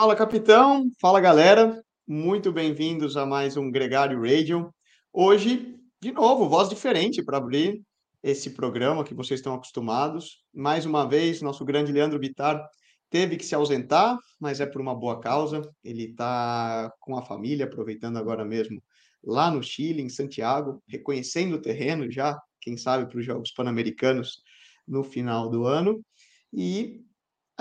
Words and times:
Fala, 0.00 0.16
capitão. 0.16 0.90
Fala, 0.98 1.20
galera. 1.20 1.84
Muito 2.08 2.50
bem-vindos 2.50 3.18
a 3.18 3.26
mais 3.26 3.58
um 3.58 3.70
Gregário 3.70 4.18
Radio. 4.22 4.74
Hoje, 5.12 5.76
de 6.00 6.10
novo, 6.10 6.48
voz 6.48 6.70
diferente 6.70 7.22
para 7.22 7.36
abrir 7.36 7.82
esse 8.22 8.48
programa 8.48 9.04
que 9.04 9.12
vocês 9.12 9.40
estão 9.40 9.52
acostumados. 9.52 10.42
Mais 10.54 10.86
uma 10.86 11.06
vez, 11.06 11.42
nosso 11.42 11.66
grande 11.66 11.92
Leandro 11.92 12.18
Bitar 12.18 12.66
teve 13.10 13.36
que 13.36 13.44
se 13.44 13.54
ausentar, 13.54 14.16
mas 14.40 14.58
é 14.58 14.64
por 14.64 14.80
uma 14.80 14.94
boa 14.94 15.20
causa. 15.20 15.60
Ele 15.84 16.04
está 16.04 16.90
com 16.98 17.18
a 17.18 17.22
família, 17.22 17.66
aproveitando 17.66 18.16
agora 18.16 18.42
mesmo 18.42 18.82
lá 19.22 19.50
no 19.50 19.62
Chile, 19.62 20.00
em 20.00 20.08
Santiago, 20.08 20.82
reconhecendo 20.88 21.56
o 21.56 21.60
terreno 21.60 22.10
já, 22.10 22.40
quem 22.58 22.74
sabe, 22.74 23.06
para 23.06 23.18
os 23.18 23.26
Jogos 23.26 23.52
Pan-Americanos 23.52 24.40
no 24.88 25.04
final 25.04 25.50
do 25.50 25.66
ano. 25.66 26.02
E 26.50 27.04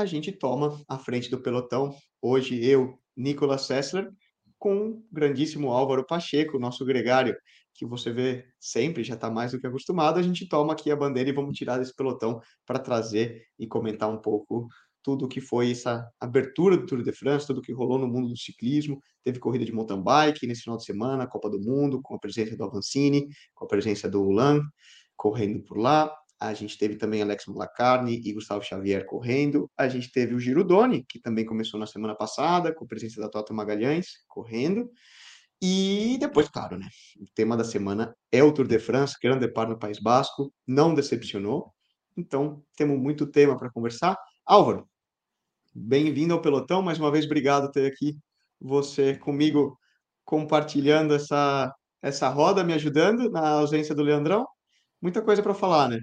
a 0.01 0.05
gente 0.05 0.31
toma 0.31 0.81
a 0.87 0.97
frente 0.97 1.29
do 1.29 1.41
pelotão. 1.41 1.93
Hoje 2.21 2.63
eu, 2.63 2.97
Nicolas 3.15 3.63
Sessler, 3.63 4.09
com 4.57 4.89
o 4.89 5.05
grandíssimo 5.11 5.71
Álvaro 5.71 6.05
Pacheco, 6.05 6.57
nosso 6.57 6.85
gregário, 6.85 7.35
que 7.73 7.85
você 7.85 8.11
vê 8.11 8.45
sempre, 8.59 9.03
já 9.03 9.15
está 9.15 9.29
mais 9.29 9.51
do 9.51 9.59
que 9.59 9.67
acostumado. 9.67 10.17
A 10.17 10.21
gente 10.21 10.47
toma 10.47 10.73
aqui 10.73 10.89
a 10.89 10.95
bandeira 10.95 11.29
e 11.29 11.33
vamos 11.33 11.57
tirar 11.57 11.77
desse 11.77 11.93
pelotão 11.93 12.41
para 12.65 12.79
trazer 12.79 13.43
e 13.57 13.67
comentar 13.67 14.09
um 14.09 14.17
pouco 14.17 14.67
tudo 15.03 15.27
que 15.27 15.41
foi 15.41 15.71
essa 15.71 16.09
abertura 16.19 16.77
do 16.77 16.85
Tour 16.85 17.03
de 17.03 17.11
France, 17.11 17.47
tudo 17.47 17.61
que 17.61 17.73
rolou 17.73 17.97
no 17.97 18.07
mundo 18.07 18.29
do 18.29 18.37
ciclismo. 18.37 19.01
Teve 19.23 19.39
corrida 19.39 19.65
de 19.65 19.73
mountain 19.73 20.01
bike 20.01 20.47
nesse 20.47 20.61
final 20.61 20.77
de 20.77 20.85
semana, 20.85 21.27
Copa 21.27 21.49
do 21.49 21.59
Mundo, 21.59 22.01
com 22.01 22.15
a 22.15 22.19
presença 22.19 22.55
do 22.55 22.63
Avancini, 22.63 23.27
com 23.53 23.65
a 23.65 23.67
presença 23.67 24.09
do 24.09 24.21
Ulan 24.21 24.61
correndo 25.17 25.61
por 25.63 25.77
lá. 25.77 26.09
A 26.39 26.53
gente 26.53 26.77
teve 26.77 26.95
também 26.95 27.21
Alex 27.21 27.45
Mulacarne 27.47 28.21
e 28.23 28.33
Gustavo 28.33 28.63
Xavier 28.63 29.05
correndo. 29.05 29.69
A 29.77 29.89
gente 29.89 30.11
teve 30.11 30.33
o 30.33 30.39
Giro 30.39 30.63
Doni, 30.63 31.03
que 31.03 31.19
também 31.19 31.45
começou 31.45 31.79
na 31.79 31.85
semana 31.85 32.15
passada, 32.15 32.73
com 32.73 32.85
a 32.85 32.87
presença 32.87 33.19
da 33.19 33.27
Tota 33.27 33.53
Magalhães 33.53 34.23
correndo. 34.27 34.89
E 35.61 36.17
depois, 36.19 36.47
claro, 36.47 36.77
né? 36.77 36.87
O 37.19 37.25
tema 37.35 37.57
da 37.57 37.65
semana 37.65 38.15
é 38.31 38.41
o 38.41 38.53
Tour 38.53 38.67
de 38.67 38.79
France, 38.79 39.17
Grand 39.21 39.37
Depart 39.37 39.69
no 39.69 39.77
País 39.77 39.99
Basco, 39.99 40.53
não 40.65 40.93
decepcionou. 40.93 41.73
Então, 42.15 42.63
temos 42.77 42.97
muito 42.97 43.27
tema 43.27 43.57
para 43.57 43.69
conversar. 43.69 44.17
Álvaro, 44.45 44.87
bem-vindo 45.75 46.33
ao 46.33 46.41
pelotão. 46.41 46.81
Mais 46.81 46.97
uma 46.97 47.11
vez, 47.11 47.25
obrigado 47.25 47.65
por 47.65 47.71
ter 47.73 47.91
aqui 47.91 48.17
você 48.59 49.15
comigo 49.17 49.77
compartilhando 50.25 51.13
essa, 51.13 51.73
essa 52.01 52.29
roda, 52.29 52.63
me 52.63 52.73
ajudando 52.73 53.29
na 53.29 53.49
ausência 53.49 53.95
do 53.95 54.03
Leandrão. 54.03 54.45
Muita 55.01 55.21
coisa 55.21 55.41
para 55.41 55.53
falar, 55.53 55.89
né? 55.89 55.99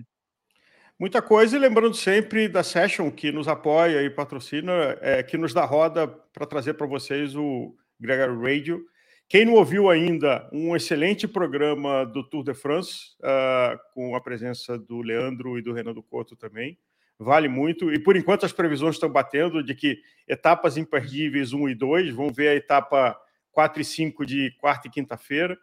Muita 0.99 1.21
coisa, 1.21 1.55
e 1.55 1.61
lembrando 1.61 1.95
sempre 1.95 2.49
da 2.49 2.63
Session, 2.63 3.11
que 3.11 3.31
nos 3.31 3.49
apoia 3.49 4.03
e 4.03 4.09
patrocina, 4.09 4.97
é, 5.03 5.23
que 5.23 5.37
nos 5.37 5.53
dá 5.53 5.63
roda 5.63 6.09
para 6.09 6.47
trazer 6.47 6.73
para 6.73 6.87
vocês 6.87 7.37
o 7.37 7.77
Gregory 8.01 8.55
Radio. 8.55 8.83
Quem 9.29 9.45
não 9.45 9.55
ouviu 9.55 9.91
ainda, 9.91 10.49
um 10.51 10.75
excelente 10.75 11.29
programa 11.29 12.07
do 12.07 12.25
Tour 12.25 12.43
de 12.43 12.55
France, 12.55 13.15
uh, 13.21 13.79
com 13.93 14.17
a 14.17 14.23
presença 14.23 14.79
do 14.79 15.03
Leandro 15.03 15.59
e 15.59 15.63
do 15.63 15.75
Renan 15.75 15.93
do 15.93 16.03
Couto 16.03 16.35
também. 16.35 16.79
Vale 17.19 17.47
muito. 17.47 17.93
E 17.93 17.99
por 17.99 18.17
enquanto 18.17 18.47
as 18.47 18.53
previsões 18.53 18.95
estão 18.95 19.11
batendo 19.11 19.63
de 19.63 19.75
que 19.75 20.01
etapas 20.27 20.79
imperdíveis 20.79 21.53
1 21.53 21.69
e 21.69 21.75
2, 21.75 22.15
vão 22.15 22.33
ver 22.33 22.49
a 22.49 22.55
etapa 22.55 23.21
4 23.53 23.83
e 23.83 23.85
5 23.85 24.25
de 24.25 24.51
quarta 24.61 24.89
e 24.89 24.91
quinta-feira. 24.91 25.59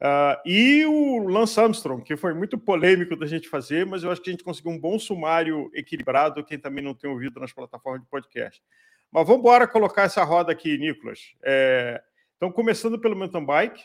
Uh, 0.00 0.36
e 0.44 0.84
o 0.84 1.26
Lance 1.26 1.58
Armstrong, 1.58 2.02
que 2.02 2.16
foi 2.16 2.34
muito 2.34 2.58
polêmico 2.58 3.16
da 3.16 3.26
gente 3.26 3.48
fazer, 3.48 3.86
mas 3.86 4.02
eu 4.02 4.10
acho 4.10 4.20
que 4.20 4.28
a 4.28 4.32
gente 4.32 4.44
conseguiu 4.44 4.72
um 4.72 4.78
bom 4.78 4.98
sumário 4.98 5.70
equilibrado, 5.72 6.44
quem 6.44 6.58
também 6.58 6.84
não 6.84 6.94
tem 6.94 7.08
ouvido 7.08 7.40
nas 7.40 7.52
plataformas 7.52 8.02
de 8.02 8.08
podcast. 8.08 8.62
Mas 9.10 9.26
vamos 9.26 9.40
embora 9.40 9.66
colocar 9.66 10.02
essa 10.02 10.22
roda 10.22 10.52
aqui, 10.52 10.76
Nicolas. 10.76 11.20
É, 11.42 12.02
então, 12.36 12.52
começando 12.52 13.00
pelo 13.00 13.16
mountain 13.16 13.44
bike. 13.44 13.82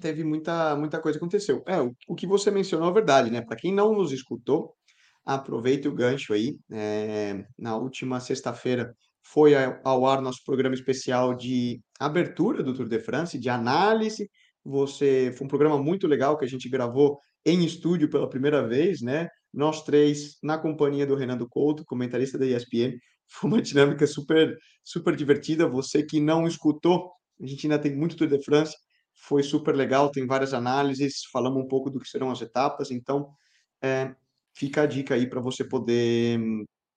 Teve 0.00 0.24
muita, 0.24 0.74
muita 0.76 1.00
coisa 1.00 1.18
que 1.18 1.24
aconteceu. 1.24 1.62
É, 1.66 1.80
o, 1.80 1.94
o 2.08 2.14
que 2.14 2.26
você 2.26 2.50
mencionou 2.50 2.90
é 2.90 2.92
verdade, 2.92 3.30
né? 3.30 3.40
Para 3.40 3.56
quem 3.56 3.72
não 3.72 3.94
nos 3.94 4.12
escutou, 4.12 4.76
aproveite 5.24 5.86
o 5.86 5.94
gancho 5.94 6.34
aí. 6.34 6.58
É, 6.70 7.46
na 7.56 7.76
última 7.76 8.18
sexta-feira, 8.18 8.96
foi 9.24 9.54
ao 9.82 10.06
ar 10.06 10.20
nosso 10.20 10.44
programa 10.44 10.74
especial 10.74 11.34
de 11.34 11.80
abertura 11.98 12.62
do 12.62 12.74
Tour 12.74 12.86
de 12.86 12.98
France, 12.98 13.38
de 13.38 13.48
análise. 13.48 14.30
Você 14.62 15.34
foi 15.36 15.46
um 15.46 15.48
programa 15.48 15.78
muito 15.78 16.06
legal 16.06 16.36
que 16.36 16.44
a 16.44 16.48
gente 16.48 16.68
gravou 16.68 17.18
em 17.44 17.64
estúdio 17.64 18.08
pela 18.08 18.28
primeira 18.28 18.66
vez, 18.66 19.00
né? 19.00 19.28
Nós 19.52 19.82
três 19.82 20.36
na 20.42 20.58
companhia 20.58 21.06
do 21.06 21.14
Renan 21.14 21.38
Couto, 21.48 21.84
comentarista 21.84 22.38
da 22.38 22.46
ESPN. 22.46 22.98
Foi 23.26 23.50
uma 23.50 23.62
dinâmica 23.62 24.06
super 24.06 24.56
super 24.82 25.16
divertida. 25.16 25.66
Você 25.66 26.02
que 26.02 26.20
não 26.20 26.46
escutou, 26.46 27.10
a 27.40 27.46
gente 27.46 27.66
ainda 27.66 27.78
tem 27.78 27.96
muito 27.96 28.16
Tour 28.16 28.28
de 28.28 28.42
France. 28.44 28.76
Foi 29.14 29.42
super 29.42 29.74
legal, 29.74 30.10
tem 30.10 30.26
várias 30.26 30.52
análises, 30.52 31.22
falamos 31.32 31.64
um 31.64 31.68
pouco 31.68 31.88
do 31.88 31.98
que 31.98 32.08
serão 32.08 32.30
as 32.30 32.42
etapas. 32.42 32.90
Então, 32.90 33.30
é, 33.82 34.14
fica 34.52 34.82
a 34.82 34.86
dica 34.86 35.14
aí 35.14 35.26
para 35.26 35.40
você 35.40 35.64
poder 35.64 36.38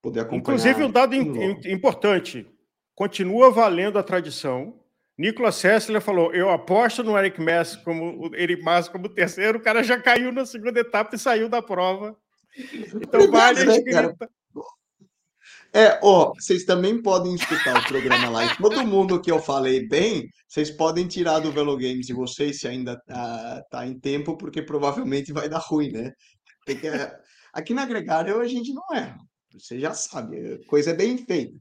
poder 0.02 0.22
acompanhar. 0.22 0.42
Inclusive, 0.42 0.84
um 0.84 0.92
dado 0.92 1.16
importante: 1.16 2.48
continua 2.96 3.52
valendo 3.52 4.00
a 4.00 4.04
tradição. 4.04 4.80
Nicolas 5.18 5.56
Sessler 5.56 6.02
falou: 6.02 6.34
Eu 6.34 6.50
aposto 6.50 7.04
no 7.04 7.18
Eric 7.18 7.42
Mess 7.42 7.76
como 7.78 8.30
Eric 8.36 8.62
Mas 8.62 8.88
como 8.88 9.10
terceiro. 9.10 9.58
O 9.58 9.62
cara 9.62 9.84
já 9.84 10.00
caiu 10.00 10.32
na 10.32 10.46
segunda 10.46 10.80
etapa 10.80 11.16
e 11.16 11.20
saiu 11.20 11.50
da 11.50 11.62
prova. 11.62 12.16
Então, 12.96 13.30
vale 13.32 13.62
a 13.62 13.66
né, 13.66 14.14
É, 15.74 16.00
ó, 16.02 16.34
vocês 16.34 16.66
também 16.66 17.02
podem 17.02 17.36
escutar 17.36 17.80
o 17.80 17.88
programa 17.88 18.30
lá. 18.30 18.56
Todo 18.56 18.86
mundo 18.86 19.22
que 19.22 19.32
eu 19.32 19.40
falei 19.40 19.88
bem, 19.88 20.30
vocês 20.48 20.72
podem 20.72 21.08
tirar 21.08 21.40
do 21.40 21.52
Velo 21.52 21.76
Games 21.76 22.06
de 22.06 22.14
vocês 22.14 22.60
se 22.60 22.68
ainda 22.68 23.00
tá, 23.06 23.64
tá 23.70 23.88
em 23.88 24.00
tempo, 24.00 24.38
porque 24.38 24.62
provavelmente 24.62 25.34
vai 25.34 25.50
dar 25.50 25.60
ruim, 25.60 25.92
né? 25.92 26.12
Porque 26.66 26.90
aqui 27.54 27.74
na 27.74 27.86
Gregário 27.86 28.40
a 28.40 28.48
gente 28.48 28.74
não 28.74 28.84
erra. 28.94 29.18
Você 29.60 29.80
já 29.80 29.94
sabe, 29.94 30.64
coisa 30.66 30.92
é 30.92 30.94
bem 30.94 31.18
feita. 31.18 31.58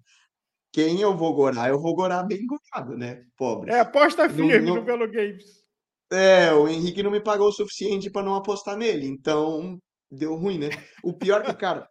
Quem 0.72 1.00
eu 1.00 1.16
vou 1.16 1.34
gorar, 1.34 1.70
eu 1.70 1.80
vou 1.80 1.94
gorar 1.94 2.22
bem 2.22 2.46
gorado, 2.46 2.96
né? 2.96 3.24
Pobre. 3.36 3.72
É, 3.72 3.80
aposta 3.80 4.28
firme 4.28 4.58
no, 4.60 4.76
no 4.76 4.84
Velo 4.84 5.10
Games. 5.10 5.64
É, 6.10 6.52
o 6.52 6.68
Henrique 6.68 7.02
não 7.02 7.10
me 7.10 7.20
pagou 7.20 7.48
o 7.48 7.52
suficiente 7.52 8.10
para 8.10 8.22
não 8.22 8.34
apostar 8.34 8.76
nele, 8.76 9.06
então 9.06 9.78
deu 10.10 10.34
ruim, 10.36 10.58
né? 10.58 10.68
O 11.02 11.12
pior 11.12 11.42
que, 11.42 11.52
cara, 11.54 11.88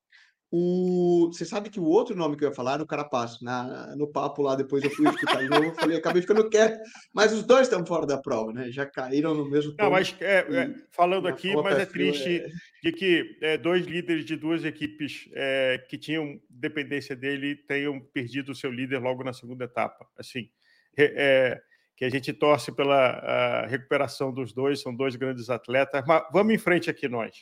o... 0.51 1.29
Você 1.31 1.43
sabe 1.43 1.69
que 1.69 1.79
o 1.79 1.85
outro 1.85 2.15
nome 2.15 2.37
que 2.37 2.43
eu 2.43 2.49
ia 2.49 2.55
falar 2.55 2.73
era 2.73 2.83
o 2.83 2.87
Carapaço. 2.87 3.43
Na... 3.43 3.95
No 3.95 4.07
papo 4.07 4.41
lá, 4.41 4.55
depois 4.55 4.83
eu 4.83 4.89
fui 4.91 5.07
escutar 5.09 5.41
de 5.41 5.49
novo, 5.49 5.73
falei, 5.75 5.97
acabei 5.97 6.21
ficando 6.21 6.49
quieto. 6.49 6.79
Mas 7.13 7.33
os 7.33 7.43
dois 7.43 7.63
estão 7.63 7.85
fora 7.85 8.05
da 8.05 8.17
prova, 8.17 8.53
né? 8.53 8.71
Já 8.71 8.85
caíram 8.85 9.33
no 9.33 9.49
mesmo 9.49 9.73
Não, 9.77 9.89
mas 9.89 10.15
é, 10.19 10.39
é, 10.39 10.75
falando 10.91 11.27
aqui, 11.27 11.53
mas 11.55 11.77
é 11.77 11.85
triste 11.85 12.37
é... 12.37 12.47
de 12.83 12.91
que 12.91 13.37
é, 13.41 13.57
dois 13.57 13.85
líderes 13.85 14.25
de 14.25 14.35
duas 14.35 14.63
equipes 14.63 15.29
é, 15.33 15.83
que 15.89 15.97
tinham 15.97 16.39
dependência 16.49 17.15
dele 17.15 17.55
tenham 17.55 17.99
perdido 17.99 18.51
o 18.51 18.55
seu 18.55 18.71
líder 18.71 18.99
logo 18.99 19.23
na 19.23 19.33
segunda 19.33 19.65
etapa. 19.65 20.07
Assim, 20.17 20.49
é, 20.97 21.59
que 21.97 22.05
a 22.05 22.09
gente 22.09 22.31
torce 22.33 22.71
pela 22.71 23.65
recuperação 23.67 24.33
dos 24.33 24.53
dois, 24.53 24.81
são 24.81 24.95
dois 24.95 25.15
grandes 25.15 25.49
atletas. 25.49 26.03
Mas 26.05 26.23
vamos 26.31 26.53
em 26.53 26.57
frente 26.57 26.89
aqui 26.89 27.07
nós. 27.07 27.35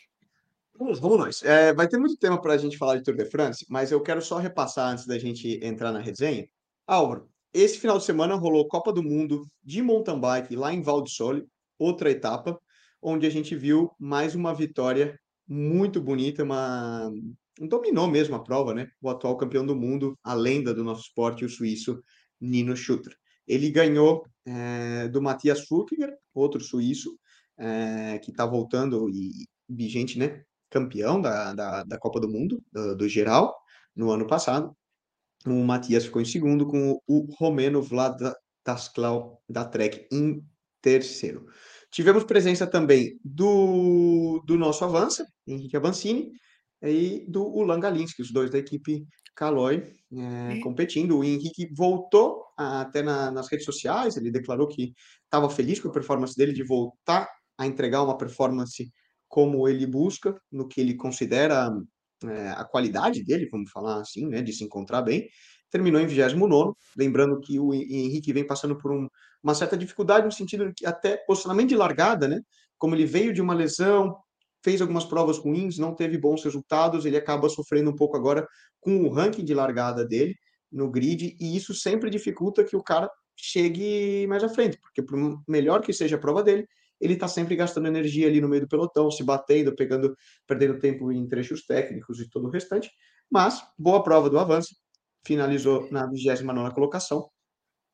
Vamos, 0.77 0.99
vamos 0.99 1.17
nós. 1.19 1.43
É, 1.43 1.73
vai 1.73 1.87
ter 1.87 1.97
muito 1.97 2.17
tempo 2.17 2.41
para 2.41 2.53
a 2.53 2.57
gente 2.57 2.77
falar 2.77 2.97
de 2.97 3.03
Tour 3.03 3.15
de 3.15 3.25
France, 3.25 3.65
mas 3.69 3.91
eu 3.91 4.01
quero 4.01 4.21
só 4.21 4.37
repassar 4.37 4.91
antes 4.91 5.05
da 5.05 5.19
gente 5.19 5.59
entrar 5.63 5.91
na 5.91 5.99
resenha. 5.99 6.47
Álvaro, 6.87 7.29
esse 7.53 7.77
final 7.77 7.97
de 7.99 8.05
semana 8.05 8.35
rolou 8.35 8.67
Copa 8.67 8.91
do 8.91 9.03
Mundo 9.03 9.45
de 9.63 9.81
mountain 9.81 10.19
bike 10.19 10.55
lá 10.55 10.73
em 10.73 10.81
Val 10.81 11.03
di 11.03 11.11
Sole, 11.11 11.45
outra 11.77 12.09
etapa, 12.09 12.59
onde 13.01 13.27
a 13.27 13.29
gente 13.29 13.55
viu 13.55 13.91
mais 13.99 14.33
uma 14.33 14.53
vitória 14.53 15.19
muito 15.47 16.01
bonita, 16.01 16.43
uma 16.43 17.11
um 17.61 17.67
dominou 17.67 18.07
mesmo 18.07 18.35
a 18.35 18.43
prova, 18.43 18.73
né? 18.73 18.87
O 18.99 19.09
atual 19.09 19.37
campeão 19.37 19.63
do 19.65 19.75
mundo, 19.75 20.17
a 20.23 20.33
lenda 20.33 20.73
do 20.73 20.83
nosso 20.83 21.01
esporte, 21.01 21.45
o 21.45 21.49
suíço 21.49 22.01
Nino 22.41 22.75
Schurter. 22.75 23.15
Ele 23.47 23.69
ganhou 23.69 24.25
é, 24.45 25.07
do 25.09 25.21
Matthias 25.21 25.61
Furkiger, 25.67 26.17
outro 26.33 26.59
suíço, 26.61 27.15
é, 27.57 28.17
que 28.19 28.31
está 28.31 28.45
voltando 28.45 29.07
e 29.09 29.45
vigente, 29.69 30.17
né? 30.17 30.43
Campeão 30.73 31.21
da, 31.21 31.53
da, 31.53 31.83
da 31.83 31.97
Copa 31.99 32.19
do 32.19 32.27
Mundo, 32.27 32.63
do, 32.71 32.95
do, 32.95 33.07
geral, 33.07 33.55
no 33.95 34.09
ano 34.09 34.25
passado. 34.25 34.75
O 35.45 35.63
Matias 35.63 36.05
ficou 36.05 36.21
em 36.21 36.25
segundo, 36.25 36.65
com 36.65 36.99
o 37.07 37.27
Romeno 37.37 37.81
Vlad 37.81 38.19
Tasklau 38.63 39.39
da 39.47 39.63
Trek 39.63 40.07
em 40.11 40.43
terceiro. 40.81 41.45
Tivemos 41.91 42.23
presença 42.23 42.65
também 42.65 43.19
do, 43.23 44.41
do 44.47 44.57
nosso 44.57 44.83
avança, 44.83 45.27
Henrique 45.45 45.77
Avancini, 45.77 46.31
e 46.81 47.23
do 47.29 47.43
Ulan 47.45 47.79
Galinski, 47.79 48.23
os 48.23 48.31
dois 48.31 48.49
da 48.49 48.57
equipe 48.57 49.05
Caloi, 49.35 49.93
é, 50.11 50.59
competindo. 50.59 51.19
O 51.19 51.23
Henrique 51.23 51.69
voltou 51.73 52.43
até 52.57 53.03
na, 53.03 53.29
nas 53.29 53.49
redes 53.49 53.65
sociais, 53.65 54.17
ele 54.17 54.31
declarou 54.31 54.67
que 54.67 54.93
estava 55.23 55.49
feliz 55.49 55.79
com 55.79 55.89
a 55.89 55.91
performance 55.91 56.35
dele, 56.35 56.51
de 56.51 56.63
voltar 56.63 57.29
a 57.57 57.67
entregar 57.67 58.01
uma 58.01 58.17
performance 58.17 58.91
como 59.33 59.67
ele 59.67 59.87
busca, 59.87 60.39
no 60.51 60.67
que 60.67 60.79
ele 60.79 60.93
considera 60.93 61.75
é, 62.23 62.49
a 62.51 62.63
qualidade 62.63 63.23
dele, 63.23 63.49
vamos 63.51 63.71
falar 63.71 63.99
assim, 63.99 64.27
né, 64.27 64.43
de 64.43 64.53
se 64.53 64.63
encontrar 64.63 65.01
bem, 65.01 65.27
terminou 65.71 65.99
em 65.99 66.05
29 66.05 66.73
lembrando 66.95 67.39
que 67.39 67.59
o 67.59 67.73
Henrique 67.73 68.31
vem 68.31 68.45
passando 68.45 68.77
por 68.77 68.91
um, 68.91 69.07
uma 69.41 69.55
certa 69.55 69.75
dificuldade 69.75 70.27
no 70.27 70.31
sentido 70.31 70.71
que 70.77 70.85
até 70.85 71.17
posicionamento 71.25 71.69
de 71.69 71.75
largada, 71.75 72.27
né, 72.27 72.41
como 72.77 72.93
ele 72.93 73.07
veio 73.07 73.33
de 73.33 73.41
uma 73.41 73.55
lesão, 73.55 74.15
fez 74.63 74.79
algumas 74.81 75.03
provas 75.03 75.39
ruins, 75.39 75.79
não 75.79 75.95
teve 75.95 76.15
bons 76.15 76.43
resultados, 76.43 77.03
ele 77.03 77.17
acaba 77.17 77.49
sofrendo 77.49 77.89
um 77.89 77.95
pouco 77.95 78.15
agora 78.15 78.47
com 78.79 79.01
o 79.01 79.09
ranking 79.09 79.43
de 79.43 79.55
largada 79.55 80.05
dele 80.05 80.35
no 80.71 80.91
grid, 80.91 81.35
e 81.39 81.57
isso 81.57 81.73
sempre 81.73 82.11
dificulta 82.11 82.63
que 82.63 82.75
o 82.75 82.83
cara 82.83 83.09
chegue 83.35 84.27
mais 84.27 84.43
à 84.43 84.49
frente, 84.49 84.77
porque 84.79 85.01
por 85.01 85.17
melhor 85.47 85.81
que 85.81 85.91
seja 85.91 86.17
a 86.17 86.19
prova 86.19 86.43
dele, 86.43 86.67
ele 87.03 87.13
está 87.13 87.27
sempre 87.27 87.55
gastando 87.55 87.87
energia 87.87 88.27
ali 88.27 88.39
no 88.39 88.47
meio 88.47 88.61
do 88.61 88.67
pelotão, 88.67 89.11
se 89.11 89.23
batendo, 89.23 89.75
pegando, 89.75 90.15
perdendo 90.47 90.79
tempo 90.79 91.11
em 91.11 91.27
trechos 91.27 91.65
técnicos 91.65 92.19
e 92.21 92.29
todo 92.29 92.47
o 92.47 92.49
restante. 92.49 92.89
Mas 93.29 93.61
boa 93.77 94.01
prova 94.01 94.29
do 94.29 94.39
avanço, 94.39 94.75
finalizou 95.25 95.89
na 95.91 96.07
29 96.07 96.73
colocação. 96.73 97.29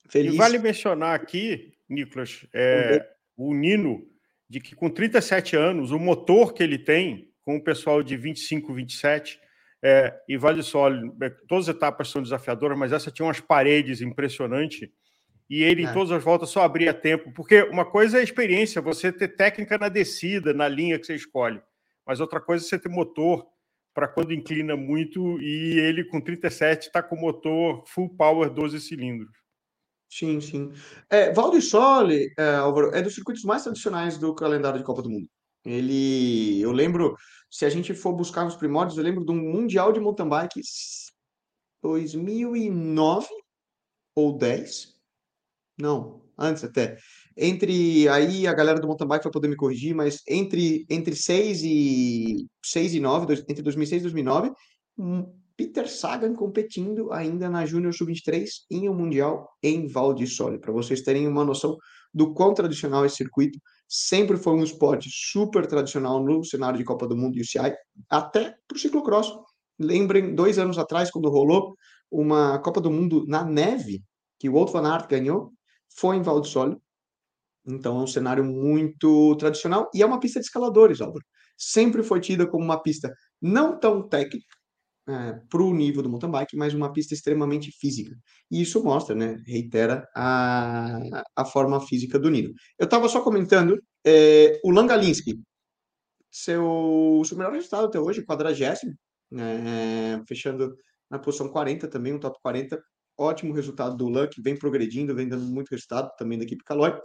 Feliz. 0.09 0.33
E 0.33 0.38
vale 0.38 0.59
mencionar 0.59 1.15
aqui, 1.15 1.73
Nicolas, 1.89 2.45
é, 2.53 3.03
o 3.35 3.53
Nino, 3.53 4.06
de 4.47 4.59
que 4.59 4.75
com 4.75 4.89
37 4.89 5.55
anos, 5.55 5.91
o 5.91 6.00
motor 6.00 6.53
que 6.53 6.62
ele 6.62 6.77
tem, 6.77 7.31
com 7.41 7.57
o 7.57 7.63
pessoal 7.63 8.03
de 8.03 8.15
25, 8.15 8.73
27, 8.73 9.39
é, 9.81 10.13
e 10.27 10.38
Vale 10.38 10.62
Sol, 10.62 10.91
é, 11.21 11.29
todas 11.47 11.67
as 11.67 11.75
etapas 11.75 12.09
são 12.09 12.21
desafiadoras, 12.21 12.77
mas 12.77 12.91
essa 12.91 13.09
tinha 13.09 13.25
umas 13.25 13.39
paredes 13.39 14.01
impressionantes 14.01 14.89
e 15.50 15.63
ele, 15.63 15.84
é. 15.84 15.90
em 15.90 15.94
todas 15.94 16.12
as 16.12 16.24
voltas, 16.24 16.50
só 16.50 16.62
abria 16.62 16.94
tempo. 16.94 17.31
Porque 17.34 17.63
uma 17.63 17.84
coisa 17.84 18.18
é 18.18 18.22
a 18.22 18.24
experiência, 18.24 18.81
você 18.81 19.12
ter 19.12 19.30
técnica 19.30 19.78
na 19.78 19.90
descida, 19.90 20.54
na 20.54 20.68
linha 20.68 21.00
que 21.00 21.06
você 21.06 21.16
escolhe. 21.16 21.62
Mas 22.06 22.19
outra 22.19 22.40
coisa 22.40 22.63
é 22.63 22.68
você 22.68 22.78
ter 22.78 22.90
motor 22.90 23.46
para 23.94 24.07
quando 24.07 24.34
inclina 24.34 24.75
muito. 24.75 25.42
E 25.42 25.80
ele, 25.80 26.04
com 26.04 26.22
37, 26.22 26.88
está 26.88 27.01
com 27.01 27.16
motor 27.16 27.84
full 27.88 28.10
power 28.16 28.50
12 28.50 28.80
cilindros. 28.80 29.31
Sim, 30.07 30.40
sim. 30.40 30.72
É, 31.10 31.31
Valdissole, 31.34 32.34
é, 32.38 32.56
Álvaro, 32.56 32.96
é 32.96 33.01
dos 33.01 33.13
circuitos 33.13 33.44
mais 33.44 33.63
tradicionais 33.63 34.18
do 34.18 34.34
calendário 34.34 34.80
de 34.80 34.86
Copa 34.86 35.01
do 35.01 35.10
Mundo. 35.10 35.28
Ele, 35.66 36.62
eu 36.62 36.72
lembro, 36.72 37.16
se 37.50 37.66
a 37.66 37.69
gente 37.69 37.94
for 37.94 38.13
buscar 38.13 38.44
nos 38.44 38.56
primórdios, 38.56 38.98
eu 38.98 39.04
lembro 39.04 39.25
de 39.25 39.31
um 39.31 39.36
Mundial 39.36 39.92
de 39.92 40.00
Mountain 40.00 40.30
Bike 40.30 40.62
2009 41.81 43.28
ou 44.16 44.38
10, 44.38 44.99
não, 45.79 46.21
antes 46.37 46.63
até. 46.63 46.97
Entre 47.37 48.07
aí 48.09 48.45
a 48.47 48.53
galera 48.53 48.79
do 48.79 48.87
mountain 48.87 49.07
bike 49.07 49.23
vai 49.23 49.31
poder 49.31 49.47
me 49.47 49.55
corrigir, 49.55 49.95
mas 49.95 50.21
entre 50.27 50.85
entre 50.89 51.15
6 51.15 51.63
e 51.63 52.47
6 52.63 52.95
e 52.95 52.99
9, 52.99 53.25
dois, 53.25 53.39
entre 53.47 53.61
2006 53.61 54.01
e 54.01 54.03
2009, 54.03 54.51
um 54.97 55.33
Peter 55.55 55.89
Sagan 55.89 56.33
competindo 56.33 57.11
ainda 57.11 57.49
na 57.49 57.65
Júnior 57.65 57.93
Sub-23 57.93 58.47
em 58.71 58.87
um 58.87 58.93
mundial 58.93 59.49
em 59.61 59.87
Val 59.87 60.13
di 60.13 60.25
Sole, 60.25 60.57
para 60.57 60.71
vocês 60.71 61.01
terem 61.01 61.27
uma 61.27 61.43
noção 61.43 61.77
do 62.13 62.33
quão 62.33 62.53
tradicional 62.53 63.05
esse 63.05 63.17
circuito 63.17 63.59
sempre 63.87 64.37
foi 64.37 64.53
um 64.53 64.63
esporte 64.63 65.09
super 65.11 65.65
tradicional 65.65 66.23
no 66.23 66.43
cenário 66.43 66.77
de 66.77 66.83
Copa 66.83 67.07
do 67.07 67.17
Mundo 67.17 67.37
e 67.37 67.41
UCI, 67.41 67.75
até 68.09 68.55
para 68.67 68.75
o 68.75 68.79
ciclocross. 68.79 69.33
Lembrem, 69.79 70.35
dois 70.35 70.59
anos 70.59 70.77
atrás, 70.77 71.09
quando 71.09 71.29
rolou 71.29 71.75
uma 72.11 72.59
Copa 72.59 72.79
do 72.79 72.91
Mundo 72.91 73.25
na 73.27 73.43
neve, 73.43 74.03
que 74.39 74.47
o 74.47 74.53
Wout 74.53 74.71
van 74.71 74.87
Aert 74.87 75.09
ganhou, 75.09 75.51
foi 75.97 76.18
em 76.18 76.21
Val 76.21 76.41
Então 77.65 78.00
é 78.00 78.03
um 78.03 78.07
cenário 78.07 78.44
muito 78.44 79.36
tradicional 79.38 79.89
e 79.94 80.01
é 80.01 80.06
uma 80.06 80.19
pista 80.19 80.39
de 80.39 80.45
escaladores, 80.45 81.01
Álvaro. 81.01 81.25
Sempre 81.57 82.03
foi 82.03 82.21
tida 82.21 82.47
como 82.47 82.63
uma 82.63 82.81
pista 82.81 83.13
não 83.41 83.80
tão 83.80 84.07
técnica 84.07 84.59
é, 85.09 85.33
para 85.50 85.62
o 85.63 85.74
nível 85.74 86.03
do 86.03 86.09
mountain 86.09 86.30
bike, 86.31 86.56
mas 86.56 86.74
uma 86.74 86.94
pista 86.94 87.13
extremamente 87.13 87.71
física. 87.71 88.15
E 88.51 88.62
isso 88.62 88.83
mostra, 88.83 89.15
né, 89.15 89.38
reitera 89.45 90.07
a, 90.15 91.00
a 91.36 91.45
forma 91.45 91.81
física 91.81 92.19
do 92.19 92.30
Nino. 92.30 92.53
Eu 92.77 92.86
estava 92.86 93.09
só 93.09 93.21
comentando 93.21 93.81
é, 94.06 94.59
o 94.63 94.71
Langalinski, 94.71 95.39
seu, 96.31 97.21
seu 97.25 97.38
melhor 97.38 97.53
resultado 97.53 97.88
até 97.88 98.00
hoje, 98.00 98.24
quadragésimo, 98.25 98.94
é, 99.33 100.21
fechando 100.27 100.75
na 101.09 101.19
posição 101.19 101.50
40 101.50 101.88
também, 101.88 102.13
um 102.13 102.19
top 102.19 102.38
40, 102.41 102.80
ótimo 103.19 103.54
resultado 103.54 103.98
do 103.98 104.07
Luck, 104.07 104.42
vem 104.42 104.57
progredindo, 104.57 105.13
vem 105.13 105.27
dando 105.27 105.45
muito 105.45 105.69
resultado 105.69 106.12
também 106.18 106.38
da 106.38 106.45
equipe 106.45 106.63
Caloi. 106.63 106.98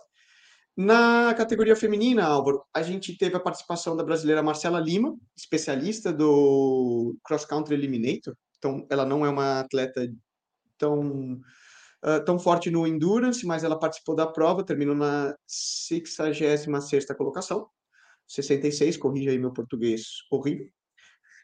Na 0.77 1.33
categoria 1.35 1.77
feminina, 1.77 2.25
Álvaro, 2.25 2.65
a 2.75 2.83
gente 2.83 3.17
teve 3.17 3.37
a 3.37 3.41
participação 3.41 3.97
da 3.97 4.03
brasileira 4.03 4.43
Marcela 4.43 4.81
Lima, 4.81 5.17
especialista 5.37 6.13
do 6.13 7.17
Cross 7.25 7.45
Country 7.45 7.75
Eliminator. 7.75 8.35
Então, 8.59 8.87
ela 8.91 9.05
não 9.05 9.25
é 9.25 9.29
uma 9.29 9.61
atleta 9.61 10.09
tão, 10.77 11.35
uh, 12.05 12.25
tão 12.25 12.39
forte 12.39 12.71
no 12.71 12.87
endurance, 12.87 13.47
mas 13.47 13.63
ela 13.63 13.79
participou 13.79 14.17
da 14.17 14.27
prova, 14.27 14.65
terminou 14.65 14.97
na 14.97 15.37
66 15.47 17.07
colocação. 17.17 17.69
66, 18.27 18.97
corrija 18.97 19.31
aí 19.31 19.39
meu 19.39 19.53
português 19.53 20.07
horrível. 20.31 20.69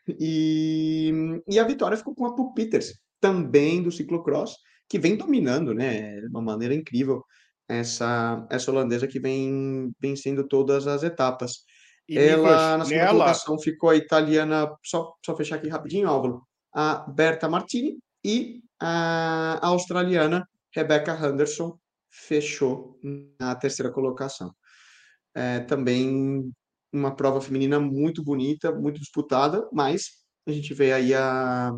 E, 0.08 1.12
e 1.46 1.58
a 1.58 1.64
vitória 1.64 1.96
ficou 1.96 2.14
com 2.14 2.26
a 2.26 2.34
Pup 2.34 2.54
Peters, 2.54 2.98
também 3.20 3.82
do 3.82 3.92
ciclocross, 3.92 4.56
que 4.88 4.98
vem 4.98 5.16
dominando, 5.16 5.74
né, 5.74 6.20
de 6.20 6.26
uma 6.26 6.42
maneira 6.42 6.74
incrível 6.74 7.24
essa 7.68 8.44
essa 8.50 8.70
holandesa 8.70 9.06
que 9.06 9.20
vem 9.20 9.92
vencendo 10.00 10.46
todas 10.46 10.86
as 10.86 11.04
etapas. 11.04 11.64
E 12.08 12.18
Ela 12.18 12.78
na 12.78 12.84
segunda 12.84 13.04
nela... 13.04 13.18
colocação 13.18 13.58
ficou 13.60 13.90
a 13.90 13.96
italiana, 13.96 14.68
só 14.84 15.14
só 15.24 15.36
fechar 15.36 15.56
aqui 15.56 15.68
rapidinho, 15.68 16.08
Álvaro, 16.08 16.42
a 16.74 17.08
Berta 17.08 17.48
Martini 17.48 17.98
e 18.24 18.62
a 18.80 19.60
australiana 19.62 20.48
Rebecca 20.74 21.14
Henderson 21.14 21.78
fechou 22.10 22.98
na 23.40 23.54
terceira 23.54 23.92
colocação. 23.92 24.52
É, 25.34 25.60
também 25.60 26.52
uma 26.92 27.14
prova 27.14 27.40
feminina 27.40 27.78
muito 27.78 28.24
bonita, 28.24 28.72
muito 28.72 28.98
disputada, 28.98 29.68
mas 29.72 30.20
a 30.46 30.50
gente 30.50 30.74
vê 30.74 30.92
aí 30.92 31.14
a, 31.14 31.70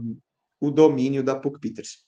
o 0.62 0.70
domínio 0.70 1.24
da 1.24 1.34
PUC 1.34 1.58
Peters. 1.58 1.98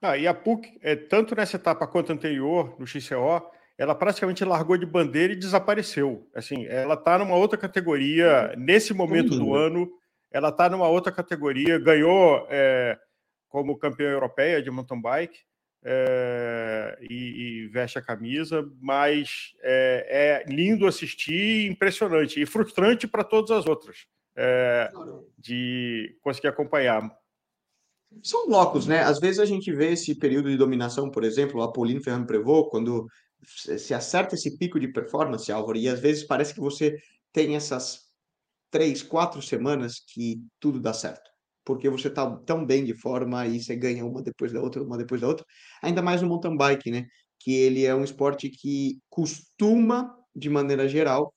Ah, 0.00 0.16
e 0.16 0.28
a 0.28 0.32
PUC, 0.32 0.78
é, 0.80 0.94
tanto 0.94 1.34
nessa 1.34 1.56
etapa 1.56 1.84
quanto 1.84 2.12
anterior, 2.12 2.76
no 2.78 2.86
XCO, 2.86 3.50
ela 3.76 3.92
praticamente 3.92 4.44
largou 4.44 4.76
de 4.76 4.86
bandeira 4.86 5.32
e 5.32 5.36
desapareceu. 5.36 6.30
Assim, 6.32 6.64
ela 6.66 6.94
está 6.94 7.18
numa 7.18 7.34
outra 7.34 7.58
categoria, 7.58 8.54
nesse 8.56 8.94
momento 8.94 9.36
do 9.36 9.52
ano, 9.52 9.90
ela 10.30 10.50
está 10.50 10.70
numa 10.70 10.86
outra 10.86 11.10
categoria, 11.10 11.76
ganhou 11.76 12.46
é, 12.48 12.96
como 13.48 13.76
campeã 13.76 14.10
europeia 14.10 14.62
de 14.62 14.70
mountain 14.70 15.00
bike 15.00 15.40
é, 15.84 16.98
e, 17.02 17.64
e, 17.64 17.68
veste 17.68 17.98
a 17.98 18.02
camisa, 18.02 18.64
mas 18.80 19.54
é, 19.60 20.44
é 20.46 20.52
lindo 20.52 20.86
assistir, 20.86 21.68
impressionante 21.68 22.40
e 22.40 22.46
frustrante 22.46 23.08
para 23.08 23.24
todas 23.24 23.50
as 23.50 23.66
outras 23.66 24.06
é, 24.36 24.88
de 25.36 26.16
conseguir 26.22 26.46
acompanhar 26.46 27.02
são 28.22 28.46
blocos, 28.46 28.86
né? 28.86 29.00
Às 29.00 29.18
vezes 29.18 29.38
a 29.38 29.44
gente 29.44 29.72
vê 29.72 29.92
esse 29.92 30.14
período 30.14 30.50
de 30.50 30.56
dominação, 30.56 31.10
por 31.10 31.24
exemplo, 31.24 31.60
o 31.60 31.62
Apolino 31.62 32.02
Ferrando 32.02 32.26
Prevô, 32.26 32.68
quando 32.68 33.06
se 33.44 33.94
acerta 33.94 34.34
esse 34.34 34.56
pico 34.58 34.80
de 34.80 34.88
performance, 34.88 35.50
Álvaro, 35.52 35.78
e 35.78 35.88
às 35.88 36.00
vezes 36.00 36.24
parece 36.24 36.54
que 36.54 36.60
você 36.60 36.96
tem 37.32 37.54
essas 37.54 38.08
três, 38.70 39.02
quatro 39.02 39.40
semanas 39.40 40.00
que 40.00 40.42
tudo 40.58 40.80
dá 40.80 40.92
certo. 40.92 41.30
Porque 41.64 41.88
você 41.88 42.08
está 42.08 42.28
tão 42.40 42.64
bem 42.64 42.84
de 42.84 42.94
forma 42.94 43.46
e 43.46 43.60
você 43.60 43.76
ganha 43.76 44.04
uma 44.04 44.22
depois 44.22 44.52
da 44.52 44.60
outra, 44.60 44.82
uma 44.82 44.98
depois 44.98 45.20
da 45.20 45.28
outra. 45.28 45.44
Ainda 45.82 46.02
mais 46.02 46.22
no 46.22 46.28
mountain 46.28 46.56
bike, 46.56 46.90
né? 46.90 47.06
Que 47.38 47.54
ele 47.54 47.84
é 47.84 47.94
um 47.94 48.04
esporte 48.04 48.48
que 48.48 48.98
costuma, 49.08 50.14
de 50.34 50.48
maneira 50.48 50.88
geral, 50.88 51.32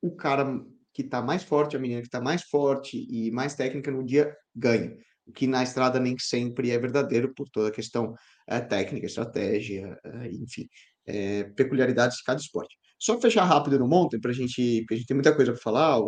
o 0.00 0.14
cara 0.14 0.60
que 0.92 1.02
está 1.02 1.22
mais 1.22 1.42
forte, 1.42 1.76
a 1.76 1.78
menina 1.78 2.00
que 2.00 2.08
está 2.08 2.20
mais 2.20 2.42
forte 2.42 3.06
e 3.08 3.30
mais 3.30 3.54
técnica 3.54 3.90
no 3.90 4.04
dia 4.04 4.36
ganha 4.54 4.96
o 5.26 5.32
que 5.32 5.46
na 5.46 5.62
estrada 5.62 6.00
nem 6.00 6.16
sempre 6.18 6.70
é 6.70 6.78
verdadeiro 6.78 7.32
por 7.34 7.48
toda 7.48 7.68
a 7.68 7.72
questão 7.72 8.14
é, 8.46 8.60
técnica, 8.60 9.06
estratégia, 9.06 9.98
é, 10.04 10.28
enfim, 10.28 10.68
é, 11.06 11.44
peculiaridades 11.44 12.18
de 12.18 12.24
cada 12.24 12.40
esporte. 12.40 12.76
Só 12.98 13.20
fechar 13.20 13.44
rápido 13.44 13.78
no 13.78 13.88
mountain, 13.88 14.20
para 14.20 14.32
gente, 14.32 14.80
porque 14.80 14.94
a 14.94 14.96
gente 14.96 15.06
tem 15.06 15.14
muita 15.14 15.34
coisa 15.34 15.52
para 15.52 15.60
falar, 15.60 15.98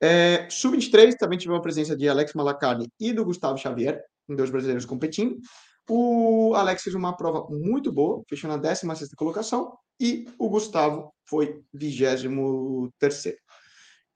é, 0.00 0.48
Sub-23 0.50 1.16
também 1.16 1.38
tivemos 1.38 1.60
a 1.60 1.62
presença 1.62 1.96
de 1.96 2.08
Alex 2.08 2.34
Malacarne 2.34 2.88
e 3.00 3.12
do 3.12 3.24
Gustavo 3.24 3.56
Xavier, 3.56 4.02
dois 4.28 4.50
brasileiros 4.50 4.84
competindo. 4.84 5.38
O 5.88 6.54
Alex 6.54 6.82
fez 6.82 6.94
uma 6.94 7.16
prova 7.16 7.46
muito 7.50 7.92
boa, 7.92 8.22
fechou 8.28 8.48
na 8.48 8.56
16 8.56 9.10
colocação, 9.16 9.76
e 10.00 10.26
o 10.38 10.48
Gustavo 10.48 11.12
foi 11.28 11.62
23. 11.72 13.34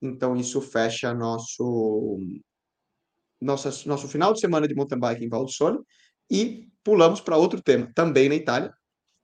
Então, 0.01 0.35
isso 0.35 0.61
fecha 0.61 1.13
nosso, 1.13 2.17
nossa, 3.41 3.69
nosso 3.87 4.07
final 4.07 4.33
de 4.33 4.39
semana 4.39 4.67
de 4.67 4.75
mountain 4.75 4.99
bike 4.99 5.23
em 5.23 5.29
Val 5.29 5.45
di 5.45 5.53
Sole 5.53 5.79
e 6.29 6.69
pulamos 6.83 7.21
para 7.21 7.37
outro 7.37 7.61
tema, 7.61 7.91
também 7.93 8.29
na 8.29 8.35
Itália, 8.35 8.73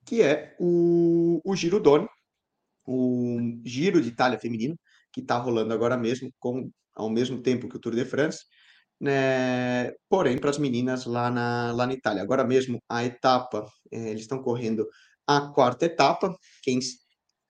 que 0.06 0.22
é 0.22 0.56
o, 0.60 1.42
o 1.44 1.56
Giro 1.56 1.80
Doni, 1.80 2.08
o 2.86 3.40
Giro 3.64 4.02
de 4.02 4.10
Itália 4.10 4.40
feminino, 4.40 4.78
que 5.12 5.22
está 5.22 5.38
rolando 5.38 5.74
agora 5.74 5.98
mesmo, 5.98 6.32
com, 6.40 6.70
ao 6.94 7.10
mesmo 7.10 7.42
tempo 7.42 7.68
que 7.68 7.78
o 7.78 7.80
Tour 7.80 7.96
de 7.96 8.06
France. 8.06 8.44
né? 9.00 9.92
Porém, 10.10 10.38
para 10.38 10.50
as 10.50 10.58
meninas 10.58 11.06
lá 11.06 11.32
na, 11.32 11.72
lá 11.72 11.88
na 11.88 11.94
Itália. 11.94 12.22
Agora 12.22 12.44
mesmo, 12.44 12.80
a 12.90 13.04
etapa, 13.04 13.66
é, 13.92 14.10
eles 14.10 14.22
estão 14.22 14.42
correndo 14.42 14.88
a 15.28 15.50
quarta 15.52 15.86
etapa. 15.86 16.36
Quem 16.62 16.80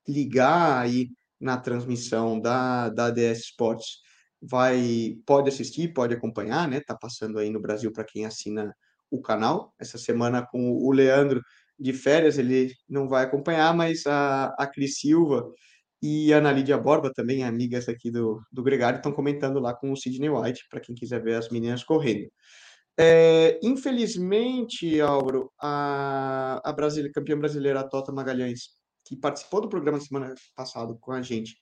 ligar 0.08 0.78
aí 0.80 1.10
na 1.40 1.56
transmissão 1.58 2.40
da, 2.40 2.88
da 2.88 3.10
DS 3.10 3.40
Sports 3.40 4.05
vai 4.40 5.16
pode 5.26 5.48
assistir, 5.48 5.92
pode 5.92 6.14
acompanhar, 6.14 6.68
né? 6.68 6.80
Tá 6.80 6.94
passando 6.96 7.38
aí 7.38 7.50
no 7.50 7.60
Brasil 7.60 7.92
para 7.92 8.04
quem 8.04 8.26
assina 8.26 8.74
o 9.10 9.20
canal. 9.20 9.74
Essa 9.78 9.98
semana 9.98 10.46
com 10.46 10.72
o 10.72 10.90
Leandro 10.92 11.40
de 11.78 11.92
férias, 11.92 12.38
ele 12.38 12.72
não 12.88 13.08
vai 13.08 13.24
acompanhar, 13.24 13.74
mas 13.74 14.06
a, 14.06 14.46
a 14.58 14.66
Cris 14.66 14.98
Silva 14.98 15.50
e 16.02 16.32
a 16.32 16.38
Ana 16.38 16.52
Lídia 16.52 16.78
Borba, 16.78 17.12
também 17.12 17.44
amigas 17.44 17.88
aqui 17.88 18.10
do, 18.10 18.40
do 18.52 18.62
Gregário, 18.62 18.98
estão 18.98 19.12
comentando 19.12 19.60
lá 19.60 19.74
com 19.74 19.92
o 19.92 19.96
Sidney 19.96 20.30
White, 20.30 20.66
para 20.70 20.80
quem 20.80 20.94
quiser 20.94 21.22
ver 21.22 21.34
as 21.34 21.48
meninas 21.50 21.84
correndo. 21.84 22.30
É, 22.98 23.58
infelizmente, 23.62 25.00
Álvaro, 25.00 25.52
a, 25.60 26.60
a 26.64 26.72
brasileira, 26.72 27.12
campeã 27.12 27.38
brasileira, 27.38 27.88
Tota 27.88 28.12
Magalhães, 28.12 28.70
que 29.04 29.16
participou 29.16 29.60
do 29.60 29.68
programa 29.68 30.00
semana 30.00 30.34
passada 30.54 30.94
com 31.00 31.12
a 31.12 31.20
gente, 31.20 31.56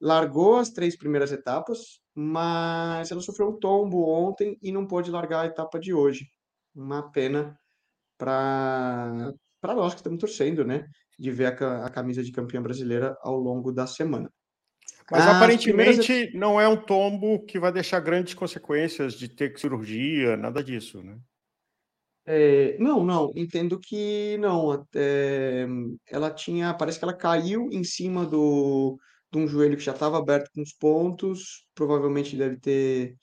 largou 0.00 0.56
as 0.56 0.70
três 0.70 0.96
primeiras 0.96 1.32
etapas, 1.32 2.00
mas 2.20 3.12
ela 3.12 3.20
sofreu 3.20 3.50
um 3.50 3.56
tombo 3.60 4.02
ontem 4.08 4.58
e 4.60 4.72
não 4.72 4.84
pôde 4.84 5.08
largar 5.08 5.42
a 5.42 5.46
etapa 5.46 5.78
de 5.78 5.94
hoje. 5.94 6.26
Uma 6.74 7.12
pena 7.12 7.56
para 8.18 9.32
nós 9.62 9.94
que 9.94 10.00
estamos 10.00 10.18
torcendo, 10.18 10.64
né? 10.64 10.88
De 11.16 11.30
ver 11.30 11.62
a, 11.62 11.86
a, 11.86 11.88
camisa 11.88 12.20
de 12.20 12.32
campeã 12.32 12.60
brasileira 12.60 13.16
ao 13.22 13.36
longo 13.36 13.70
da 13.70 13.86
semana. 13.86 14.28
Mas 15.08 15.22
As 15.22 15.36
aparentemente 15.36 16.06
primeiras... 16.06 16.34
não 16.34 16.60
é 16.60 16.66
um 16.66 16.76
tombo 16.76 17.44
que 17.44 17.56
vai 17.56 17.70
deixar 17.70 18.00
grandes 18.00 18.34
consequências 18.34 19.14
de 19.14 19.28
ter 19.28 19.56
cirurgia, 19.56 20.36
nada 20.36 20.60
disso, 20.60 21.00
né? 21.00 21.16
É, 22.26 22.76
não, 22.80 23.04
não, 23.04 23.30
entendo 23.36 23.78
que 23.78 24.36
não. 24.38 24.72
Até, 24.72 25.68
ela 26.04 26.32
tinha, 26.32 26.74
parece 26.74 26.98
que 26.98 27.04
ela 27.04 27.16
caiu 27.16 27.68
em 27.70 27.84
cima 27.84 28.26
do, 28.26 28.98
de 29.30 29.38
um 29.38 29.46
joelho 29.46 29.76
que 29.76 29.82
já 29.82 29.92
estava 29.92 30.18
aberto 30.18 30.50
com 30.54 30.62
os 30.62 30.72
pontos, 30.72 31.66
provavelmente 31.74 32.36
deve 32.36 32.58
ter 32.58 33.16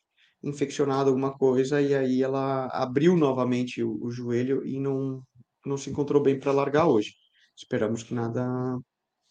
infeccionado 0.43 1.09
alguma 1.09 1.35
coisa, 1.35 1.81
e 1.81 1.95
aí 1.95 2.21
ela 2.21 2.67
abriu 2.67 3.17
novamente 3.17 3.83
o, 3.83 3.97
o 4.03 4.11
joelho 4.11 4.65
e 4.65 4.79
não, 4.79 5.21
não 5.65 5.77
se 5.77 5.89
encontrou 5.89 6.21
bem 6.21 6.39
para 6.39 6.51
largar 6.51 6.87
hoje. 6.87 7.13
Esperamos 7.57 8.03
que 8.03 8.13
nada, 8.13 8.45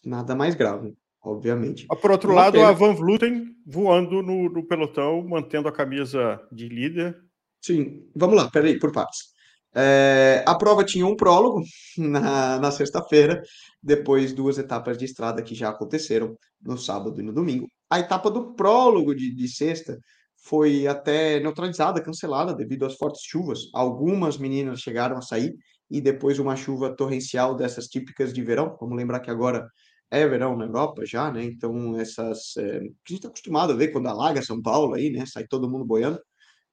nada 0.03 0.35
mais 0.35 0.55
grave, 0.55 0.93
obviamente. 1.21 1.85
Por 1.87 2.11
outro 2.11 2.31
Uma 2.31 2.41
lado, 2.41 2.53
pena... 2.53 2.69
a 2.69 2.71
Van 2.73 2.93
Vluten 2.93 3.55
voando 3.65 4.21
no, 4.21 4.49
no 4.49 4.67
pelotão, 4.67 5.25
mantendo 5.25 5.69
a 5.69 5.71
camisa 5.71 6.41
de 6.51 6.67
líder. 6.67 7.17
Sim, 7.61 8.09
vamos 8.15 8.35
lá, 8.35 8.51
peraí, 8.51 8.77
por 8.77 8.91
partes. 8.91 9.34
É, 9.75 10.43
a 10.47 10.55
prova 10.55 10.85
tinha 10.85 11.05
um 11.05 11.15
prólogo 11.15 11.61
na, 11.97 12.59
na 12.59 12.71
sexta-feira, 12.71 13.41
depois 13.83 14.33
duas 14.33 14.57
etapas 14.57 14.97
de 14.97 15.05
estrada 15.05 15.43
que 15.43 15.53
já 15.53 15.69
aconteceram 15.69 16.37
no 16.61 16.77
sábado 16.77 17.19
e 17.19 17.23
no 17.23 17.33
domingo. 17.33 17.67
A 17.89 17.99
etapa 17.99 18.31
do 18.31 18.53
prólogo 18.55 19.13
de, 19.13 19.33
de 19.35 19.47
sexta 19.47 19.99
foi 20.37 20.87
até 20.87 21.39
neutralizada, 21.39 22.01
cancelada 22.01 22.53
devido 22.53 22.85
às 22.85 22.95
fortes 22.95 23.21
chuvas. 23.23 23.69
Algumas 23.73 24.37
meninas 24.37 24.79
chegaram 24.79 25.17
a 25.17 25.21
sair 25.21 25.53
e 25.89 25.99
depois 25.99 26.39
uma 26.39 26.55
chuva 26.55 26.95
torrencial 26.95 27.55
dessas 27.55 27.87
típicas 27.87 28.33
de 28.33 28.41
verão. 28.43 28.77
Vamos 28.79 28.95
lembrar 28.95 29.19
que 29.19 29.29
agora 29.31 29.67
é 30.09 30.25
verão 30.27 30.55
na 30.55 30.65
Europa 30.65 31.03
já, 31.05 31.31
né? 31.31 31.43
Então 31.43 31.99
essas 31.99 32.55
é, 32.57 32.77
a 32.77 32.81
gente 32.81 33.13
está 33.15 33.27
acostumado 33.27 33.73
a 33.73 33.75
ver 33.75 33.89
quando 33.89 34.07
alaga 34.07 34.41
São 34.41 34.61
Paulo 34.61 34.93
aí, 34.93 35.09
né? 35.11 35.25
Sai 35.25 35.45
todo 35.47 35.69
mundo 35.69 35.85
boiando 35.85 36.19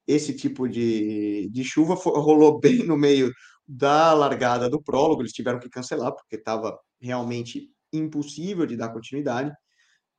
esse 0.06 0.34
tipo 0.34 0.68
de, 0.68 1.48
de 1.50 1.64
chuva 1.64 1.94
rolou 1.94 2.58
bem 2.60 2.84
no 2.84 2.96
meio 2.96 3.32
da 3.66 4.12
largada 4.12 4.68
do 4.68 4.82
prólogo, 4.82 5.22
eles 5.22 5.32
tiveram 5.32 5.58
que 5.58 5.68
cancelar 5.68 6.12
porque 6.12 6.36
estava 6.36 6.78
realmente 7.00 7.70
impossível 7.92 8.66
de 8.66 8.76
dar 8.76 8.92
continuidade. 8.92 9.52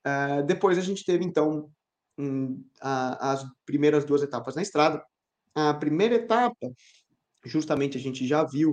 Uh, 0.05 0.43
depois 0.45 0.77
a 0.77 0.81
gente 0.81 1.03
teve 1.05 1.23
então 1.23 1.69
um, 2.17 2.63
a, 2.81 3.31
as 3.31 3.45
primeiras 3.65 4.05
duas 4.05 4.21
etapas 4.21 4.55
na 4.55 4.61
estrada. 4.61 5.03
A 5.55 5.73
primeira 5.73 6.15
etapa, 6.15 6.71
justamente 7.45 7.97
a 7.97 8.01
gente 8.01 8.25
já 8.27 8.43
viu 8.43 8.71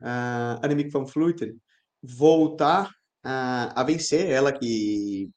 uh, 0.00 0.62
Annemiek 0.62 0.90
van 0.90 1.04
Vleuten 1.04 1.56
voltar 2.02 2.88
uh, 3.24 3.72
a 3.74 3.82
vencer, 3.82 4.30
ela 4.30 4.52
que 4.52 5.30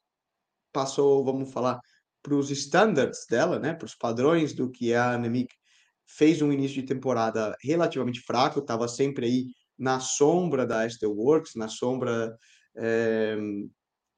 passou, 0.72 1.24
vamos 1.24 1.52
falar, 1.52 1.80
para 2.24 2.34
os 2.34 2.50
standards 2.50 3.26
dela, 3.28 3.58
né, 3.58 3.74
para 3.74 3.84
os 3.84 3.94
padrões 3.94 4.54
do 4.54 4.70
que 4.70 4.92
é 4.92 4.96
a 4.96 5.12
Anemic, 5.12 5.54
fez 6.06 6.40
um 6.40 6.50
início 6.50 6.80
de 6.80 6.88
temporada 6.88 7.54
relativamente 7.62 8.20
fraco, 8.20 8.60
estava 8.60 8.88
sempre 8.88 9.26
aí 9.26 9.46
na 9.78 10.00
sombra 10.00 10.66
da 10.66 10.86
Works, 11.02 11.54
na 11.54 11.68
sombra 11.68 12.34
é, 12.76 13.36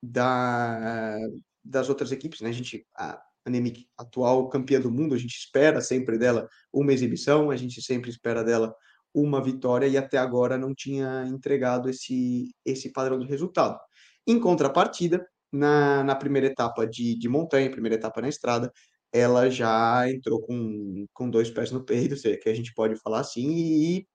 da, 0.01 1.19
das 1.65 1.89
outras 1.89 2.13
equipes, 2.13 2.41
né? 2.41 2.51
A 2.51 2.53
gente, 2.53 2.87
a 2.97 3.21
Anemic, 3.45 3.89
atual 3.99 4.49
campeã 4.49 4.81
do 4.81 4.91
mundo, 4.91 5.15
a 5.15 5.19
gente 5.19 5.35
espera 5.37 5.81
sempre 5.81 6.17
dela 6.17 6.49
uma 6.73 6.93
exibição, 6.93 7.51
a 7.51 7.57
gente 7.57 7.83
sempre 7.83 8.11
espera 8.11 8.45
dela 8.45 8.73
uma 9.13 9.43
vitória 9.43 9.87
e 9.87 9.97
até 9.97 10.19
agora 10.19 10.57
não 10.57 10.75
tinha 10.75 11.25
entregado 11.27 11.89
esse, 11.89 12.55
esse 12.65 12.93
padrão 12.93 13.19
de 13.19 13.27
resultado. 13.27 13.79
Em 14.27 14.39
contrapartida, 14.39 15.27
na, 15.57 16.05
na 16.05 16.15
primeira 16.15 16.47
etapa 16.49 16.87
de, 16.87 17.17
de 17.17 17.29
montanha, 17.29 17.71
primeira 17.71 17.97
etapa 17.97 18.21
na 18.21 18.29
estrada, 18.29 18.73
ela 19.13 19.49
já 19.51 20.11
entrou 20.11 20.41
com, 20.41 21.07
com 21.13 21.31
dois 21.31 21.51
pés 21.51 21.71
no 21.71 21.85
peito, 21.85 22.17
se 22.17 22.37
que 22.37 22.49
a 22.49 22.55
gente 22.55 22.75
pode 22.75 22.97
falar 22.97 23.21
assim, 23.21 23.49
e 23.49 24.07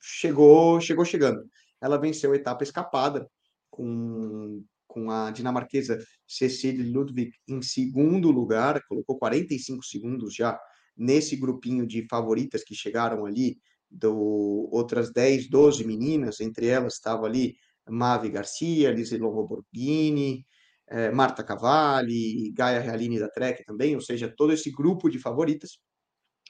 chegou, 0.00 0.80
chegou 0.80 1.04
chegando. 1.04 1.44
Ela 1.80 1.98
venceu 1.98 2.32
a 2.32 2.36
etapa 2.36 2.62
escapada 2.62 3.28
com, 3.70 4.62
com 4.86 5.10
a 5.10 5.30
dinamarquesa 5.30 5.98
Cecile 6.26 6.90
Ludwig 6.90 7.32
em 7.48 7.62
segundo 7.62 8.30
lugar, 8.30 8.82
colocou 8.88 9.18
45 9.18 9.84
segundos 9.84 10.34
já 10.34 10.58
nesse 10.96 11.36
grupinho 11.36 11.86
de 11.86 12.06
favoritas 12.08 12.62
que 12.62 12.74
chegaram 12.74 13.26
ali, 13.26 13.58
do 13.90 14.68
outras 14.72 15.12
10, 15.12 15.48
12 15.48 15.86
meninas, 15.86 16.40
entre 16.40 16.66
elas 16.66 16.94
estava 16.94 17.26
ali 17.26 17.56
Mavi 17.88 18.30
Garcia, 18.30 18.90
Lise 18.90 19.18
Longo 19.18 19.46
Borghini, 19.46 20.44
é, 20.88 21.10
Marta 21.10 21.42
Cavalli, 21.42 22.52
Gaia 22.52 22.80
Realini 22.80 23.18
da 23.18 23.28
Trek 23.28 23.64
também, 23.64 23.94
ou 23.94 24.00
seja, 24.00 24.32
todo 24.36 24.52
esse 24.52 24.70
grupo 24.70 25.08
de 25.08 25.18
favoritas. 25.18 25.78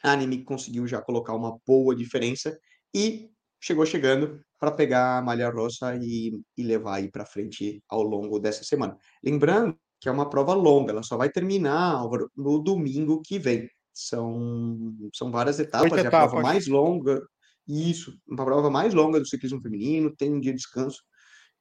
A 0.03 0.13
Anime 0.13 0.45
conseguiu 0.45 0.87
já 0.87 1.01
colocar 1.01 1.35
uma 1.35 1.59
boa 1.67 1.95
diferença 1.95 2.57
e 2.95 3.31
chegou 3.61 3.87
chegando 3.87 4.41
para 4.59 4.71
pegar 4.71 5.19
a 5.19 5.23
malha 5.23 5.51
rosa 5.51 5.97
e, 6.03 6.33
e 6.57 6.63
levar 6.63 6.97
aí 6.97 7.11
para 7.11 7.25
frente 7.25 7.83
ao 7.89 8.03
longo 8.03 8.39
dessa 8.39 8.65
semana. 8.65 8.97
Lembrando 9.23 9.77
que 10.01 10.09
é 10.09 10.13
uma 10.13 10.29
prova 10.29 10.53
longa, 10.53 10.93
ela 10.93 11.03
só 11.03 11.17
vai 11.17 11.31
terminar 11.31 11.95
Álvaro, 11.95 12.31
no 12.37 12.59
domingo 12.59 13.23
que 13.23 13.39
vem. 13.39 13.69
São, 13.93 14.93
são 15.15 15.31
várias 15.31 15.59
etapas, 15.59 15.93
Oito 15.93 15.97
é 15.97 16.05
a 16.05 16.09
etapas. 16.09 16.31
prova 16.31 16.43
mais 16.43 16.67
longa. 16.67 17.23
Isso, 17.67 18.13
uma 18.29 18.45
prova 18.45 18.71
mais 18.71 18.93
longa 18.93 19.19
do 19.19 19.27
ciclismo 19.27 19.63
feminino, 19.63 20.15
tem 20.15 20.31
um 20.33 20.41
dia 20.41 20.53
de 20.53 20.59
descanso 20.59 20.99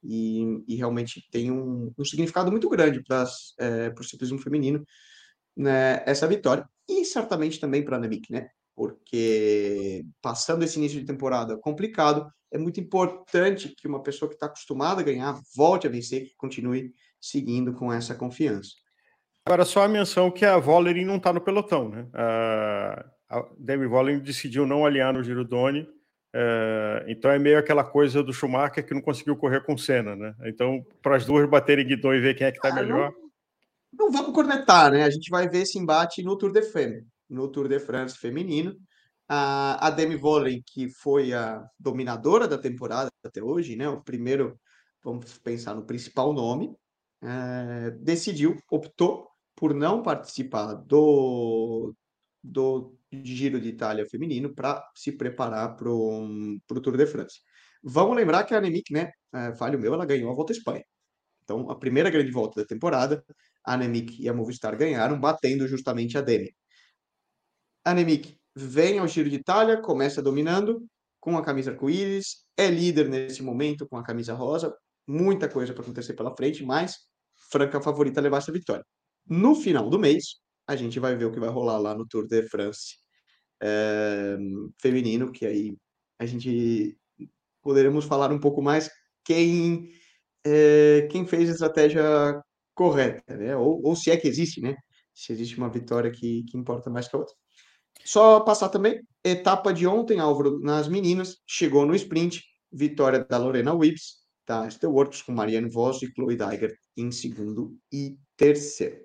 e, 0.04 0.62
e 0.68 0.76
realmente 0.76 1.26
tem 1.30 1.50
um, 1.50 1.92
um, 1.98 2.04
significado 2.04 2.50
muito 2.50 2.68
grande 2.68 3.02
para 3.02 3.24
é, 3.58 3.92
o 3.98 4.02
ciclismo 4.04 4.38
feminino 4.38 4.84
né, 5.56 6.02
essa 6.06 6.26
vitória 6.26 6.68
e 6.88 7.04
certamente 7.04 7.58
também 7.58 7.84
para 7.84 7.96
a 7.96 8.00
Namic, 8.00 8.30
né? 8.30 8.48
Porque 8.76 10.04
passando 10.20 10.64
esse 10.64 10.78
início 10.78 10.98
de 10.98 11.06
temporada 11.06 11.56
complicado, 11.56 12.28
é 12.52 12.58
muito 12.58 12.80
importante 12.80 13.74
que 13.76 13.88
uma 13.88 14.02
pessoa 14.02 14.28
que 14.28 14.34
está 14.34 14.46
acostumada 14.46 15.00
a 15.00 15.04
ganhar 15.04 15.38
volte 15.56 15.86
a 15.86 15.90
vencer, 15.90 16.24
que 16.24 16.34
continue 16.36 16.92
seguindo 17.20 17.72
com 17.72 17.92
essa 17.92 18.14
confiança. 18.14 18.72
Agora, 19.46 19.64
só 19.64 19.84
a 19.84 19.88
menção 19.88 20.30
que 20.30 20.44
a 20.44 20.58
Vollering 20.58 21.04
não 21.04 21.16
está 21.16 21.32
no 21.32 21.40
pelotão, 21.40 21.88
né? 21.88 22.08
A, 22.14 23.04
a 23.28 23.86
Vollering 23.88 24.20
decidiu 24.20 24.66
não 24.66 24.84
alinhar 24.84 25.12
no 25.12 25.22
Giro 25.22 25.44
Doni, 25.44 25.86
é, 26.36 27.04
então 27.06 27.30
é 27.30 27.38
meio 27.38 27.56
aquela 27.56 27.84
coisa 27.84 28.20
do 28.20 28.32
Schumacher 28.32 28.84
que 28.84 28.92
não 28.92 29.00
conseguiu 29.00 29.36
correr 29.36 29.64
com 29.64 29.78
Senna, 29.78 30.16
né? 30.16 30.34
Então, 30.42 30.84
para 31.00 31.14
as 31.14 31.24
duas 31.24 31.48
baterem 31.48 31.86
guidão 31.86 32.12
e 32.12 32.20
ver 32.20 32.34
quem 32.34 32.44
é 32.44 32.50
que 32.50 32.58
está 32.58 32.70
ah, 32.70 32.74
melhor. 32.74 33.14
Não, 33.92 34.06
não, 34.06 34.12
vamos 34.12 34.34
cornetar, 34.34 34.90
né? 34.90 35.04
A 35.04 35.10
gente 35.10 35.30
vai 35.30 35.48
ver 35.48 35.62
esse 35.62 35.78
embate 35.78 36.24
no 36.24 36.36
Tour 36.36 36.50
de 36.50 36.62
France, 36.62 37.06
no 37.30 37.46
Tour 37.46 37.68
de 37.68 37.78
France 37.78 38.18
feminino. 38.18 38.74
A, 39.28 39.86
a 39.86 39.90
Demi 39.90 40.16
Vollering, 40.16 40.60
que 40.66 40.90
foi 40.90 41.32
a 41.32 41.64
dominadora 41.78 42.48
da 42.48 42.58
temporada 42.58 43.08
até 43.24 43.40
hoje, 43.40 43.76
né? 43.76 43.88
O 43.88 44.02
primeiro, 44.02 44.58
vamos 45.04 45.38
pensar 45.38 45.76
no 45.76 45.86
principal 45.86 46.32
nome, 46.32 46.74
é, 47.22 47.92
decidiu, 47.92 48.56
optou 48.68 49.28
por 49.54 49.72
não 49.72 50.02
participar 50.02 50.74
do, 50.74 51.94
do 52.44 52.94
Giro 53.10 53.58
de 53.58 53.70
Itália 53.70 54.06
feminino 54.06 54.54
para 54.54 54.86
se 54.94 55.12
preparar 55.12 55.76
para 55.76 55.90
o 55.90 56.80
Tour 56.82 56.96
de 56.96 57.06
France. 57.06 57.40
Vamos 57.82 58.16
lembrar 58.16 58.44
que 58.44 58.54
a 58.54 58.58
Anemic, 58.58 58.92
né, 58.92 59.10
é, 59.32 59.54
falho 59.54 59.78
meu, 59.78 59.94
ela 59.94 60.04
ganhou 60.04 60.30
a 60.30 60.34
Volta 60.34 60.52
à 60.52 60.56
Espanha. 60.56 60.84
Então, 61.42 61.70
a 61.70 61.76
primeira 61.76 62.10
grande 62.10 62.30
volta 62.30 62.60
da 62.62 62.66
temporada, 62.66 63.24
a 63.64 63.74
Anemic 63.74 64.22
e 64.22 64.28
a 64.28 64.34
Movistar 64.34 64.76
ganharam, 64.76 65.18
batendo 65.18 65.66
justamente 65.68 66.16
a 66.16 66.22
Demi. 66.22 66.54
Annemiek 67.84 68.38
vem 68.54 68.98
ao 68.98 69.08
Giro 69.08 69.28
de 69.28 69.36
Itália, 69.36 69.80
começa 69.80 70.22
dominando 70.22 70.86
com 71.20 71.36
a 71.36 71.42
camisa 71.42 71.70
arco-íris, 71.70 72.44
é 72.56 72.68
líder 72.68 73.08
nesse 73.08 73.42
momento 73.42 73.86
com 73.86 73.96
a 73.96 74.02
camisa 74.02 74.34
rosa, 74.34 74.74
muita 75.06 75.48
coisa 75.48 75.72
para 75.72 75.82
acontecer 75.82 76.14
pela 76.14 76.34
frente, 76.34 76.64
mas 76.64 76.96
franca 77.50 77.80
favorita 77.80 78.20
a 78.20 78.22
levar 78.22 78.38
essa 78.38 78.52
vitória. 78.52 78.84
No 79.26 79.54
final 79.54 79.90
do 79.90 79.98
mês, 79.98 80.36
a 80.66 80.76
gente 80.76 80.98
vai 80.98 81.16
ver 81.16 81.26
o 81.26 81.32
que 81.32 81.40
vai 81.40 81.50
rolar 81.50 81.78
lá 81.78 81.94
no 81.94 82.06
Tour 82.06 82.26
de 82.26 82.42
France 82.48 82.96
é, 83.62 84.36
feminino, 84.80 85.32
que 85.32 85.46
aí 85.46 85.76
a 86.18 86.26
gente 86.26 86.96
poderemos 87.62 88.04
falar 88.04 88.30
um 88.32 88.38
pouco 88.38 88.62
mais 88.62 88.90
quem 89.24 89.90
é, 90.46 91.08
quem 91.10 91.26
fez 91.26 91.48
a 91.48 91.52
estratégia 91.52 92.42
correta, 92.74 93.36
né? 93.36 93.56
Ou, 93.56 93.80
ou 93.82 93.96
se 93.96 94.10
é 94.10 94.16
que 94.16 94.28
existe, 94.28 94.60
né? 94.60 94.76
Se 95.14 95.32
existe 95.32 95.56
uma 95.56 95.70
vitória 95.70 96.10
que, 96.10 96.44
que 96.44 96.58
importa 96.58 96.90
mais 96.90 97.08
que 97.08 97.16
a 97.16 97.20
outra. 97.20 97.34
Só 98.04 98.40
passar 98.40 98.68
também, 98.68 99.00
etapa 99.24 99.72
de 99.72 99.86
ontem, 99.86 100.18
Álvaro, 100.18 100.60
nas 100.60 100.88
meninas, 100.88 101.38
chegou 101.46 101.86
no 101.86 101.94
sprint, 101.94 102.42
vitória 102.70 103.24
da 103.24 103.38
Lorena 103.38 103.72
Wibbs, 103.72 104.24
da 104.46 104.68
Steelworks, 104.68 105.22
com 105.22 105.32
Marianne 105.32 105.70
Voss 105.70 106.02
e 106.02 106.12
Chloe 106.12 106.36
Daiger 106.36 106.76
em 106.96 107.10
segundo 107.10 107.78
e 107.90 108.18
terceiro. 108.36 109.00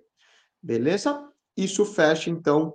Beleza? 0.61 1.29
Isso 1.63 1.85
fecha, 1.85 2.29
então, 2.29 2.73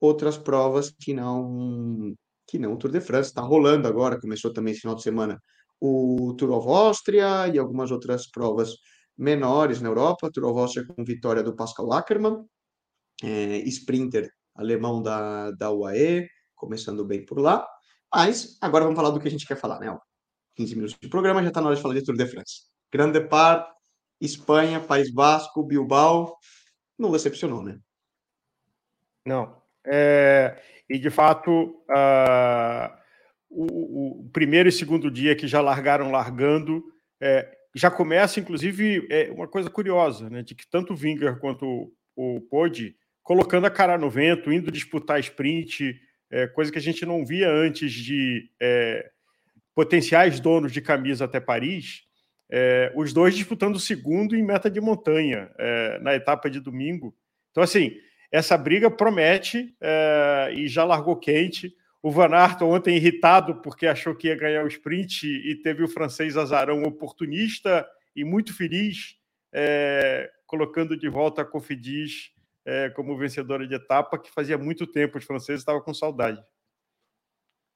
outras 0.00 0.36
provas 0.36 0.90
que 0.90 1.14
não 1.14 2.14
que 2.46 2.58
não 2.58 2.74
o 2.74 2.76
Tour 2.78 2.90
de 2.90 3.00
France. 3.00 3.30
Está 3.30 3.42
rolando 3.42 3.88
agora, 3.88 4.20
começou 4.20 4.52
também 4.52 4.72
esse 4.72 4.82
final 4.82 4.96
de 4.96 5.02
semana 5.02 5.40
o 5.80 6.34
Tour 6.36 6.50
of 6.52 6.68
Austria 6.68 7.48
e 7.48 7.58
algumas 7.58 7.90
outras 7.90 8.28
provas 8.30 8.74
menores 9.16 9.80
na 9.80 9.88
Europa. 9.88 10.30
Tour 10.32 10.50
of 10.50 10.60
Austria 10.60 10.86
com 10.86 11.04
vitória 11.04 11.42
do 11.42 11.54
Pascal 11.54 11.92
Ackermann, 11.92 12.44
é, 13.22 13.58
sprinter 13.68 14.30
alemão 14.54 15.02
da, 15.02 15.50
da 15.52 15.70
UAE, 15.70 16.26
começando 16.54 17.04
bem 17.04 17.24
por 17.24 17.38
lá. 17.38 17.66
Mas 18.12 18.58
agora 18.60 18.84
vamos 18.84 18.96
falar 18.96 19.10
do 19.10 19.20
que 19.20 19.28
a 19.28 19.30
gente 19.30 19.46
quer 19.46 19.56
falar, 19.56 19.78
né? 19.78 19.96
15 20.56 20.74
minutos 20.74 20.96
de 21.00 21.08
programa, 21.08 21.42
já 21.42 21.48
está 21.48 21.60
na 21.60 21.68
hora 21.68 21.76
de 21.76 21.82
falar 21.82 21.94
de 21.94 22.04
Tour 22.04 22.16
de 22.16 22.26
France. 22.26 22.62
Grand 22.92 23.12
Depart, 23.12 23.68
Espanha, 24.20 24.80
País 24.80 25.12
Basco, 25.12 25.62
Bilbao. 25.62 26.36
Não 26.98 27.12
decepcionou, 27.12 27.62
né? 27.62 27.78
Não. 29.28 29.54
É, 29.86 30.56
e, 30.88 30.98
de 30.98 31.10
fato, 31.10 31.82
uh, 31.90 32.98
o, 33.50 34.22
o, 34.24 34.30
primeiro 34.30 34.68
e 34.68 34.72
segundo 34.72 35.10
dia 35.10 35.36
que 35.36 35.46
já 35.46 35.60
largaram 35.60 36.10
largando, 36.10 36.82
é, 37.20 37.46
já 37.74 37.90
começa, 37.90 38.40
inclusive, 38.40 39.06
é 39.10 39.30
uma 39.30 39.46
coisa 39.46 39.68
curiosa, 39.68 40.30
né, 40.30 40.42
de 40.42 40.54
que 40.54 40.68
tanto 40.68 40.94
o 40.94 40.96
Winger 40.96 41.38
quanto 41.38 41.66
o, 42.16 42.36
o 42.36 42.40
Podi 42.40 42.96
colocando 43.22 43.66
a 43.66 43.70
cara 43.70 43.98
no 43.98 44.08
vento, 44.08 44.50
indo 44.50 44.72
disputar 44.72 45.20
sprint, 45.20 45.94
é, 46.30 46.46
coisa 46.46 46.72
que 46.72 46.78
a 46.78 46.82
gente 46.82 47.04
não 47.04 47.26
via 47.26 47.50
antes 47.50 47.92
de 47.92 48.50
é, 48.58 49.10
potenciais 49.74 50.40
donos 50.40 50.72
de 50.72 50.80
camisa 50.80 51.26
até 51.26 51.38
Paris, 51.38 52.04
é, 52.50 52.90
os 52.96 53.12
dois 53.12 53.36
disputando 53.36 53.76
o 53.76 53.80
segundo 53.80 54.34
em 54.34 54.42
meta 54.42 54.70
de 54.70 54.80
montanha 54.80 55.50
é, 55.58 55.98
na 55.98 56.14
etapa 56.14 56.48
de 56.48 56.58
domingo. 56.58 57.14
Então, 57.50 57.62
assim, 57.62 57.92
essa 58.30 58.56
briga 58.56 58.90
promete 58.90 59.74
é, 59.80 60.52
e 60.54 60.68
já 60.68 60.84
largou 60.84 61.16
quente. 61.16 61.74
O 62.02 62.10
Van 62.10 62.34
Aert 62.34 62.62
ontem 62.62 62.96
irritado 62.96 63.60
porque 63.62 63.86
achou 63.86 64.14
que 64.14 64.28
ia 64.28 64.36
ganhar 64.36 64.64
o 64.64 64.68
sprint 64.68 65.26
e 65.26 65.56
teve 65.56 65.82
o 65.82 65.88
francês 65.88 66.36
Azarão 66.36 66.82
oportunista 66.82 67.86
e 68.14 68.24
muito 68.24 68.54
feliz, 68.54 69.16
é, 69.52 70.30
colocando 70.46 70.96
de 70.96 71.08
volta 71.08 71.42
a 71.42 71.44
Cofidis 71.44 72.30
é, 72.64 72.90
como 72.90 73.16
vencedora 73.16 73.66
de 73.66 73.74
etapa, 73.74 74.18
que 74.18 74.30
fazia 74.30 74.58
muito 74.58 74.86
tempo 74.86 75.18
os 75.18 75.24
franceses 75.24 75.62
estavam 75.62 75.80
com 75.80 75.94
saudade. 75.94 76.40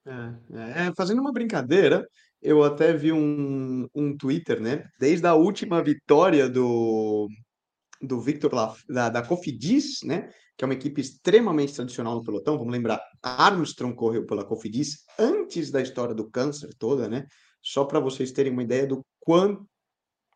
É, 0.05 0.89
é, 0.89 0.93
fazendo 0.95 1.21
uma 1.21 1.33
brincadeira, 1.33 2.07
eu 2.41 2.63
até 2.63 2.93
vi 2.93 3.13
um, 3.13 3.89
um 3.95 4.17
Twitter, 4.17 4.61
né? 4.61 4.89
Desde 4.99 5.27
a 5.27 5.35
última 5.35 5.83
vitória 5.83 6.49
do, 6.49 7.29
do 8.01 8.21
Victor 8.21 8.53
Laf, 8.53 8.83
da, 8.89 9.09
da 9.09 9.23
Cofidis, 9.23 10.03
né? 10.03 10.29
Que 10.57 10.65
é 10.65 10.67
uma 10.67 10.75
equipe 10.75 11.01
extremamente 11.01 11.75
tradicional 11.75 12.15
no 12.17 12.25
pelotão. 12.25 12.59
Vamos 12.59 12.73
lembrar, 12.73 13.01
Armstrong 13.23 13.95
correu 13.95 14.27
pela 14.27 14.45
Cofidis 14.45 15.05
antes 15.19 15.71
da 15.71 15.81
história 15.81 16.15
do 16.15 16.31
câncer 16.31 16.71
toda, 16.79 17.09
né? 17.09 17.27
Só 17.63 17.85
para 17.85 18.01
vocês 18.01 18.33
terem 18.33 18.53
uma 18.53 18.63
ideia 18.63 18.87
do 18.87 19.05
quão, 19.21 19.67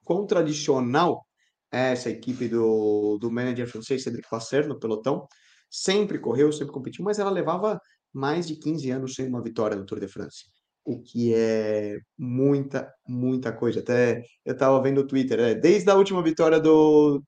quão 0.04 0.26
tradicional 0.26 1.26
é 1.72 1.92
essa 1.92 2.08
equipe 2.10 2.48
do, 2.48 3.18
do 3.18 3.30
manager 3.30 3.68
francês 3.68 4.02
Cedric 4.02 4.28
Passer 4.28 4.66
no 4.68 4.78
pelotão. 4.78 5.26
Sempre 5.68 6.18
correu, 6.18 6.52
sempre 6.52 6.72
competiu, 6.72 7.04
mas 7.04 7.18
ela 7.18 7.30
levava 7.30 7.80
mais 8.12 8.46
de 8.46 8.56
15 8.56 8.90
anos 8.90 9.14
sem 9.14 9.28
uma 9.28 9.42
vitória 9.42 9.76
no 9.76 9.84
Tour 9.84 10.00
de 10.00 10.08
France 10.08 10.44
o 10.86 11.02
que 11.02 11.34
é 11.34 11.98
muita, 12.16 12.94
muita 13.06 13.52
coisa. 13.52 13.80
Até 13.80 14.22
eu 14.44 14.52
estava 14.52 14.80
vendo 14.80 15.00
o 15.00 15.06
Twitter, 15.06 15.40
é, 15.40 15.54
desde 15.54 15.90
a 15.90 15.96
última 15.96 16.22
vitória 16.22 16.60
do, 16.60 17.22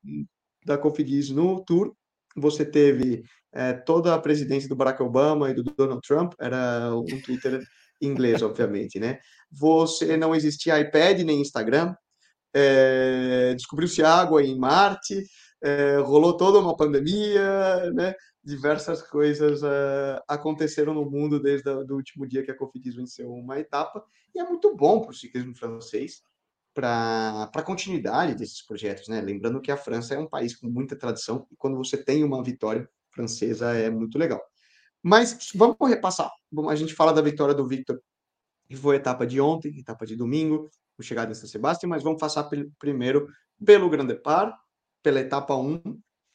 da 0.64 0.78
Cofidis 0.78 1.30
no 1.30 1.64
Tour, 1.64 1.92
você 2.40 2.64
teve 2.64 3.22
é, 3.52 3.72
toda 3.72 4.14
a 4.14 4.18
presidência 4.18 4.68
do 4.68 4.76
Barack 4.76 5.02
Obama 5.02 5.50
e 5.50 5.54
do 5.54 5.62
Donald 5.62 6.00
Trump, 6.06 6.34
era 6.40 6.94
um 6.94 7.20
Twitter 7.22 7.62
inglês, 8.00 8.42
obviamente, 8.42 8.98
né? 8.98 9.18
Você 9.50 10.16
não 10.16 10.34
existia 10.34 10.80
iPad 10.80 11.20
nem 11.20 11.40
Instagram, 11.40 11.94
é, 12.54 13.54
descobriu-se 13.54 14.02
água 14.02 14.42
em 14.42 14.58
Marte, 14.58 15.24
é, 15.62 15.96
rolou 15.98 16.36
toda 16.36 16.58
uma 16.58 16.76
pandemia, 16.76 17.90
né? 17.92 18.14
diversas 18.48 19.02
coisas 19.02 19.62
uh, 19.62 20.22
aconteceram 20.26 20.94
no 20.94 21.08
mundo 21.08 21.38
desde 21.38 21.68
o 21.68 21.94
último 21.94 22.26
dia 22.26 22.42
que 22.42 22.50
a 22.50 22.56
Cofidis 22.56 22.94
venceu 22.94 23.30
uma 23.30 23.58
etapa, 23.58 24.02
e 24.34 24.40
é 24.40 24.44
muito 24.44 24.74
bom 24.74 25.02
para 25.02 25.10
o 25.10 25.14
ciclismo 25.14 25.54
francês, 25.54 26.22
para 26.78 27.50
a 27.52 27.62
continuidade 27.62 28.36
desses 28.36 28.64
projetos, 28.64 29.08
né? 29.08 29.20
Lembrando 29.20 29.60
que 29.60 29.72
a 29.72 29.76
França 29.76 30.14
é 30.14 30.18
um 30.18 30.28
país 30.28 30.54
com 30.54 30.68
muita 30.68 30.94
tradição, 30.94 31.44
e 31.50 31.56
quando 31.56 31.76
você 31.76 31.96
tem 31.96 32.22
uma 32.22 32.40
vitória 32.40 32.88
francesa 33.10 33.72
é 33.74 33.90
muito 33.90 34.16
legal. 34.16 34.40
Mas 35.02 35.50
vamos 35.56 35.76
repassar. 35.88 36.30
A 36.68 36.76
gente 36.76 36.94
fala 36.94 37.12
da 37.12 37.20
vitória 37.20 37.52
do 37.52 37.66
Victor, 37.66 38.00
que 38.68 38.76
foi 38.76 38.94
etapa 38.94 39.26
de 39.26 39.40
ontem, 39.40 39.76
etapa 39.76 40.06
de 40.06 40.14
domingo, 40.14 40.70
o 40.96 41.02
chegada 41.02 41.32
em 41.32 41.34
São 41.34 41.48
Sebastião, 41.48 41.90
mas 41.90 42.04
vamos 42.04 42.20
passar 42.20 42.48
primeiro 42.78 43.26
pelo 43.64 43.90
Grand 43.90 44.06
Depart, 44.06 44.54
pela 45.02 45.18
etapa 45.18 45.56
1, 45.56 45.82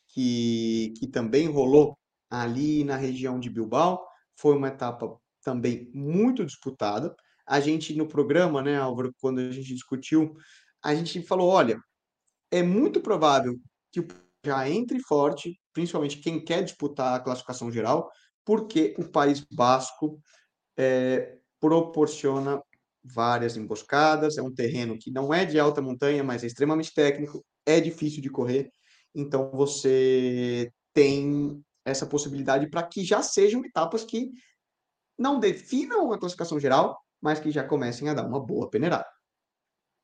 que, 0.09 0.93
que 0.97 1.07
também 1.07 1.47
rolou 1.47 1.97
ali 2.29 2.83
na 2.83 2.97
região 2.97 3.39
de 3.39 3.49
Bilbao. 3.49 4.05
Foi 4.35 4.57
uma 4.57 4.67
etapa 4.67 5.17
também 5.41 5.89
muito 5.93 6.45
disputada. 6.45 7.15
A 7.45 7.59
gente, 7.59 7.95
no 7.95 8.07
programa, 8.07 8.61
né, 8.61 8.77
Álvaro, 8.77 9.13
quando 9.19 9.39
a 9.39 9.51
gente 9.51 9.73
discutiu, 9.73 10.35
a 10.83 10.95
gente 10.95 11.21
falou: 11.23 11.49
olha, 11.49 11.79
é 12.51 12.63
muito 12.63 13.01
provável 13.01 13.57
que 13.91 13.99
o 13.99 14.07
já 14.45 14.69
entre 14.69 14.99
forte, 14.99 15.59
principalmente 15.71 16.17
quem 16.17 16.43
quer 16.43 16.63
disputar 16.63 17.15
a 17.15 17.19
classificação 17.19 17.71
geral, 17.71 18.11
porque 18.43 18.93
o 18.97 19.05
País 19.05 19.45
Basco 19.51 20.19
é, 20.77 21.37
proporciona 21.59 22.61
várias 23.03 23.57
emboscadas, 23.57 24.37
é 24.37 24.41
um 24.41 24.53
terreno 24.53 24.97
que 24.99 25.11
não 25.11 25.33
é 25.33 25.45
de 25.45 25.59
alta 25.59 25.81
montanha, 25.81 26.23
mas 26.23 26.43
é 26.43 26.47
extremamente 26.47 26.93
técnico, 26.93 27.43
é 27.65 27.79
difícil 27.79 28.21
de 28.21 28.29
correr, 28.29 28.69
então 29.15 29.49
você 29.51 30.71
tem 30.93 31.63
essa 31.85 32.05
possibilidade 32.05 32.69
para 32.69 32.83
que 32.83 33.03
já 33.03 33.21
sejam 33.21 33.63
etapas 33.65 34.03
que 34.03 34.31
não 35.17 35.39
definam 35.39 36.11
a 36.11 36.17
classificação 36.17 36.59
geral, 36.59 37.02
mas 37.23 37.39
que 37.39 37.49
já 37.49 37.63
comecem 37.63 38.09
a 38.09 38.13
dar 38.13 38.27
uma 38.27 38.39
boa 38.39 38.69
peneirada. 38.69 39.07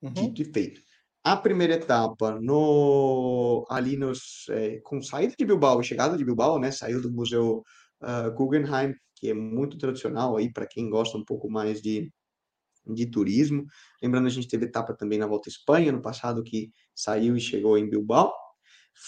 Uhum. 0.02 0.14
Dito 0.14 0.42
e 0.42 0.46
feito. 0.46 0.82
A 1.22 1.36
primeira 1.36 1.74
etapa, 1.74 2.40
no 2.40 3.68
ali 3.70 3.98
nos 3.98 4.46
é, 4.50 4.80
com 4.80 5.02
saída 5.02 5.36
de 5.38 5.46
Bilbao, 5.46 5.84
chegada 5.84 6.18
de 6.18 6.24
Bilbao, 6.24 6.58
né, 6.58 6.72
saiu 6.72 7.02
do 7.02 7.12
Museu 7.12 7.62
uh, 8.02 8.32
Guggenheim, 8.34 8.96
que 9.16 9.30
é 9.30 9.34
muito 9.34 9.78
tradicional 9.78 10.38
aí 10.38 10.52
para 10.52 10.66
quem 10.66 10.90
gosta 10.90 11.18
um 11.18 11.26
pouco 11.26 11.52
mais 11.52 11.82
de, 11.82 12.10
de 12.88 13.06
turismo. 13.06 13.66
Lembrando, 14.02 14.28
a 14.28 14.32
gente 14.32 14.48
teve 14.48 14.66
etapa 14.66 14.96
também 14.96 15.20
na 15.20 15.28
Volta 15.28 15.50
à 15.50 15.52
Espanha 15.52 15.92
no 15.92 16.02
passado 16.02 16.42
que 16.42 16.72
saiu 16.96 17.36
e 17.36 17.42
chegou 17.42 17.78
em 17.78 17.90
Bilbao 17.90 18.34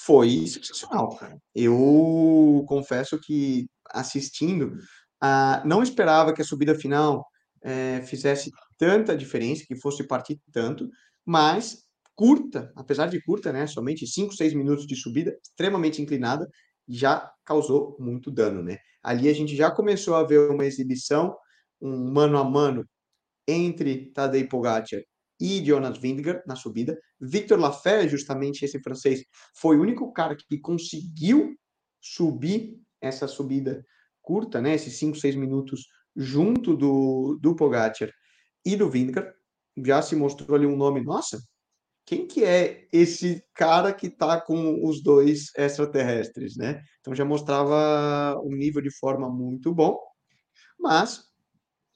foi 0.06 0.48
sensacional, 0.48 1.16
cara. 1.18 1.38
Eu 1.54 2.64
confesso 2.68 3.20
que 3.20 3.68
assistindo, 3.90 4.78
ah, 5.22 5.62
não 5.66 5.84
esperava 5.84 6.34
que 6.34 6.42
a 6.42 6.46
subida 6.46 6.74
final 6.74 7.26
eh, 7.64 8.02
fizesse 8.04 8.52
tanta 8.78 9.16
diferença, 9.16 9.64
que 9.68 9.76
fosse 9.76 10.06
partir 10.06 10.40
tanto, 10.52 10.90
mas 11.26 11.84
curta, 12.16 12.72
apesar 12.76 13.08
de 13.08 13.22
curta, 13.24 13.52
né, 13.52 13.68
somente 13.68 14.06
5, 14.08 14.34
6 14.34 14.54
minutos 14.54 14.86
de 14.86 14.96
subida, 14.96 15.38
extremamente 15.44 16.02
inclinada, 16.02 16.50
já 16.88 17.32
causou 17.46 17.96
muito 18.00 18.30
dano, 18.32 18.62
né? 18.62 18.78
Ali 19.04 19.30
a 19.30 19.34
gente 19.34 19.56
já 19.56 19.72
começou 19.72 20.16
a 20.16 20.24
ver 20.24 20.50
uma 20.50 20.66
exibição, 20.66 21.36
um 21.82 22.12
mano 22.12 22.38
a 22.38 22.44
mano 22.44 22.86
entre 23.48 24.12
Tadej 24.12 24.48
Pogacar 24.48 25.02
e 25.40 25.64
Jonas 25.66 25.98
Vingegaard 25.98 26.44
na 26.46 26.56
subida. 26.56 26.98
Victor 27.20 27.60
Lafay, 27.60 28.08
justamente 28.08 28.64
esse 28.64 28.80
francês, 28.82 29.24
foi 29.56 29.78
o 29.78 29.82
único 29.82 30.12
cara 30.14 30.36
que 30.36 30.60
conseguiu 30.60 31.56
subir 32.00 32.78
essa 33.02 33.28
subida 33.28 33.84
curta, 34.22 34.62
né, 34.62 34.76
esses 34.76 34.98
5, 35.00 35.18
6 35.18 35.36
minutos 35.36 35.88
junto 36.16 36.76
do, 36.76 37.38
do 37.42 37.56
Pogacar 37.56 38.10
e 38.66 38.76
do 38.76 38.90
Vingegaard, 38.90 39.34
já 39.86 40.02
se 40.02 40.16
mostrou 40.16 40.56
ali 40.56 40.66
um 40.66 40.76
nome, 40.76 41.02
nossa, 41.02 41.40
quem 42.06 42.28
que 42.28 42.44
é 42.44 42.88
esse 42.92 43.44
cara 43.54 43.94
que 43.94 44.08
está 44.08 44.40
com 44.42 44.86
os 44.86 45.02
dois 45.02 45.52
extraterrestres, 45.56 46.58
né? 46.58 46.82
Então 47.00 47.16
já 47.16 47.24
mostrava 47.24 48.38
um 48.44 48.56
nível 48.56 48.82
de 48.82 48.92
forma 48.92 49.30
muito 49.30 49.74
bom, 49.74 49.98
mas 50.80 51.24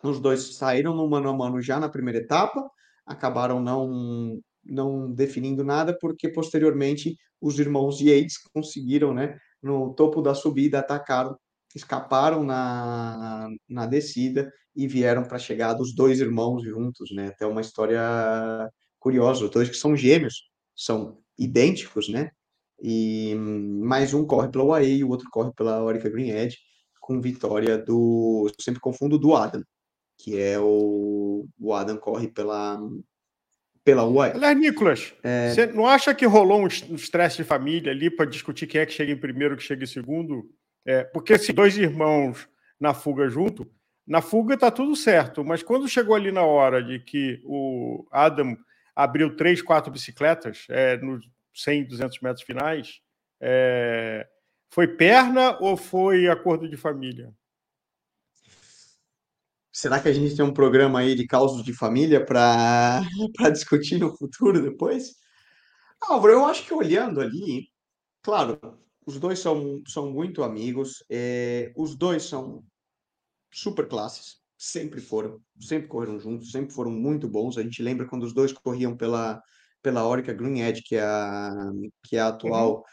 os 0.04 0.20
dois 0.20 0.56
saíram 0.56 0.96
no 0.96 1.10
mano 1.10 1.30
a 1.30 1.34
mano 1.34 1.62
já 1.62 1.80
na 1.80 1.90
primeira 1.90 2.20
etapa, 2.20 2.70
acabaram 3.06 3.60
não 3.60 4.40
não 4.68 5.12
definindo 5.12 5.64
nada 5.64 5.96
porque 6.00 6.28
posteriormente 6.28 7.16
os 7.40 7.60
irmãos 7.60 8.02
Yates 8.02 8.38
conseguiram, 8.52 9.14
né, 9.14 9.38
no 9.62 9.94
topo 9.94 10.22
da 10.22 10.34
subida 10.34 10.80
atacaram, 10.80 11.38
escaparam 11.76 12.44
na, 12.44 13.50
na 13.68 13.86
descida 13.86 14.52
e 14.74 14.88
vieram 14.88 15.24
para 15.24 15.38
chegar 15.38 15.74
dos 15.74 15.94
dois 15.94 16.20
irmãos 16.20 16.64
juntos, 16.64 17.12
né? 17.14 17.28
Até 17.28 17.46
uma 17.46 17.62
história 17.62 18.02
curiosa, 18.98 19.44
os 19.44 19.52
dois 19.52 19.70
que 19.70 19.76
são 19.76 19.96
gêmeos, 19.96 20.50
são 20.76 21.20
idênticos, 21.38 22.08
né? 22.08 22.32
E 22.82 23.36
mais 23.36 24.14
um 24.14 24.26
corre 24.26 24.50
pela 24.50 24.64
UAE 24.64 24.98
e 24.98 25.04
o 25.04 25.10
outro 25.10 25.30
corre 25.30 25.52
pela 25.54 25.84
Orica 25.84 26.10
Green 26.10 26.30
Edge, 26.30 26.58
com 27.00 27.22
vitória 27.22 27.78
do, 27.78 28.50
sempre 28.60 28.82
confundo, 28.82 29.20
do 29.20 29.36
Adam, 29.36 29.64
que 30.18 30.40
é 30.40 30.60
o, 30.60 31.46
o 31.60 31.74
Adam 31.74 31.98
corre 31.98 32.30
pela 32.30 32.80
pela 33.84 34.04
UAE. 34.04 34.32
Aliás, 34.32 34.58
Nicolas, 34.58 35.14
é... 35.22 35.52
você 35.52 35.68
não 35.68 35.86
acha 35.86 36.14
que 36.16 36.26
rolou 36.26 36.60
um 36.64 36.68
estresse 36.68 37.38
de 37.38 37.44
família 37.44 37.92
ali 37.92 38.10
para 38.10 38.26
discutir 38.26 38.66
quem 38.66 38.82
é 38.82 38.86
que 38.86 38.94
chega 38.94 39.12
em 39.12 39.20
primeiro, 39.20 39.56
que 39.56 39.62
chega 39.62 39.84
em 39.84 39.88
segundo? 39.88 40.50
É, 40.86 41.04
porque 41.04 41.38
se 41.38 41.52
dois 41.52 41.78
irmãos 41.78 42.48
na 42.80 42.94
fuga 42.94 43.28
junto, 43.28 43.70
na 44.06 44.22
fuga 44.22 44.54
está 44.54 44.70
tudo 44.70 44.96
certo, 44.96 45.44
mas 45.44 45.64
quando 45.64 45.90
chegou 45.90 46.16
ali 46.16 46.32
na 46.32 46.44
hora 46.44 46.84
de 46.84 47.00
que 47.00 47.42
o 47.44 48.06
Adam 48.12 48.56
abriu 48.96 49.36
três, 49.36 49.62
quatro 49.62 49.92
bicicletas 49.92 50.68
é, 50.70 50.98
nos 50.98 51.28
100, 51.56 51.88
200 51.88 52.20
metros 52.20 52.46
finais, 52.46 53.02
é, 53.42 54.28
foi 54.70 54.88
perna 54.88 55.58
ou 55.60 55.76
foi 55.76 56.28
acordo 56.28 56.70
de 56.70 56.78
família? 56.78 57.34
Será 59.72 60.00
que 60.00 60.08
a 60.08 60.14
gente 60.14 60.36
tem 60.36 60.46
um 60.46 60.54
programa 60.54 61.00
aí 61.00 61.16
de 61.16 61.28
causos 61.28 61.64
de 61.64 61.74
família 61.74 62.24
para 62.24 63.02
discutir 63.52 63.98
no 63.98 64.16
futuro 64.16 64.62
depois? 64.62 65.16
Álvaro, 66.00 66.34
eu 66.34 66.46
acho 66.46 66.66
que 66.66 66.74
olhando 66.74 67.20
ali, 67.20 67.70
claro, 68.22 68.60
os 69.06 69.20
dois 69.20 69.40
são, 69.40 69.82
são 69.88 70.12
muito 70.12 70.44
amigos, 70.44 71.04
é, 71.10 71.72
os 71.76 71.96
dois 71.96 72.24
são 72.24 72.64
super 73.54 73.88
classes, 73.88 74.38
sempre 74.58 75.00
foram, 75.00 75.40
sempre 75.60 75.88
correram 75.88 76.20
juntos, 76.20 76.52
sempre 76.52 76.74
foram 76.74 76.92
muito 76.92 77.28
bons. 77.28 77.58
A 77.58 77.64
gente 77.64 77.84
lembra 77.84 78.08
quando 78.08 78.24
os 78.24 78.34
dois 78.34 78.52
corriam 78.52 78.98
pela, 78.98 79.42
pela 79.82 80.08
Orica 80.08 80.34
Green 80.34 80.62
Edge, 80.62 80.82
que 80.84 80.96
é 80.96 81.04
a, 81.04 81.72
que 82.04 82.18
é 82.18 82.20
a 82.20 82.30
atual 82.30 82.78
uhum. 82.78 82.84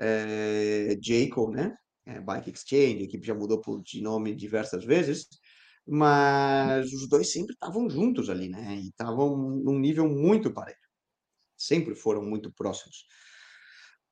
é, 0.00 0.98
Jayco, 1.00 1.50
né? 1.50 1.74
É, 2.06 2.20
Bike 2.20 2.50
Exchange, 2.50 2.98
a 2.98 3.04
equipe 3.04 3.26
já 3.26 3.34
mudou 3.34 3.62
de 3.82 4.02
nome 4.02 4.34
diversas 4.34 4.84
vezes, 4.84 5.26
mas 5.86 6.92
os 6.92 7.08
dois 7.08 7.30
sempre 7.32 7.54
estavam 7.54 7.88
juntos 7.88 8.28
ali, 8.28 8.48
né? 8.48 8.76
E 8.76 8.88
estavam 8.88 9.36
num 9.36 9.78
nível 9.78 10.08
muito 10.08 10.52
parelho. 10.52 10.76
Sempre 11.56 11.94
foram 11.94 12.22
muito 12.24 12.52
próximos. 12.52 13.04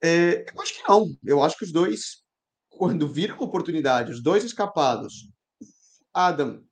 É, 0.02 0.44
eu 0.52 0.60
acho 0.60 0.74
que 0.74 0.88
não. 0.88 1.06
Eu 1.24 1.42
acho 1.42 1.56
que 1.58 1.64
os 1.64 1.72
dois, 1.72 2.22
quando 2.68 3.08
viram 3.08 3.36
a 3.36 3.44
oportunidade, 3.44 4.12
os 4.12 4.22
dois 4.22 4.44
escapados, 4.44 5.28
Adam 6.12 6.62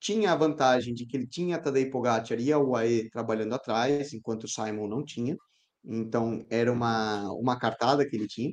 tinha 0.00 0.32
a 0.32 0.36
vantagem 0.36 0.94
de 0.94 1.06
que 1.06 1.16
ele 1.16 1.26
tinha 1.26 1.56
a 1.56 1.58
Tadej 1.58 1.90
Pogacar 1.90 2.38
e 2.38 2.52
a 2.52 2.58
UAE 2.58 3.10
trabalhando 3.10 3.54
atrás, 3.54 4.12
enquanto 4.12 4.44
o 4.44 4.48
Simon 4.48 4.86
não 4.88 5.04
tinha. 5.04 5.36
Então, 5.84 6.44
era 6.50 6.70
uma, 6.72 7.30
uma 7.32 7.58
cartada 7.58 8.06
que 8.08 8.16
ele 8.16 8.26
tinha. 8.28 8.52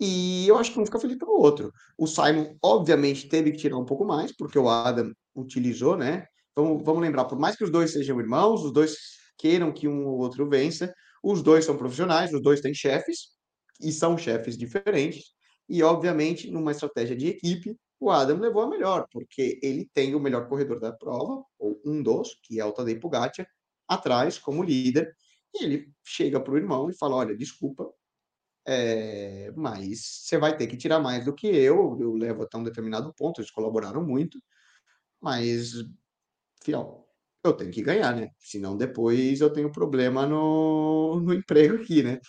E 0.00 0.46
eu 0.48 0.58
acho 0.58 0.72
que 0.72 0.80
um 0.80 0.84
fica 0.84 0.98
feliz 1.00 1.16
pelo 1.18 1.40
outro. 1.40 1.72
O 1.96 2.06
Simon, 2.06 2.56
obviamente, 2.62 3.28
teve 3.28 3.52
que 3.52 3.58
tirar 3.58 3.78
um 3.78 3.84
pouco 3.84 4.04
mais, 4.04 4.34
porque 4.36 4.58
o 4.58 4.68
Adam 4.68 5.12
utilizou, 5.34 5.96
né? 5.96 6.26
Vamos, 6.56 6.84
vamos 6.84 7.02
lembrar, 7.02 7.24
por 7.26 7.38
mais 7.38 7.56
que 7.56 7.64
os 7.64 7.70
dois 7.70 7.92
sejam 7.92 8.20
irmãos, 8.20 8.64
os 8.64 8.72
dois 8.72 8.96
queiram 9.38 9.72
que 9.72 9.88
um 9.88 10.06
ou 10.06 10.18
outro 10.18 10.48
vença, 10.48 10.92
os 11.22 11.42
dois 11.42 11.64
são 11.64 11.76
profissionais, 11.76 12.32
os 12.32 12.42
dois 12.42 12.60
têm 12.60 12.74
chefes, 12.74 13.33
e 13.80 13.92
são 13.92 14.16
chefes 14.16 14.56
diferentes. 14.56 15.32
E, 15.68 15.82
obviamente, 15.82 16.50
numa 16.50 16.72
estratégia 16.72 17.16
de 17.16 17.28
equipe, 17.28 17.76
o 17.98 18.10
Adam 18.10 18.38
levou 18.38 18.62
a 18.62 18.68
melhor, 18.68 19.06
porque 19.10 19.58
ele 19.62 19.88
tem 19.94 20.14
o 20.14 20.20
melhor 20.20 20.48
corredor 20.48 20.78
da 20.78 20.92
prova, 20.92 21.42
ou 21.58 21.80
um 21.84 22.02
dos, 22.02 22.38
que 22.42 22.60
é 22.60 22.64
o 22.64 22.72
Tadej 22.72 23.00
Pogacar, 23.00 23.46
atrás 23.88 24.38
como 24.38 24.62
líder, 24.62 25.14
e 25.54 25.64
ele 25.64 25.92
chega 26.04 26.40
para 26.40 26.52
o 26.52 26.56
irmão 26.56 26.90
e 26.90 26.96
fala, 26.96 27.16
olha, 27.16 27.36
desculpa, 27.36 27.90
é, 28.66 29.52
mas 29.56 30.00
você 30.24 30.38
vai 30.38 30.56
ter 30.56 30.66
que 30.66 30.76
tirar 30.76 31.00
mais 31.00 31.24
do 31.24 31.34
que 31.34 31.46
eu, 31.46 31.96
eu 32.00 32.14
levo 32.14 32.42
até 32.42 32.56
um 32.58 32.64
determinado 32.64 33.12
ponto, 33.14 33.40
eles 33.40 33.50
colaboraram 33.50 34.04
muito, 34.04 34.38
mas, 35.20 35.72
fiel, 36.62 37.06
eu 37.44 37.52
tenho 37.52 37.70
que 37.70 37.82
ganhar, 37.82 38.14
né? 38.16 38.30
Senão 38.38 38.76
depois 38.76 39.40
eu 39.40 39.52
tenho 39.52 39.70
problema 39.70 40.26
no, 40.26 41.20
no 41.20 41.34
emprego 41.34 41.76
aqui, 41.82 42.02
né? 42.02 42.20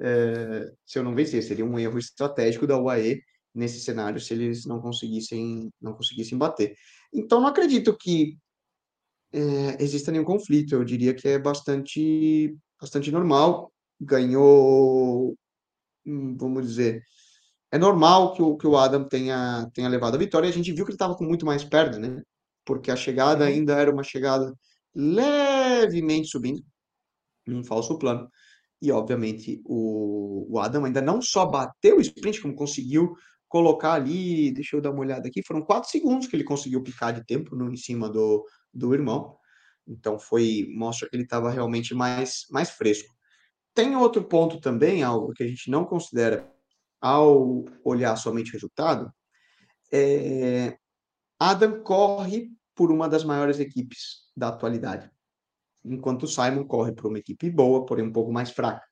É, 0.00 0.72
se 0.84 0.98
eu 0.98 1.04
não 1.04 1.14
vencer, 1.14 1.42
seria 1.42 1.64
um 1.64 1.78
erro 1.78 1.98
estratégico 1.98 2.66
da 2.66 2.78
UAE 2.78 3.22
nesse 3.54 3.80
cenário 3.80 4.20
se 4.20 4.34
eles 4.34 4.66
não 4.66 4.80
conseguissem 4.80 5.70
não 5.80 5.94
conseguissem 5.94 6.36
bater. 6.38 6.76
Então 7.12 7.40
não 7.40 7.48
acredito 7.48 7.96
que 7.96 8.36
é, 9.32 9.82
exista 9.82 10.12
nenhum 10.12 10.24
conflito. 10.24 10.74
Eu 10.74 10.84
diria 10.84 11.14
que 11.14 11.28
é 11.28 11.38
bastante 11.38 12.56
bastante 12.80 13.10
normal. 13.12 13.72
Ganhou 14.00 15.36
Hum, 16.06 16.36
vamos 16.36 16.66
dizer, 16.66 17.02
é 17.72 17.78
normal 17.78 18.34
que 18.34 18.42
o, 18.42 18.56
que 18.56 18.66
o 18.66 18.76
Adam 18.76 19.04
tenha, 19.08 19.68
tenha 19.74 19.88
levado 19.88 20.14
a 20.16 20.18
vitória. 20.18 20.48
A 20.48 20.52
gente 20.52 20.72
viu 20.72 20.84
que 20.84 20.90
ele 20.90 20.96
estava 20.96 21.16
com 21.16 21.24
muito 21.24 21.46
mais 21.46 21.64
perna, 21.64 21.98
né? 21.98 22.22
Porque 22.64 22.90
a 22.90 22.96
chegada 22.96 23.44
ainda 23.44 23.74
era 23.74 23.90
uma 23.92 24.02
chegada 24.02 24.52
levemente 24.94 26.28
subindo, 26.28 26.62
num 27.46 27.64
falso 27.64 27.98
plano. 27.98 28.28
E, 28.84 28.92
obviamente, 28.92 29.62
o, 29.64 30.46
o 30.46 30.58
Adam 30.58 30.84
ainda 30.84 31.00
não 31.00 31.22
só 31.22 31.46
bateu 31.46 31.96
o 31.96 32.02
sprint, 32.02 32.42
como 32.42 32.54
conseguiu 32.54 33.16
colocar 33.48 33.94
ali, 33.94 34.52
deixa 34.52 34.76
eu 34.76 34.80
dar 34.82 34.90
uma 34.90 35.00
olhada 35.00 35.26
aqui, 35.26 35.42
foram 35.42 35.62
quatro 35.62 35.88
segundos 35.88 36.26
que 36.26 36.36
ele 36.36 36.44
conseguiu 36.44 36.82
picar 36.82 37.14
de 37.14 37.24
tempo 37.24 37.56
no, 37.56 37.72
em 37.72 37.78
cima 37.78 38.10
do, 38.10 38.44
do 38.74 38.92
irmão. 38.92 39.38
Então 39.88 40.18
foi, 40.18 40.66
mostra 40.76 41.08
que 41.08 41.16
ele 41.16 41.22
estava 41.22 41.50
realmente 41.50 41.94
mais, 41.94 42.44
mais 42.50 42.68
fresco. 42.68 43.14
Tem 43.72 43.96
outro 43.96 44.22
ponto 44.22 44.60
também, 44.60 45.02
algo 45.02 45.32
que 45.32 45.42
a 45.42 45.48
gente 45.48 45.70
não 45.70 45.86
considera 45.86 46.46
ao 47.00 47.64
olhar 47.82 48.16
somente 48.16 48.50
o 48.50 48.52
resultado, 48.52 49.10
é... 49.90 50.76
Adam 51.40 51.82
corre 51.82 52.50
por 52.74 52.92
uma 52.92 53.08
das 53.08 53.24
maiores 53.24 53.58
equipes 53.58 54.30
da 54.36 54.48
atualidade, 54.48 55.10
enquanto 55.84 56.24
o 56.24 56.28
Simon 56.28 56.64
corre 56.64 56.92
por 56.92 57.06
uma 57.06 57.18
equipe 57.18 57.50
boa, 57.50 57.84
porém 57.84 58.06
um 58.06 58.12
pouco 58.12 58.32
mais 58.32 58.50
fraca. 58.50 58.84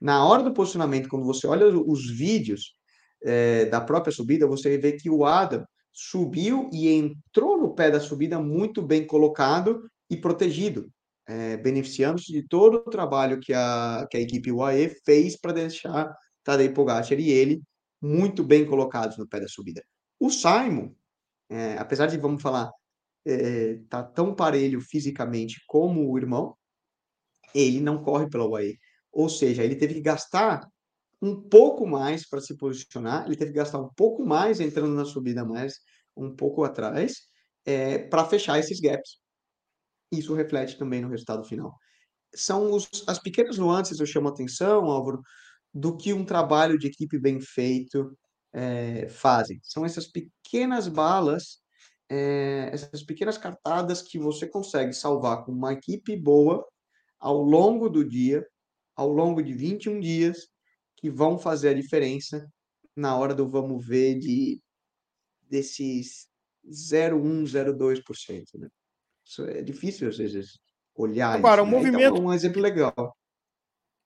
Na 0.00 0.24
hora 0.24 0.42
do 0.42 0.52
posicionamento, 0.52 1.08
quando 1.08 1.24
você 1.24 1.46
olha 1.46 1.66
os 1.66 2.10
vídeos 2.10 2.74
é, 3.22 3.64
da 3.66 3.80
própria 3.80 4.12
subida, 4.12 4.46
você 4.46 4.78
vê 4.78 4.92
que 4.92 5.10
o 5.10 5.24
Adam 5.24 5.64
subiu 5.92 6.70
e 6.72 6.88
entrou 6.88 7.58
no 7.58 7.74
pé 7.74 7.90
da 7.90 8.00
subida 8.00 8.38
muito 8.38 8.80
bem 8.80 9.06
colocado 9.06 9.90
e 10.08 10.16
protegido 10.16 10.88
é, 11.28 11.58
beneficiando-se 11.58 12.32
de 12.32 12.42
todo 12.42 12.78
o 12.78 12.90
trabalho 12.90 13.38
que 13.38 13.52
a, 13.52 14.06
que 14.10 14.16
a 14.16 14.20
equipe 14.20 14.50
UAE 14.50 14.88
fez 15.04 15.36
para 15.38 15.52
deixar 15.52 16.10
Tadej 16.42 16.72
Pogacar 16.72 17.20
e 17.20 17.30
ele 17.30 17.62
muito 18.00 18.42
bem 18.42 18.64
colocados 18.64 19.18
no 19.18 19.28
pé 19.28 19.40
da 19.40 19.48
subida. 19.48 19.84
O 20.18 20.30
Simon, 20.30 20.94
é, 21.50 21.76
apesar 21.76 22.06
de, 22.06 22.16
vamos 22.16 22.40
falar, 22.40 22.70
é, 23.26 23.76
tá 23.88 24.02
tão 24.02 24.34
parelho 24.34 24.80
fisicamente 24.80 25.62
como 25.66 26.10
o 26.10 26.18
irmão, 26.18 26.56
ele 27.54 27.80
não 27.80 28.02
corre 28.02 28.28
pela 28.28 28.46
UAE. 28.46 28.78
Ou 29.12 29.28
seja, 29.28 29.64
ele 29.64 29.76
teve 29.76 29.94
que 29.94 30.00
gastar 30.00 30.66
um 31.20 31.40
pouco 31.48 31.86
mais 31.86 32.28
para 32.28 32.40
se 32.40 32.56
posicionar, 32.56 33.26
ele 33.26 33.36
teve 33.36 33.52
que 33.52 33.58
gastar 33.58 33.80
um 33.80 33.90
pouco 33.94 34.24
mais 34.24 34.60
entrando 34.60 34.94
na 34.94 35.04
subida 35.04 35.44
mais 35.44 35.74
um 36.16 36.34
pouco 36.34 36.64
atrás, 36.64 37.14
é, 37.64 37.98
para 37.98 38.24
fechar 38.24 38.58
esses 38.58 38.80
gaps 38.80 39.18
isso 40.10 40.34
reflete 40.34 40.78
também 40.78 41.00
no 41.00 41.08
resultado 41.08 41.44
final. 41.44 41.74
São 42.34 42.72
os, 42.72 42.88
as 43.06 43.18
pequenas 43.18 43.58
nuances, 43.58 44.00
eu 44.00 44.06
chamo 44.06 44.28
a 44.28 44.30
atenção, 44.30 44.84
Álvaro, 44.86 45.22
do 45.72 45.96
que 45.96 46.12
um 46.12 46.24
trabalho 46.24 46.78
de 46.78 46.86
equipe 46.88 47.18
bem 47.18 47.40
feito 47.40 48.16
é, 48.52 49.08
fazem. 49.08 49.58
São 49.62 49.84
essas 49.84 50.06
pequenas 50.06 50.88
balas, 50.88 51.60
é, 52.10 52.70
essas 52.72 53.02
pequenas 53.02 53.36
cartadas 53.36 54.02
que 54.02 54.18
você 54.18 54.46
consegue 54.46 54.92
salvar 54.92 55.44
com 55.44 55.52
uma 55.52 55.72
equipe 55.72 56.16
boa 56.16 56.66
ao 57.18 57.42
longo 57.42 57.88
do 57.88 58.04
dia, 58.04 58.46
ao 58.96 59.08
longo 59.08 59.42
de 59.42 59.52
21 59.52 60.00
dias, 60.00 60.48
que 60.96 61.10
vão 61.10 61.38
fazer 61.38 61.70
a 61.70 61.74
diferença 61.74 62.48
na 62.96 63.16
hora 63.16 63.34
do 63.34 63.48
vamos 63.48 63.86
ver 63.86 64.18
de 64.18 64.60
desses 65.48 66.28
0,1, 66.66 67.44
0,2%. 67.44 68.58
Né? 68.58 68.68
Isso 69.24 69.44
é 69.44 69.62
difícil, 69.62 70.08
às 70.08 70.18
vezes, 70.18 70.58
olhar 70.94 71.36
Agora, 71.36 71.62
isso. 71.62 71.68
Um, 71.68 71.70
né? 71.70 71.76
movimento... 71.76 72.14
Então, 72.16 72.26
um 72.26 72.32
exemplo 72.32 72.60
legal. 72.60 73.16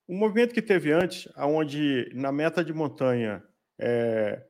Um 0.08 0.18
movimento 0.18 0.52
que 0.52 0.62
teve 0.62 0.92
antes, 0.92 1.28
onde 1.36 2.10
na 2.14 2.30
meta 2.30 2.64
de 2.64 2.72
montanha 2.72 3.42
é, 3.80 4.44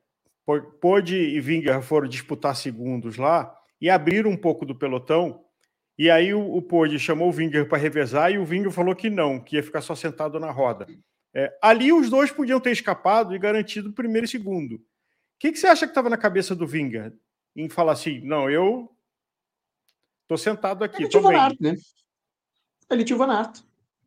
Pode 0.45 1.15
e 1.15 1.39
Winger 1.39 1.81
foram 1.81 2.07
disputar 2.07 2.55
segundos 2.55 3.17
lá 3.17 3.55
e 3.79 3.89
abriram 3.89 4.29
um 4.29 4.37
pouco 4.37 4.65
do 4.65 4.75
pelotão. 4.75 5.43
E 5.97 6.09
aí 6.09 6.33
o, 6.33 6.55
o 6.55 6.61
Pode 6.61 6.99
chamou 6.99 7.29
o 7.29 7.35
Winger 7.35 7.67
para 7.67 7.77
revezar 7.77 8.31
e 8.31 8.37
o 8.37 8.43
Winger 8.43 8.71
falou 8.71 8.95
que 8.95 9.09
não, 9.09 9.39
que 9.39 9.55
ia 9.55 9.63
ficar 9.63 9.81
só 9.81 9.95
sentado 9.95 10.39
na 10.39 10.51
roda. 10.51 10.87
É, 11.33 11.57
ali 11.61 11.91
os 11.91 12.09
dois 12.09 12.31
podiam 12.31 12.59
ter 12.59 12.71
escapado 12.71 13.33
e 13.35 13.39
garantido 13.39 13.89
o 13.89 13.93
primeiro 13.93 14.25
e 14.25 14.29
segundo. 14.29 14.75
O 14.75 14.81
que, 15.39 15.51
que 15.51 15.57
você 15.57 15.67
acha 15.67 15.85
que 15.85 15.91
estava 15.91 16.09
na 16.09 16.17
cabeça 16.17 16.55
do 16.55 16.65
Winger 16.65 17.13
em 17.55 17.69
falar 17.69 17.93
assim, 17.93 18.21
não, 18.21 18.49
eu 18.49 18.89
tô 20.27 20.37
sentado 20.37 20.83
aqui, 20.83 21.03
ele 21.03 21.09
tô 21.09 21.19
tinha 21.19 21.29
bem. 21.29 21.37
Van 21.37 21.43
Aert, 21.43 21.57
né? 21.59 21.75
Ele 22.89 23.03
tinha 23.03 23.15
o 23.15 23.19
Van 23.19 23.33
Aert. 23.33 23.61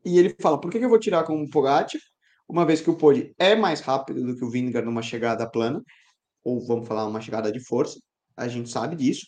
E 0.05 0.19
ele 0.19 0.35
fala, 0.41 0.61
por 0.61 0.71
que, 0.71 0.79
que 0.79 0.85
eu 0.85 0.89
vou 0.89 1.01
tirar 1.01 1.25
com 1.25 1.43
o 1.43 1.51
Pogacar, 1.51 2.01
uma 2.49 2.65
vez 2.65 2.81
que 2.81 2.91
o 2.91 2.97
Pode 2.97 3.35
é 3.39 3.57
mais 3.57 3.81
rápido 3.81 4.25
do 4.25 4.37
que 4.37 4.45
o 4.45 4.51
Vingar 4.51 4.85
numa 4.85 5.03
chegada 5.03 5.49
plana, 5.49 5.83
ou 6.47 6.65
vamos 6.65 6.87
falar 6.87 7.05
uma 7.07 7.21
chegada 7.21 7.51
de 7.51 7.59
força, 7.59 7.99
a 8.37 8.47
gente 8.47 8.71
sabe 8.71 8.95
disso, 8.95 9.27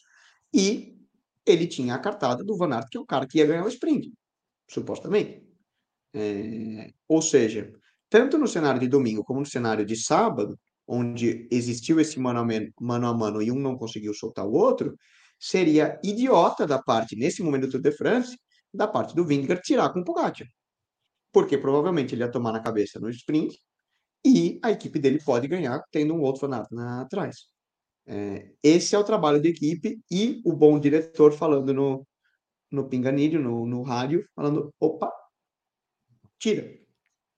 e 0.54 0.96
ele 1.44 1.66
tinha 1.66 1.96
a 1.96 1.98
cartada 1.98 2.44
do 2.44 2.56
Van 2.56 2.72
Aert, 2.72 2.88
que 2.88 2.96
é 2.96 3.00
o 3.00 3.06
cara 3.06 3.26
que 3.26 3.38
ia 3.38 3.46
ganhar 3.46 3.64
o 3.64 3.68
sprint, 3.68 4.12
supostamente. 4.70 5.42
É, 6.14 6.92
ou 7.08 7.20
seja, 7.20 7.72
tanto 8.08 8.38
no 8.38 8.46
cenário 8.46 8.80
de 8.80 8.86
domingo 8.86 9.24
como 9.24 9.40
no 9.40 9.46
cenário 9.46 9.84
de 9.84 9.96
sábado, 9.96 10.56
onde 10.86 11.48
existiu 11.50 11.98
esse 11.98 12.20
mano 12.20 12.38
a 12.38 12.44
mano, 12.44 12.72
mano 12.80 13.06
a 13.08 13.14
mano 13.14 13.42
e 13.42 13.50
um 13.50 13.58
não 13.58 13.76
conseguiu 13.76 14.14
soltar 14.14 14.46
o 14.46 14.52
outro, 14.52 14.96
seria 15.40 16.00
idiota 16.04 16.66
da 16.68 16.80
parte, 16.80 17.16
nesse 17.16 17.42
momento 17.42 17.62
do 17.62 17.72
Tour 17.72 17.80
de 17.80 17.92
France, 17.92 18.38
da 18.72 18.86
parte 18.86 19.14
do 19.14 19.24
Vingegaard 19.24 19.62
tirar 19.62 19.92
com 19.92 20.00
o 20.00 20.04
Pogacar. 20.04 20.46
Porque 21.32 21.58
provavelmente 21.58 22.14
ele 22.14 22.22
ia 22.22 22.30
tomar 22.30 22.52
na 22.52 22.60
cabeça 22.60 23.00
no 23.00 23.10
sprint 23.10 23.58
e 24.24 24.58
a 24.62 24.70
equipe 24.70 24.98
dele 24.98 25.20
pode 25.24 25.48
ganhar 25.48 25.82
tendo 25.90 26.14
um 26.14 26.20
outro 26.20 26.42
fanático 26.42 26.74
na, 26.74 27.02
atrás. 27.02 27.48
É, 28.06 28.50
esse 28.62 28.94
é 28.94 28.98
o 28.98 29.04
trabalho 29.04 29.40
de 29.40 29.48
equipe 29.48 30.00
e 30.10 30.40
o 30.44 30.52
bom 30.54 30.80
diretor 30.80 31.32
falando 31.32 31.74
no, 31.74 32.06
no 32.70 32.88
pinganilho, 32.88 33.40
no, 33.40 33.66
no 33.66 33.82
rádio, 33.82 34.26
falando, 34.34 34.72
opa, 34.80 35.12
tira. 36.38 36.78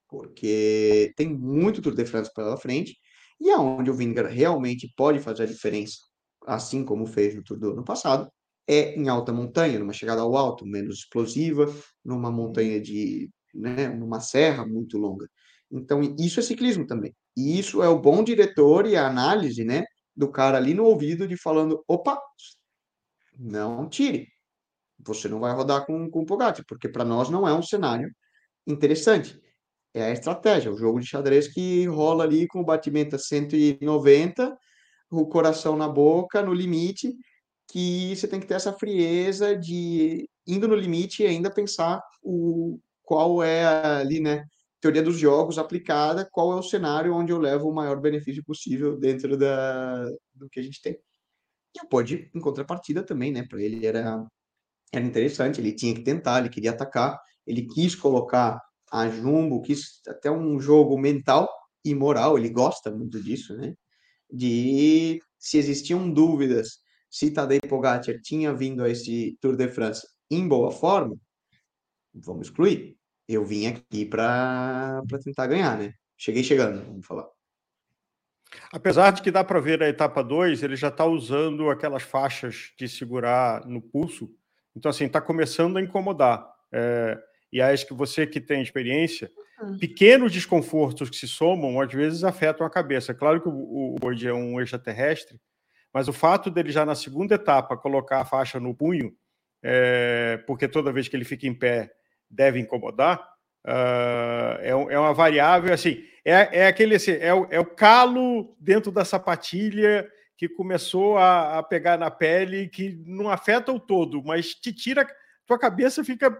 Porque 0.09 1.12
tem 1.16 1.29
muito 1.33 1.83
Tour 1.83 1.95
de 1.95 2.05
France 2.05 2.31
pela 2.35 2.57
frente 2.57 2.97
e 3.40 3.51
aonde 3.51 3.90
o 3.90 3.95
Vingegaard 3.95 4.35
realmente 4.35 4.93
pode 4.97 5.19
fazer 5.21 5.45
a 5.45 5.47
diferença, 5.47 5.99
assim 6.47 6.85
como 6.85 7.07
fez 7.07 7.35
no 7.35 7.43
Tour 7.43 7.59
do 7.59 7.73
ano 7.73 7.85
passado, 7.85 8.31
é 8.66 8.95
em 8.95 9.09
alta 9.09 9.33
montanha, 9.33 9.79
numa 9.79 9.93
chegada 9.93 10.21
ao 10.21 10.37
alto, 10.37 10.66
menos 10.66 10.99
explosiva, 10.99 11.66
numa 12.05 12.31
montanha 12.31 12.81
de, 12.81 13.31
né, 13.55 13.88
numa 13.88 14.21
serra 14.21 14.66
muito 14.66 14.99
longa. 14.99 15.29
Então, 15.71 16.01
isso 16.19 16.41
é 16.41 16.43
ciclismo 16.43 16.87
também. 16.87 17.15
E 17.37 17.59
isso 17.59 17.83
é 17.83 17.89
o 17.89 18.01
bom 18.01 18.25
diretor 18.25 18.87
e 18.87 18.97
a 18.97 19.07
análise, 19.07 19.65
né, 19.65 19.85
do 20.17 20.31
cara 20.31 20.59
ali 20.59 20.75
no 20.75 20.85
ouvido 20.85 21.29
de 21.29 21.37
falando, 21.37 21.83
opa, 21.87 22.21
não 23.39 23.89
tire. 23.89 24.29
Você 24.99 25.29
não 25.29 25.41
vai 25.41 25.55
rodar 25.55 25.87
com, 25.87 26.11
com 26.11 26.21
o 26.21 26.27
Pogacar, 26.27 26.65
porque 26.69 26.89
para 26.89 27.05
nós 27.05 27.31
não 27.31 27.49
é 27.49 27.55
um 27.55 27.63
cenário 27.63 28.11
interessante. 28.67 29.41
É 29.95 30.05
a 30.05 30.11
estratégia, 30.11 30.73
o 30.73 30.77
jogo 30.77 31.01
de 31.01 31.07
xadrez 31.07 31.49
que 31.49 31.87
rola 31.87 32.25
ali 32.25 32.47
com 32.47 32.61
o 32.61 32.65
batimento 32.65 33.17
a 33.17 33.19
190, 33.19 34.57
o 35.11 35.27
coração 35.27 35.77
na 35.77 35.89
boca, 35.89 36.43
no 36.43 36.55
limite, 36.55 37.13
que 37.71 38.15
você 38.15 38.29
tem 38.29 38.39
que 38.39 38.47
ter 38.47 38.55
essa 38.55 38.73
frieza 38.73 39.57
de 39.57 40.29
indo 40.47 40.69
no 40.69 40.75
limite 40.75 41.23
e 41.23 41.27
ainda 41.27 41.53
pensar 41.53 42.01
o 42.23 42.79
qual 43.03 43.43
é 43.43 43.65
ali, 43.65 44.21
né, 44.21 44.45
teoria 44.81 45.03
dos 45.03 45.19
jogos 45.19 45.59
aplicada, 45.59 46.29
qual 46.31 46.53
é 46.53 46.57
o 46.57 46.62
cenário 46.62 47.14
onde 47.14 47.33
eu 47.33 47.38
levo 47.38 47.69
o 47.69 47.75
maior 47.75 48.01
benefício 48.01 48.43
possível 48.45 48.99
dentro 48.99 49.37
da, 49.37 50.05
do 50.35 50.49
que 50.51 50.59
a 50.59 50.62
gente 50.62 50.81
tem. 50.81 50.99
E 51.77 51.85
o 51.85 51.88
Pod, 51.88 52.31
em 52.35 52.40
contrapartida 52.40 53.03
também, 53.03 53.31
né? 53.31 53.47
Para 53.47 53.62
ele 53.62 53.87
era, 53.87 54.27
era 54.93 55.05
interessante, 55.05 55.61
ele 55.61 55.73
tinha 55.73 55.95
que 55.95 56.03
tentar, 56.03 56.40
ele 56.40 56.49
queria 56.49 56.71
atacar, 56.71 57.21
ele 57.47 57.66
quis 57.66 57.95
colocar 57.95 58.61
a 58.90 59.09
Jumbo, 59.09 59.62
quis 59.62 60.01
até 60.09 60.31
um 60.31 60.59
jogo 60.59 60.99
mental 60.99 61.49
e 61.85 61.95
moral, 61.95 62.38
ele 62.38 62.51
gosta 62.51 62.90
muito 62.90 63.23
disso, 63.23 63.57
né? 63.57 63.75
De 64.33 65.21
se 65.38 65.59
existiam 65.59 66.11
dúvidas 66.12 66.81
se 67.11 67.31
Tadej 67.31 67.61
Pogacar 67.69 68.21
tinha 68.23 68.55
vindo 68.55 68.85
a 68.85 68.88
esse 68.88 69.37
Tour 69.40 69.57
de 69.57 69.69
France 69.69 70.07
em 70.31 70.47
boa 70.47 70.71
forma, 70.71 71.16
vamos 72.14 72.49
excluir 72.49 73.00
eu 73.35 73.45
vim 73.45 73.66
aqui 73.66 74.05
para 74.05 75.03
tentar 75.23 75.47
ganhar, 75.47 75.79
né? 75.79 75.95
Cheguei 76.16 76.43
chegando, 76.43 76.85
vamos 76.85 77.07
falar. 77.07 77.29
Apesar 78.73 79.11
de 79.12 79.23
que 79.23 79.31
dá 79.31 79.45
para 79.45 79.61
ver 79.61 79.83
a 79.83 79.88
etapa 79.88 80.23
2, 80.23 80.62
ele 80.62 80.77
já 80.77 80.88
está 80.88 81.05
usando 81.05 81.71
aquelas 81.71 82.03
faixas 82.03 82.73
de 82.79 82.88
segurar 82.88 83.64
no 83.66 83.81
pulso. 83.81 84.31
Então, 84.77 84.90
assim, 84.90 85.07
está 85.07 85.21
começando 85.21 85.77
a 85.77 85.83
incomodar. 85.83 86.49
É, 86.73 87.19
e 87.53 87.61
acho 87.61 87.87
que 87.87 87.95
você 87.95 88.27
que 88.27 88.40
tem 88.40 88.62
experiência, 88.62 89.31
hum. 89.62 89.79
pequenos 89.79 90.33
desconfortos 90.33 91.11
que 91.11 91.16
se 91.16 91.27
somam, 91.27 91.81
às 91.81 91.93
vezes 91.93 92.25
afetam 92.25 92.66
a 92.66 92.71
cabeça. 92.71 93.14
Claro 93.14 93.40
que 93.40 93.49
o, 93.49 93.97
hoje 94.03 94.29
é 94.29 94.35
um 94.35 94.61
extraterrestre, 94.61 95.40
mas 95.93 96.09
o 96.09 96.12
fato 96.12 96.51
dele 96.51 96.71
já 96.71 96.87
na 96.87 96.95
segunda 96.95 97.35
etapa 97.35 97.77
colocar 97.77 98.21
a 98.21 98.25
faixa 98.25 98.61
no 98.61 98.75
punho, 98.75 99.12
é, 99.62 100.43
porque 100.47 100.69
toda 100.69 100.93
vez 100.93 101.09
que 101.09 101.16
ele 101.16 101.25
fica 101.25 101.47
em 101.47 101.55
pé, 101.55 101.93
deve 102.31 102.61
incomodar, 102.61 103.21
uh, 103.66 104.61
é, 104.61 104.71
é, 104.71 104.99
uma 104.99 105.12
variável, 105.12 105.73
assim, 105.73 106.05
é, 106.25 106.61
é 106.62 106.66
aquele, 106.66 106.95
assim, 106.95 107.12
é, 107.12 107.35
o, 107.35 107.47
é 107.51 107.59
o 107.59 107.66
calo 107.66 108.57
dentro 108.61 108.93
da 108.93 109.05
sapatilha 109.05 110.09
que 110.37 110.49
começou 110.49 111.19
a, 111.19 111.59
a 111.59 111.62
pegar 111.62 111.99
na 111.99 112.11
pele, 112.11 112.69
que 112.69 113.03
não 113.07 113.29
afeta 113.29 113.73
o 113.73 113.81
todo, 113.81 114.23
mas 114.23 114.55
te 114.55 114.73
tira, 114.73 115.07
tua 115.47 115.59
cabeça 115.59 116.03
fica, 116.03 116.35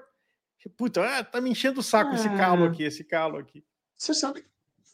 puta, 0.77 1.03
ah, 1.05 1.25
tá 1.25 1.41
me 1.41 1.51
enchendo 1.51 1.81
o 1.81 1.83
saco 1.83 2.15
esse 2.15 2.29
calo 2.31 2.65
aqui, 2.65 2.83
esse 2.83 3.05
calo 3.05 3.37
aqui. 3.37 3.63
Você 3.97 4.15
sabe 4.15 4.45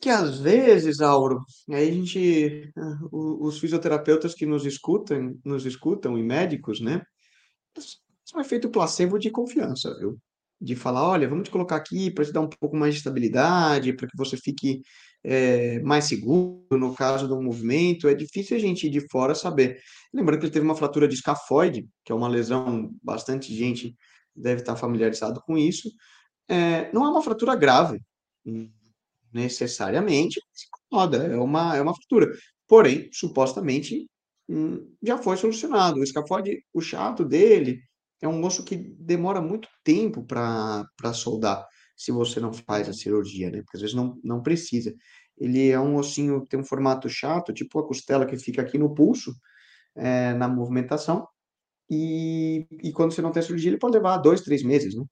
que 0.00 0.10
às 0.10 0.38
vezes, 0.38 1.00
Auro, 1.00 1.44
aí 1.70 1.88
a 1.88 1.92
gente, 1.92 2.72
ah, 2.76 2.98
os 3.12 3.58
fisioterapeutas 3.58 4.34
que 4.34 4.44
nos 4.44 4.66
escutam, 4.66 5.38
nos 5.44 5.64
escutam 5.64 6.18
e 6.18 6.22
médicos, 6.22 6.80
né? 6.80 7.02
Isso 7.78 8.00
é 8.34 8.38
um 8.38 8.40
efeito 8.40 8.68
placebo 8.68 9.18
de 9.18 9.30
confiança, 9.30 9.96
viu? 9.98 10.18
De 10.60 10.74
falar, 10.74 11.08
olha, 11.08 11.28
vamos 11.28 11.44
te 11.44 11.50
colocar 11.50 11.76
aqui 11.76 12.10
para 12.10 12.24
te 12.24 12.32
dar 12.32 12.40
um 12.40 12.48
pouco 12.48 12.76
mais 12.76 12.94
de 12.94 12.98
estabilidade, 12.98 13.92
para 13.92 14.08
que 14.08 14.16
você 14.16 14.36
fique 14.36 14.80
é, 15.22 15.80
mais 15.80 16.04
seguro 16.04 16.66
no 16.70 16.94
caso 16.94 17.28
do 17.28 17.40
movimento. 17.42 18.08
É 18.08 18.14
difícil 18.14 18.56
a 18.56 18.60
gente 18.60 18.88
de 18.88 19.06
fora 19.08 19.34
saber. 19.34 19.80
Lembrando 20.12 20.40
que 20.40 20.46
ele 20.46 20.52
teve 20.52 20.64
uma 20.64 20.76
fratura 20.76 21.08
de 21.08 21.14
escafoide, 21.14 21.86
que 22.04 22.12
é 22.12 22.14
uma 22.14 22.28
lesão, 22.28 22.90
bastante 23.02 23.54
gente 23.54 23.94
deve 24.34 24.60
estar 24.60 24.76
familiarizado 24.76 25.40
com 25.42 25.58
isso. 25.58 25.90
É, 26.48 26.92
não 26.92 27.04
é 27.04 27.10
uma 27.10 27.22
fratura 27.22 27.54
grave, 27.56 28.00
necessariamente, 29.32 30.40
se 30.52 30.66
incomoda, 30.66 31.18
é 31.18 31.36
uma, 31.36 31.76
é 31.76 31.82
uma 31.82 31.94
fratura. 31.94 32.32
Porém, 32.68 33.08
supostamente, 33.12 34.08
hum, 34.48 34.94
já 35.02 35.18
foi 35.18 35.36
solucionado. 35.36 36.00
O 36.00 36.04
escafoide, 36.04 36.64
o 36.72 36.80
chato 36.80 37.24
dele 37.24 37.80
é 38.22 38.28
um 38.28 38.44
osso 38.44 38.64
que 38.64 38.76
demora 38.76 39.40
muito 39.40 39.68
tempo 39.84 40.24
para 40.24 41.12
soldar, 41.14 41.66
se 41.96 42.12
você 42.12 42.40
não 42.40 42.52
faz 42.52 42.88
a 42.88 42.92
cirurgia, 42.92 43.50
né? 43.50 43.62
Porque 43.62 43.76
às 43.76 43.80
vezes 43.82 43.96
não, 43.96 44.18
não 44.24 44.42
precisa. 44.42 44.94
Ele 45.38 45.70
é 45.70 45.78
um 45.80 45.96
ossinho, 45.96 46.44
tem 46.46 46.58
um 46.60 46.64
formato 46.64 47.08
chato, 47.08 47.52
tipo 47.52 47.78
a 47.78 47.86
costela 47.86 48.26
que 48.26 48.38
fica 48.38 48.62
aqui 48.62 48.78
no 48.78 48.94
pulso, 48.94 49.34
é, 49.96 50.34
na 50.34 50.48
movimentação, 50.48 51.26
e, 51.90 52.66
e 52.82 52.92
quando 52.92 53.12
você 53.12 53.22
não 53.22 53.32
tem 53.32 53.42
cirurgia, 53.42 53.70
ele 53.70 53.78
pode 53.78 53.94
levar 53.96 54.18
dois, 54.18 54.42
três 54.42 54.62
meses, 54.62 54.94
né? 54.96 55.04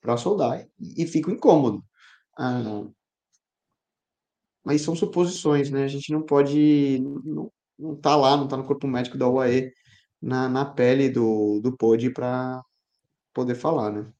Para 0.00 0.16
soldar, 0.16 0.66
e, 0.80 1.04
e 1.04 1.06
fica 1.06 1.30
incômodo. 1.30 1.84
Ah, 2.38 2.84
mas 4.64 4.82
são 4.82 4.94
suposições, 4.94 5.70
né? 5.70 5.84
A 5.84 5.88
gente 5.88 6.12
não 6.12 6.22
pode, 6.22 7.00
não, 7.24 7.50
não 7.78 7.96
tá 7.96 8.14
lá, 8.16 8.36
não 8.36 8.46
tá 8.48 8.56
no 8.56 8.66
corpo 8.66 8.86
médico 8.86 9.18
da 9.18 9.28
UAE 9.28 9.72
na, 10.20 10.48
na 10.48 10.64
pele 10.64 11.08
do, 11.08 11.60
do 11.60 11.76
pod 11.76 12.10
para 12.10 12.62
poder 13.32 13.54
falar, 13.54 13.90
né? 13.90 14.12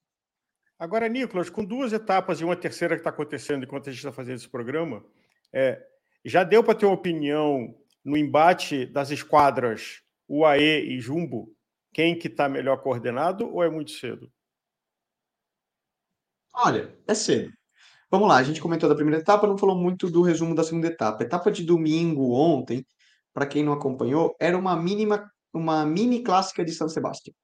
Agora, 0.78 1.08
Nicolas, 1.08 1.50
com 1.50 1.64
duas 1.64 1.92
etapas 1.92 2.40
e 2.40 2.44
uma 2.44 2.56
terceira 2.56 2.94
que 2.94 3.00
está 3.00 3.10
acontecendo 3.10 3.64
enquanto 3.64 3.88
a 3.88 3.92
gente 3.92 3.98
está 3.98 4.12
fazendo 4.12 4.36
esse 4.36 4.48
programa, 4.48 5.04
é, 5.52 5.78
já 6.24 6.42
deu 6.42 6.64
para 6.64 6.74
ter 6.74 6.86
uma 6.86 6.94
opinião 6.94 7.74
no 8.02 8.16
embate 8.16 8.86
das 8.86 9.10
esquadras 9.10 10.02
UAE 10.28 10.94
e 10.94 11.00
Jumbo? 11.00 11.52
Quem 11.92 12.18
que 12.18 12.28
está 12.28 12.48
melhor 12.48 12.80
coordenado 12.82 13.52
ou 13.52 13.62
é 13.62 13.68
muito 13.68 13.90
cedo? 13.90 14.30
Olha, 16.54 16.96
é 17.06 17.14
cedo. 17.14 17.52
Vamos 18.10 18.28
lá, 18.28 18.38
a 18.38 18.42
gente 18.42 18.60
comentou 18.60 18.88
da 18.88 18.94
primeira 18.94 19.20
etapa, 19.20 19.46
não 19.46 19.58
falou 19.58 19.76
muito 19.76 20.10
do 20.10 20.22
resumo 20.22 20.54
da 20.54 20.64
segunda 20.64 20.88
etapa. 20.88 21.22
etapa 21.22 21.50
de 21.50 21.62
domingo, 21.62 22.32
ontem, 22.32 22.84
para 23.32 23.46
quem 23.46 23.62
não 23.62 23.72
acompanhou, 23.72 24.34
era 24.40 24.58
uma 24.58 24.74
mínima, 24.74 25.30
uma 25.52 25.84
mini 25.86 26.22
clássica 26.22 26.64
de 26.64 26.72
São 26.72 26.88
Sebastião, 26.88 27.34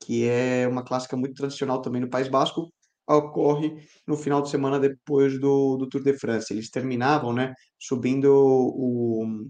que 0.00 0.26
é 0.26 0.66
uma 0.68 0.84
clássica 0.84 1.16
muito 1.16 1.34
tradicional 1.34 1.82
também 1.82 2.00
no 2.00 2.10
País 2.10 2.28
Basco, 2.28 2.72
ocorre 3.08 3.74
no 4.06 4.16
final 4.16 4.42
de 4.42 4.50
semana 4.50 4.78
depois 4.78 5.40
do, 5.40 5.76
do 5.76 5.88
Tour 5.88 6.02
de 6.02 6.12
France. 6.18 6.52
Eles 6.52 6.70
terminavam, 6.70 7.32
né, 7.32 7.54
subindo 7.78 8.26
o, 8.30 9.24
o 9.24 9.48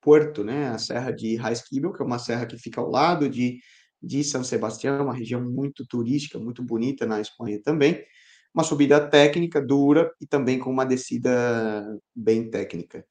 Porto, 0.00 0.42
né, 0.42 0.68
a 0.68 0.78
serra 0.78 1.12
de 1.12 1.36
Raisquibel, 1.36 1.92
que 1.92 2.02
é 2.02 2.04
uma 2.06 2.18
serra 2.18 2.46
que 2.46 2.58
fica 2.58 2.80
ao 2.80 2.90
lado 2.90 3.28
de, 3.28 3.58
de 4.02 4.24
São 4.24 4.42
Sebastião, 4.42 5.04
uma 5.04 5.14
região 5.14 5.40
muito 5.42 5.86
turística, 5.86 6.38
muito 6.38 6.62
bonita 6.62 7.06
na 7.06 7.20
Espanha 7.20 7.60
também. 7.62 8.04
Uma 8.52 8.64
subida 8.64 9.08
técnica, 9.08 9.64
dura 9.64 10.10
e 10.20 10.26
também 10.26 10.58
com 10.58 10.70
uma 10.70 10.84
descida 10.84 11.86
bem 12.14 12.50
técnica. 12.50 13.04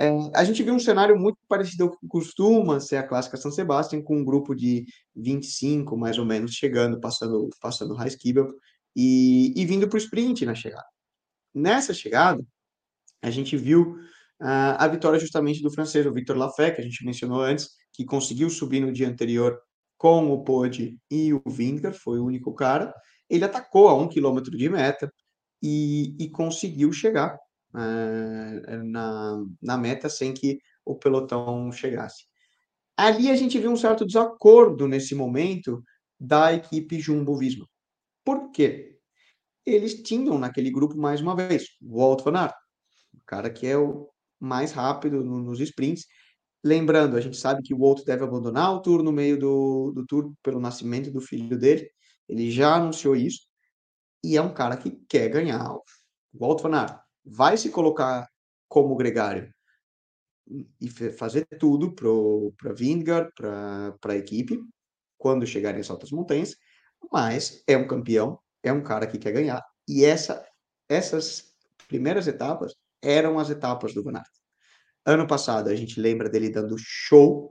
É, 0.00 0.08
a 0.34 0.44
gente 0.44 0.62
viu 0.62 0.72
um 0.72 0.78
cenário 0.78 1.18
muito 1.18 1.36
parecido 1.46 1.84
ao 1.84 1.90
que 1.90 2.08
costuma 2.08 2.80
ser 2.80 2.96
a 2.96 3.06
clássica 3.06 3.36
São 3.36 3.50
Sebastião, 3.50 4.00
com 4.00 4.16
um 4.16 4.24
grupo 4.24 4.54
de 4.54 4.86
25, 5.14 5.94
mais 5.94 6.16
ou 6.16 6.24
menos, 6.24 6.52
chegando, 6.52 6.98
passando, 6.98 7.50
passando 7.60 7.94
Raisquibel 7.94 8.48
e, 8.96 9.52
e 9.54 9.66
vindo 9.66 9.86
para 9.86 9.96
o 9.96 10.00
sprint 10.00 10.46
na 10.46 10.54
chegada. 10.54 10.86
Nessa 11.54 11.92
chegada, 11.92 12.42
a 13.20 13.30
gente 13.30 13.58
viu 13.58 13.96
uh, 14.40 14.76
a 14.78 14.88
vitória 14.88 15.18
justamente 15.18 15.62
do 15.62 15.70
francês, 15.70 16.06
o 16.06 16.14
Victor 16.14 16.34
Lafay, 16.34 16.74
que 16.74 16.80
a 16.80 16.84
gente 16.84 17.04
mencionou 17.04 17.42
antes, 17.42 17.68
que 17.92 18.06
conseguiu 18.06 18.48
subir 18.48 18.80
no 18.80 18.90
dia 18.90 19.06
anterior 19.06 19.60
com 19.98 20.32
o 20.32 20.42
Pode 20.42 20.98
e 21.10 21.34
o 21.34 21.42
Vingar, 21.46 21.92
foi 21.92 22.18
o 22.18 22.24
único 22.24 22.54
cara. 22.54 22.94
Ele 23.28 23.44
atacou 23.44 23.88
a 23.88 23.94
um 23.94 24.08
quilômetro 24.08 24.56
de 24.56 24.66
meta 24.70 25.12
e, 25.62 26.16
e 26.18 26.30
conseguiu 26.30 26.90
chegar 26.90 27.38
uh, 27.74 28.84
na, 28.84 29.44
na 29.62 29.76
meta 29.76 30.08
sem 30.08 30.32
que 30.32 30.58
o 30.84 30.96
pelotão 30.96 31.70
chegasse. 31.72 32.24
Ali 32.96 33.30
a 33.30 33.36
gente 33.36 33.58
viu 33.58 33.70
um 33.70 33.76
certo 33.76 34.04
desacordo 34.04 34.86
nesse 34.86 35.14
momento 35.14 35.82
da 36.18 36.52
equipe 36.52 37.00
Jumbo-Visma. 37.00 37.66
Por 38.24 38.50
quê? 38.50 38.98
Eles 39.64 40.02
tinham 40.02 40.38
naquele 40.38 40.70
grupo, 40.70 40.96
mais 40.96 41.20
uma 41.20 41.34
vez, 41.34 41.64
o 41.80 41.98
Walt 41.98 42.22
Van 42.22 42.38
Aert, 42.38 42.54
o 43.14 43.24
cara 43.24 43.50
que 43.50 43.66
é 43.66 43.76
o 43.76 44.08
mais 44.38 44.72
rápido 44.72 45.22
nos 45.24 45.60
sprints. 45.60 46.06
Lembrando, 46.62 47.16
a 47.16 47.20
gente 47.20 47.36
sabe 47.36 47.62
que 47.62 47.72
o 47.72 47.78
Walt 47.78 48.04
deve 48.04 48.24
abandonar 48.24 48.74
o 48.74 48.80
Tour 48.80 49.02
no 49.02 49.12
meio 49.12 49.38
do, 49.38 49.92
do 49.92 50.06
Tour 50.06 50.32
pelo 50.42 50.60
nascimento 50.60 51.10
do 51.10 51.20
filho 51.20 51.58
dele. 51.58 51.88
Ele 52.28 52.50
já 52.50 52.74
anunciou 52.74 53.16
isso. 53.16 53.46
E 54.22 54.36
é 54.36 54.42
um 54.42 54.52
cara 54.52 54.76
que 54.76 54.90
quer 55.08 55.28
ganhar. 55.30 55.72
O 55.72 55.82
Walt 56.34 56.62
Van 56.62 56.76
Aert 56.76 57.00
vai 57.24 57.56
se 57.56 57.70
colocar 57.70 58.28
como 58.68 58.96
gregário 58.96 59.52
e 60.80 60.88
fazer 60.88 61.46
tudo 61.58 61.94
para 61.94 62.72
Vingard, 62.72 63.30
para 63.36 64.12
a 64.12 64.16
equipe, 64.16 64.60
quando 65.16 65.46
chegarem 65.46 65.80
às 65.80 65.90
altas 65.90 66.10
montanhas, 66.10 66.56
mas 67.12 67.62
é 67.66 67.76
um 67.76 67.86
campeão, 67.86 68.38
é 68.62 68.72
um 68.72 68.82
cara 68.82 69.06
que 69.06 69.18
quer 69.18 69.32
ganhar. 69.32 69.62
E 69.86 70.04
essa, 70.04 70.44
essas 70.88 71.54
primeiras 71.86 72.26
etapas 72.26 72.74
eram 73.02 73.38
as 73.38 73.50
etapas 73.50 73.94
do 73.94 74.02
Van. 74.02 74.20
Ano 75.06 75.26
passado, 75.26 75.68
a 75.68 75.74
gente 75.74 76.00
lembra 76.00 76.28
dele 76.28 76.50
dando 76.50 76.76
show 76.78 77.48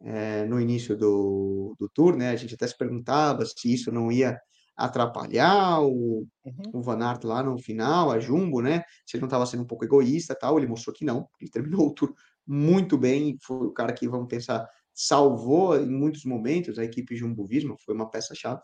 é, 0.00 0.44
no 0.46 0.60
início 0.60 0.96
do, 0.96 1.74
do 1.78 1.88
tour, 1.88 2.16
né? 2.16 2.30
A 2.30 2.36
gente 2.36 2.54
até 2.54 2.66
se 2.66 2.76
perguntava 2.76 3.44
se 3.44 3.72
isso 3.72 3.90
não 3.90 4.10
ia 4.10 4.38
atrapalhar 4.76 5.80
o, 5.82 6.26
uhum. 6.44 6.70
o 6.72 6.82
Van 6.82 7.02
Aert 7.04 7.24
lá 7.24 7.42
no 7.42 7.58
final, 7.58 8.10
a 8.10 8.18
Jumbo, 8.18 8.60
né? 8.60 8.82
Se 9.06 9.16
ele 9.16 9.22
não 9.22 9.28
estava 9.28 9.46
sendo 9.46 9.62
um 9.62 9.66
pouco 9.66 9.84
egoísta 9.84 10.34
tal. 10.34 10.58
Ele 10.58 10.66
mostrou 10.66 10.94
que 10.94 11.04
não. 11.04 11.28
Ele 11.40 11.50
terminou 11.50 11.88
o 11.88 11.94
tour 11.94 12.14
muito 12.46 12.96
bem. 12.96 13.36
Foi 13.42 13.66
o 13.66 13.72
cara 13.72 13.92
que, 13.92 14.08
vamos 14.08 14.28
pensar, 14.28 14.68
salvou 14.94 15.78
em 15.78 15.88
muitos 15.88 16.24
momentos 16.24 16.78
a 16.78 16.84
equipe 16.84 17.16
Jumbo-Visma. 17.16 17.76
Foi 17.84 17.94
uma 17.94 18.10
peça-chave. 18.10 18.60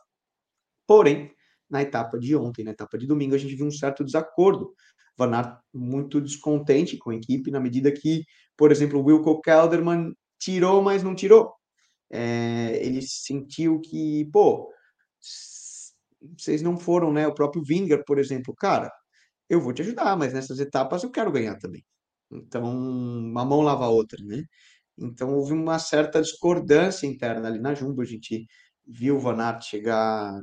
Porém, 0.86 1.30
na 1.68 1.82
etapa 1.82 2.18
de 2.18 2.34
ontem, 2.34 2.64
na 2.64 2.70
etapa 2.70 2.96
de 2.96 3.06
domingo, 3.06 3.34
a 3.34 3.38
gente 3.38 3.54
viu 3.54 3.66
um 3.66 3.70
certo 3.70 4.04
desacordo. 4.04 4.72
Van 5.16 5.34
Aert 5.34 5.58
muito 5.74 6.20
descontente 6.20 6.96
com 6.96 7.10
a 7.10 7.16
equipe, 7.16 7.50
na 7.50 7.60
medida 7.60 7.92
que, 7.92 8.24
por 8.56 8.70
exemplo, 8.70 9.00
o 9.00 9.04
Wilco 9.04 9.40
Kelderman 9.42 10.14
tirou, 10.38 10.80
mas 10.80 11.02
não 11.02 11.14
tirou. 11.14 11.52
É, 12.10 12.78
ele 12.82 13.02
sentiu 13.02 13.80
que, 13.80 14.24
pô, 14.32 14.70
vocês 16.36 16.62
não 16.62 16.76
foram, 16.76 17.12
né? 17.12 17.26
O 17.26 17.34
próprio 17.34 17.62
Vingar, 17.62 18.02
por 18.04 18.18
exemplo, 18.18 18.54
cara, 18.54 18.90
eu 19.48 19.60
vou 19.60 19.72
te 19.72 19.82
ajudar, 19.82 20.16
mas 20.16 20.32
nessas 20.32 20.60
etapas 20.60 21.02
eu 21.02 21.10
quero 21.10 21.32
ganhar 21.32 21.56
também. 21.56 21.84
Então, 22.30 22.62
uma 22.64 23.44
mão 23.44 23.62
lava 23.62 23.84
a 23.84 23.88
outra, 23.88 24.22
né? 24.24 24.42
Então, 24.98 25.34
houve 25.34 25.52
uma 25.52 25.78
certa 25.78 26.20
discordância 26.20 27.06
interna 27.06 27.48
ali 27.48 27.58
na 27.58 27.74
Jumbo. 27.74 28.02
A 28.02 28.04
gente 28.04 28.46
viu 28.86 29.16
o 29.16 29.20
Van 29.20 29.40
Aert 29.40 29.62
chegar 29.62 30.38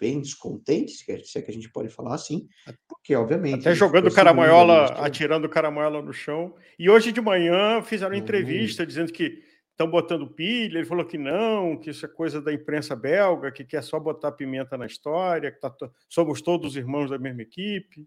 bem 0.00 0.20
descontentes, 0.20 1.04
se 1.04 1.38
é 1.38 1.42
que 1.42 1.50
a 1.50 1.54
gente 1.54 1.70
pode 1.70 1.90
falar 1.90 2.14
assim, 2.14 2.48
porque 2.88 3.14
obviamente. 3.14 3.60
Até 3.60 3.74
jogando 3.74 4.10
caramoiola, 4.10 4.86
atirando 5.04 5.48
caramoiola 5.48 6.00
no 6.00 6.12
chão. 6.12 6.54
E 6.78 6.88
hoje 6.88 7.12
de 7.12 7.20
manhã 7.20 7.82
fizeram 7.82 8.14
uma 8.14 8.18
entrevista 8.18 8.86
dizendo 8.86 9.12
que 9.12 9.42
estão 9.80 9.90
botando 9.90 10.28
pilha. 10.28 10.78
Ele 10.78 10.86
falou 10.86 11.04
que 11.04 11.16
não, 11.16 11.78
que 11.78 11.90
isso 11.90 12.04
é 12.04 12.08
coisa 12.08 12.40
da 12.42 12.52
imprensa 12.52 12.94
belga, 12.94 13.50
que 13.50 13.64
quer 13.64 13.82
só 13.82 13.98
botar 13.98 14.32
pimenta 14.32 14.76
na 14.76 14.86
história, 14.86 15.50
que 15.50 15.58
tá 15.58 15.70
to... 15.70 15.90
somos 16.08 16.42
todos 16.42 16.76
irmãos 16.76 17.08
da 17.08 17.18
mesma 17.18 17.42
equipe. 17.42 18.06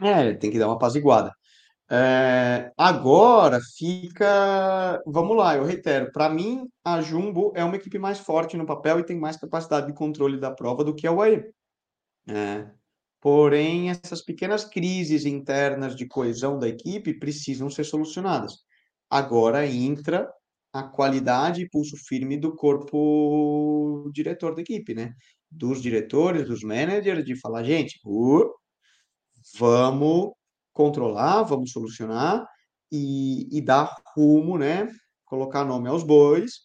É, 0.00 0.34
tem 0.34 0.50
que 0.50 0.58
dar 0.58 0.66
uma 0.66 0.76
apaziguada. 0.76 1.34
É, 1.90 2.72
agora 2.76 3.58
fica. 3.76 5.02
Vamos 5.06 5.36
lá, 5.36 5.56
eu 5.56 5.64
reitero. 5.64 6.12
Para 6.12 6.28
mim, 6.28 6.68
a 6.84 7.00
Jumbo 7.00 7.52
é 7.56 7.64
uma 7.64 7.76
equipe 7.76 7.98
mais 7.98 8.20
forte 8.20 8.56
no 8.56 8.66
papel 8.66 9.00
e 9.00 9.04
tem 9.04 9.18
mais 9.18 9.36
capacidade 9.36 9.86
de 9.88 9.94
controle 9.94 10.38
da 10.38 10.50
prova 10.50 10.84
do 10.84 10.94
que 10.94 11.06
a 11.06 11.12
UAE. 11.12 11.52
É, 12.28 12.70
porém, 13.20 13.90
essas 13.90 14.22
pequenas 14.22 14.64
crises 14.64 15.24
internas 15.24 15.96
de 15.96 16.06
coesão 16.06 16.58
da 16.58 16.68
equipe 16.68 17.18
precisam 17.18 17.68
ser 17.68 17.84
solucionadas. 17.84 18.64
Agora 19.10 19.66
entra 19.66 20.32
a 20.72 20.84
qualidade 20.84 21.62
e 21.62 21.68
pulso 21.68 21.96
firme 21.96 22.36
do 22.36 22.54
corpo 22.54 24.08
diretor 24.14 24.54
da 24.54 24.62
equipe, 24.62 24.94
né? 24.94 25.14
Dos 25.50 25.82
diretores, 25.82 26.46
dos 26.46 26.62
managers, 26.62 27.24
de 27.24 27.34
falar, 27.34 27.64
gente, 27.64 28.00
uh, 28.04 28.48
vamos 29.58 30.32
controlar, 30.72 31.42
vamos 31.42 31.72
solucionar 31.72 32.46
e, 32.90 33.48
e 33.50 33.60
dar 33.60 33.96
rumo, 34.16 34.56
né? 34.56 34.88
Colocar 35.24 35.64
nome 35.64 35.88
aos 35.88 36.04
bois 36.04 36.60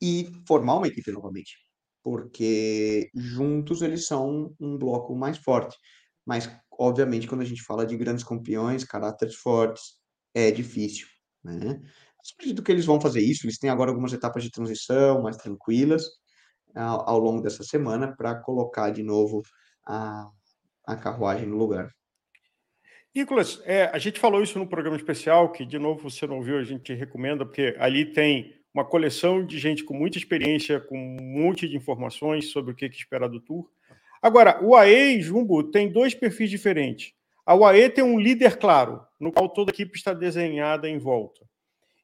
e 0.00 0.30
formar 0.46 0.76
uma 0.76 0.88
equipe 0.88 1.10
novamente. 1.12 1.58
Porque 2.02 3.10
juntos 3.14 3.82
eles 3.82 4.06
são 4.06 4.54
um 4.58 4.78
bloco 4.78 5.14
mais 5.14 5.36
forte. 5.36 5.76
Mas, 6.24 6.50
obviamente, 6.72 7.26
quando 7.26 7.42
a 7.42 7.44
gente 7.44 7.62
fala 7.62 7.86
de 7.86 7.96
grandes 7.96 8.24
campeões, 8.24 8.84
caráteres 8.84 9.34
fortes, 9.34 9.98
é 10.34 10.50
difícil, 10.50 11.06
né? 11.42 11.80
acredito 12.34 12.62
que 12.62 12.72
eles 12.72 12.84
vão 12.84 13.00
fazer 13.00 13.20
isso. 13.20 13.46
Eles 13.46 13.58
têm 13.58 13.70
agora 13.70 13.90
algumas 13.90 14.12
etapas 14.12 14.42
de 14.42 14.50
transição 14.50 15.22
mais 15.22 15.36
tranquilas 15.36 16.04
ao, 16.74 17.08
ao 17.08 17.18
longo 17.18 17.42
dessa 17.42 17.62
semana 17.62 18.14
para 18.16 18.34
colocar 18.34 18.90
de 18.90 19.02
novo 19.02 19.42
a, 19.86 20.28
a 20.86 20.96
carruagem 20.96 21.46
no 21.46 21.56
lugar. 21.56 21.90
Nicolas, 23.14 23.60
é, 23.64 23.84
a 23.86 23.98
gente 23.98 24.20
falou 24.20 24.42
isso 24.42 24.58
no 24.58 24.68
programa 24.68 24.96
especial, 24.96 25.50
que, 25.50 25.64
de 25.64 25.78
novo, 25.78 26.08
você 26.08 26.26
não 26.26 26.36
ouviu, 26.36 26.58
a 26.58 26.62
gente 26.62 26.92
recomenda, 26.94 27.44
porque 27.44 27.74
ali 27.78 28.04
tem 28.12 28.54
uma 28.72 28.84
coleção 28.84 29.44
de 29.44 29.58
gente 29.58 29.82
com 29.82 29.94
muita 29.94 30.18
experiência, 30.18 30.78
com 30.78 30.96
um 30.96 31.22
monte 31.22 31.66
de 31.66 31.76
informações 31.76 32.50
sobre 32.50 32.72
o 32.72 32.74
que, 32.76 32.86
esperar 32.86 33.28
do 33.28 33.40
Tour. 33.40 33.68
Agora, 34.22 34.62
o 34.62 34.76
AE 34.76 35.16
e 35.16 35.22
Jumbo 35.22 35.64
tem 35.64 35.90
dois 35.90 36.14
perfis 36.14 36.50
diferentes. 36.50 37.12
A 37.46 37.54
UAE 37.54 37.88
tem 37.88 38.04
um 38.04 38.20
líder 38.20 38.58
claro, 38.58 39.00
no 39.18 39.32
qual 39.32 39.48
toda 39.48 39.70
a 39.70 39.74
equipe 39.74 39.96
está 39.96 40.12
desenhada 40.12 40.88
em 40.88 40.98
volta. 40.98 41.46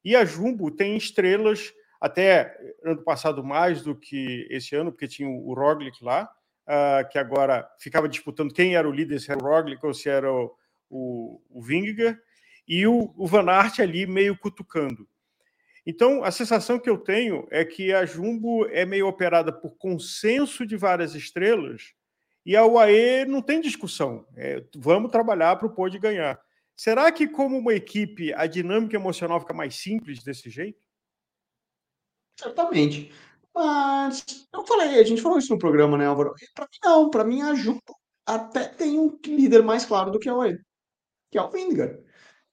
E 0.04 0.14
a 0.14 0.24
Jumbo 0.24 0.70
tem 0.70 0.96
estrelas, 0.96 1.72
até 2.00 2.56
ano 2.84 3.02
passado 3.02 3.42
mais 3.42 3.82
do 3.82 3.94
que 3.94 4.46
esse 4.50 4.74
ano, 4.76 4.92
porque 4.92 5.08
tinha 5.08 5.28
o 5.28 5.54
Roglic 5.54 6.04
lá, 6.04 6.30
uh, 6.66 7.08
que 7.10 7.18
agora 7.18 7.68
ficava 7.78 8.08
disputando 8.08 8.52
quem 8.52 8.76
era 8.76 8.88
o 8.88 8.92
líder, 8.92 9.20
se 9.20 9.30
era 9.30 9.42
o 9.42 9.46
Roglic 9.46 9.84
ou 9.84 9.94
se 9.94 10.08
era 10.08 10.30
o, 10.30 10.54
o, 10.90 11.40
o 11.50 11.62
Vingegaard, 11.62 12.18
e 12.66 12.86
o, 12.86 13.14
o 13.16 13.26
Van 13.26 13.50
Aert 13.50 13.80
ali 13.80 14.06
meio 14.06 14.36
cutucando. 14.36 15.08
Então, 15.86 16.24
a 16.24 16.30
sensação 16.30 16.78
que 16.78 16.88
eu 16.88 16.96
tenho 16.96 17.46
é 17.50 17.62
que 17.64 17.92
a 17.92 18.06
Jumbo 18.06 18.66
é 18.66 18.86
meio 18.86 19.06
operada 19.06 19.52
por 19.52 19.76
consenso 19.76 20.66
de 20.66 20.76
várias 20.76 21.14
estrelas 21.14 21.92
e 22.44 22.56
a 22.56 22.64
UAE 22.64 23.26
não 23.26 23.42
tem 23.42 23.60
discussão. 23.60 24.26
É, 24.36 24.62
vamos 24.74 25.10
trabalhar 25.10 25.56
para 25.56 25.66
o 25.66 25.74
Pode 25.74 25.98
ganhar. 25.98 26.40
Será 26.76 27.10
que, 27.12 27.28
como 27.28 27.58
uma 27.58 27.74
equipe, 27.74 28.32
a 28.34 28.46
dinâmica 28.46 28.96
emocional 28.96 29.40
fica 29.40 29.54
mais 29.54 29.76
simples 29.76 30.22
desse 30.22 30.50
jeito? 30.50 30.84
Certamente. 32.38 33.12
Mas 33.54 34.24
eu 34.52 34.66
falei, 34.66 34.98
a 34.98 35.04
gente 35.04 35.22
falou 35.22 35.38
isso 35.38 35.52
no 35.52 35.58
programa, 35.58 35.96
né, 35.96 36.06
Álvaro? 36.06 36.34
Para 36.54 36.64
mim, 36.64 36.78
não. 36.82 37.10
Para 37.10 37.24
mim, 37.24 37.42
a 37.42 37.54
Jumbo 37.54 37.80
até 38.26 38.66
tem 38.68 38.98
um 38.98 39.16
líder 39.24 39.62
mais 39.62 39.84
claro 39.84 40.10
do 40.10 40.18
que 40.18 40.28
a 40.28 40.34
UAE 40.34 40.58
que 41.34 41.38
é 41.38 41.42
o 41.42 41.50
Vingar. 41.50 41.98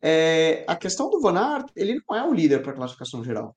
É, 0.02 0.66
a 0.68 0.76
questão 0.76 1.08
do 1.12 1.22
Van 1.22 1.38
Aert, 1.38 1.70
ele 1.76 2.02
não 2.10 2.18
é 2.18 2.28
o 2.28 2.34
líder 2.34 2.64
para 2.64 2.72
a 2.72 2.76
classificação 2.76 3.24
geral. 3.24 3.56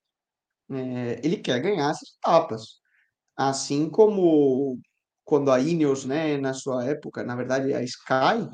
É, 0.70 1.18
ele 1.24 1.38
quer 1.38 1.60
ganhar 1.62 1.90
essas 1.90 2.14
etapas. 2.18 2.80
Assim 3.34 3.88
como 3.88 4.78
quando 5.24 5.50
a 5.50 5.58
Ineos, 5.58 6.04
né, 6.04 6.36
na 6.36 6.52
sua 6.52 6.84
época, 6.84 7.24
na 7.24 7.34
verdade 7.34 7.72
a 7.72 7.82
Sky, 7.82 8.50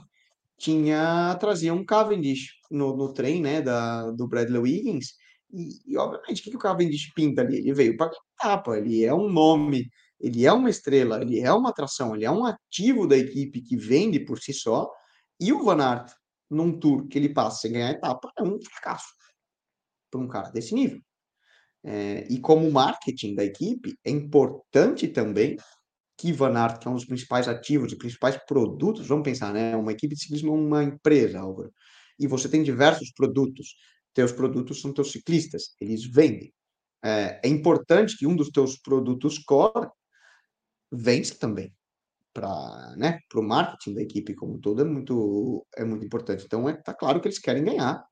tinha 0.60 1.34
trazia 1.40 1.72
um 1.72 1.84
Cavendish 1.84 2.50
no, 2.70 2.94
no 2.96 3.12
trem, 3.12 3.40
né, 3.40 3.62
da, 3.62 4.10
do 4.10 4.28
Bradley 4.28 4.60
Wiggins, 4.60 5.14
e, 5.52 5.80
e 5.86 5.96
obviamente, 5.96 6.40
o 6.40 6.44
que, 6.44 6.50
que 6.50 6.56
o 6.56 6.60
Cavendish 6.60 7.12
pinta 7.14 7.42
ali? 7.42 7.58
Ele 7.58 7.72
veio 7.72 7.96
para 7.96 8.12
etapa, 8.38 8.76
ele 8.78 9.04
é 9.04 9.12
um 9.12 9.28
nome, 9.28 9.90
ele 10.20 10.46
é 10.46 10.52
uma 10.52 10.70
estrela, 10.70 11.22
ele 11.22 11.40
é 11.40 11.52
uma 11.52 11.70
atração, 11.70 12.14
ele 12.14 12.24
é 12.24 12.30
um 12.30 12.44
ativo 12.44 13.06
da 13.06 13.16
equipe 13.16 13.62
que 13.62 13.76
vende 13.76 14.20
por 14.20 14.38
si 14.38 14.52
só, 14.52 14.88
e 15.40 15.52
o 15.52 15.64
Van 15.64 15.82
Aert, 15.82 16.12
num 16.50 16.78
tour 16.78 17.08
que 17.08 17.18
ele 17.18 17.30
passa 17.30 17.62
sem 17.62 17.72
ganhar 17.72 17.88
a 17.88 17.92
etapa, 17.92 18.30
é 18.38 18.42
um 18.42 18.58
fracasso 18.60 19.08
para 20.10 20.20
um 20.20 20.28
cara 20.28 20.50
desse 20.50 20.74
nível. 20.74 21.00
É, 21.82 22.26
e 22.28 22.38
como 22.38 22.70
marketing 22.70 23.34
da 23.34 23.44
equipe, 23.44 23.96
é 24.04 24.10
importante 24.10 25.08
também 25.08 25.56
que 26.20 26.32
Van 26.32 26.54
Aert, 26.54 26.78
que 26.78 26.86
é 26.86 26.90
um 26.90 26.94
dos 26.94 27.06
principais 27.06 27.48
ativos, 27.48 27.92
os 27.92 27.98
principais 27.98 28.36
produtos, 28.46 29.06
vamos 29.06 29.24
pensar, 29.24 29.54
né? 29.54 29.74
Uma 29.74 29.92
equipe 29.92 30.14
de 30.14 30.20
ciclismo 30.20 30.50
é 30.50 30.58
uma 30.58 30.84
empresa, 30.84 31.40
Álvaro. 31.40 31.72
E 32.18 32.26
você 32.26 32.46
tem 32.46 32.62
diversos 32.62 33.10
produtos. 33.12 33.74
Teus 34.12 34.30
produtos 34.30 34.82
são 34.82 34.92
teus 34.92 35.12
ciclistas, 35.12 35.74
eles 35.80 36.04
vendem. 36.04 36.52
É, 37.02 37.40
é 37.42 37.48
importante 37.48 38.18
que 38.18 38.26
um 38.26 38.36
dos 38.36 38.50
teus 38.50 38.76
produtos 38.78 39.38
core 39.38 39.88
vença 40.92 41.34
também 41.38 41.72
para 42.34 42.94
né, 42.96 43.18
o 43.34 43.42
marketing 43.42 43.94
da 43.94 44.02
equipe 44.02 44.34
como 44.34 44.54
um 44.54 44.60
todo 44.60 44.82
é 44.82 44.84
muito, 44.84 45.66
é 45.74 45.84
muito 45.84 46.04
importante. 46.04 46.44
Então, 46.44 46.68
é, 46.68 46.74
tá 46.74 46.92
claro 46.92 47.20
que 47.20 47.28
eles 47.28 47.38
querem 47.38 47.64
ganhar 47.64 48.04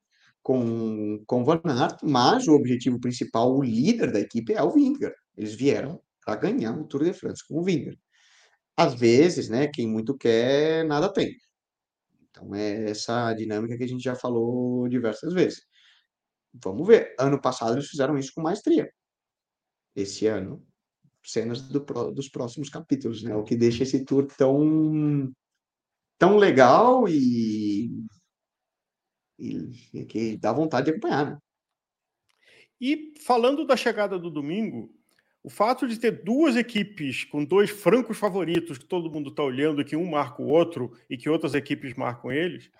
com, 0.42 1.22
com 1.26 1.44
Van 1.44 1.60
Aert, 1.64 1.98
mas 2.02 2.48
o 2.48 2.54
objetivo 2.54 2.98
principal, 2.98 3.54
o 3.54 3.62
líder 3.62 4.12
da 4.12 4.20
equipe 4.20 4.54
é 4.54 4.62
o 4.62 4.70
Vingegaard. 4.70 5.14
Eles 5.36 5.54
vieram 5.54 6.00
para 6.28 6.40
ganhar 6.40 6.78
o 6.78 6.86
Tour 6.86 7.04
de 7.04 7.14
France 7.14 7.42
com 7.48 7.58
o 7.58 7.64
Vingegaard. 7.64 7.98
Às 8.76 8.94
vezes, 8.94 9.48
né, 9.48 9.66
quem 9.66 9.88
muito 9.88 10.14
quer, 10.14 10.84
nada 10.84 11.10
tem. 11.10 11.34
Então, 12.28 12.54
é 12.54 12.90
essa 12.90 13.32
dinâmica 13.32 13.78
que 13.78 13.84
a 13.84 13.88
gente 13.88 14.02
já 14.02 14.14
falou 14.14 14.86
diversas 14.90 15.32
vezes. 15.32 15.62
Vamos 16.52 16.86
ver. 16.86 17.14
Ano 17.18 17.40
passado 17.40 17.74
eles 17.74 17.88
fizeram 17.88 18.18
isso 18.18 18.32
com 18.34 18.42
maestria. 18.42 18.92
Esse 19.96 20.26
ano 20.26 20.62
cenas 21.24 21.62
do, 21.62 21.80
dos 22.12 22.28
próximos 22.28 22.68
capítulos, 22.68 23.22
né? 23.22 23.34
O 23.34 23.42
que 23.42 23.56
deixa 23.56 23.82
esse 23.82 24.04
tour 24.04 24.26
tão, 24.26 25.32
tão 26.18 26.36
legal 26.36 27.08
e, 27.08 27.90
e, 29.38 29.70
e 29.94 30.04
que 30.06 30.36
dá 30.36 30.52
vontade 30.52 30.86
de 30.86 30.90
acompanhar, 30.90 31.32
né? 31.32 31.38
E 32.80 33.14
falando 33.24 33.66
da 33.66 33.76
chegada 33.76 34.18
do 34.18 34.30
domingo, 34.30 34.97
o 35.42 35.50
fato 35.50 35.86
de 35.86 35.98
ter 35.98 36.22
duas 36.22 36.56
equipes 36.56 37.24
com 37.24 37.44
dois 37.44 37.70
francos 37.70 38.18
favoritos 38.18 38.78
que 38.78 38.84
todo 38.84 39.10
mundo 39.10 39.30
está 39.30 39.42
olhando, 39.42 39.84
que 39.84 39.96
um 39.96 40.10
marca 40.10 40.42
o 40.42 40.48
outro 40.48 40.92
e 41.08 41.16
que 41.16 41.28
outras 41.28 41.54
equipes 41.54 41.94
marcam 41.94 42.30
eles, 42.32 42.70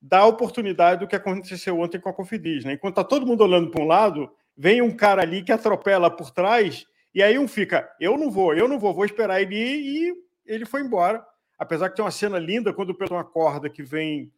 dá 0.00 0.20
a 0.20 0.26
oportunidade 0.26 1.00
do 1.00 1.06
que 1.06 1.16
aconteceu 1.16 1.78
ontem 1.78 2.00
com 2.00 2.08
a 2.08 2.14
Cofidis. 2.14 2.64
Né? 2.64 2.72
Enquanto 2.72 2.94
está 2.94 3.04
todo 3.04 3.26
mundo 3.26 3.42
olhando 3.44 3.70
para 3.70 3.82
um 3.82 3.86
lado, 3.86 4.30
vem 4.56 4.80
um 4.80 4.94
cara 4.94 5.22
ali 5.22 5.42
que 5.42 5.52
atropela 5.52 6.10
por 6.10 6.30
trás 6.30 6.86
e 7.16 7.22
aí 7.22 7.38
um 7.38 7.48
fica, 7.48 7.90
eu 7.98 8.18
não 8.18 8.30
vou, 8.30 8.52
eu 8.52 8.68
não 8.68 8.78
vou, 8.78 8.92
vou 8.92 9.06
esperar 9.06 9.40
ele 9.40 9.56
ir, 9.56 10.12
e 10.12 10.14
ele 10.44 10.66
foi 10.66 10.82
embora. 10.82 11.24
Apesar 11.58 11.88
que 11.88 11.96
tem 11.96 12.04
uma 12.04 12.10
cena 12.10 12.38
linda 12.38 12.74
quando 12.74 12.90
o 12.90 12.94
Pedro 12.94 13.16
acorda 13.16 13.70
que 13.70 13.82
vem 13.82 14.30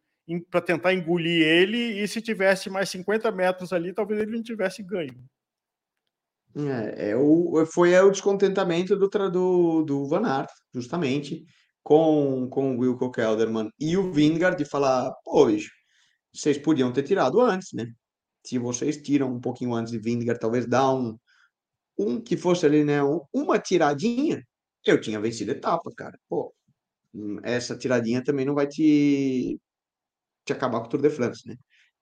para 0.49 0.61
tentar 0.61 0.95
engolir 0.95 1.45
ele, 1.45 2.01
e 2.01 2.07
se 2.07 2.23
tivesse 2.23 2.71
mais 2.71 2.89
50 2.89 3.33
metros 3.33 3.73
ali, 3.73 3.93
talvez 3.93 4.21
ele 4.21 4.37
não 4.37 4.45
tivesse 4.45 4.81
ganho. 4.81 5.19
É, 6.57 7.11
é 7.11 7.17
o, 7.17 7.65
foi 7.67 7.93
é 7.93 8.03
o 8.03 8.11
descontentamento 8.11 8.97
do, 8.97 9.09
do, 9.09 9.83
do 9.85 10.09
Van 10.09 10.27
Aert, 10.27 10.51
justamente, 10.75 11.45
com, 11.83 12.49
com 12.51 12.77
o 12.77 12.81
Wilco 12.81 13.11
Kelderman 13.11 13.71
e 13.79 13.97
o 13.97 14.13
Vingard 14.13 14.57
de 14.57 14.69
falar, 14.69 15.13
pois, 15.25 15.67
vocês 16.33 16.59
podiam 16.59 16.93
ter 16.93 17.03
tirado 17.03 17.41
antes, 17.41 17.73
né? 17.73 17.87
Se 18.45 18.59
vocês 18.59 19.01
tiram 19.03 19.33
um 19.35 19.41
pouquinho 19.41 19.75
antes 19.75 19.93
de 19.93 19.99
Vingard, 19.99 20.41
talvez 20.41 20.67
dá 20.67 20.93
um, 20.93 21.17
um 21.99 22.21
que 22.21 22.37
fosse 22.37 22.67
ali, 22.67 22.85
né, 22.85 23.01
uma 23.33 23.59
tiradinha, 23.59 24.43
eu 24.85 25.01
tinha 25.01 25.21
vencido 25.21 25.51
a 25.53 25.55
etapa, 25.55 25.91
cara. 25.97 26.19
Pô, 26.29 26.55
hum, 27.15 27.39
essa 27.43 27.77
tiradinha 27.77 28.23
também 28.23 28.47
não 28.47 28.55
vai 28.55 28.67
te, 28.67 29.59
te 30.45 30.53
acabar 30.53 30.81
com 30.81 30.87
o 30.87 30.89
Tour 30.89 31.03
de 31.03 31.11
France, 31.11 31.47
né? 31.47 31.57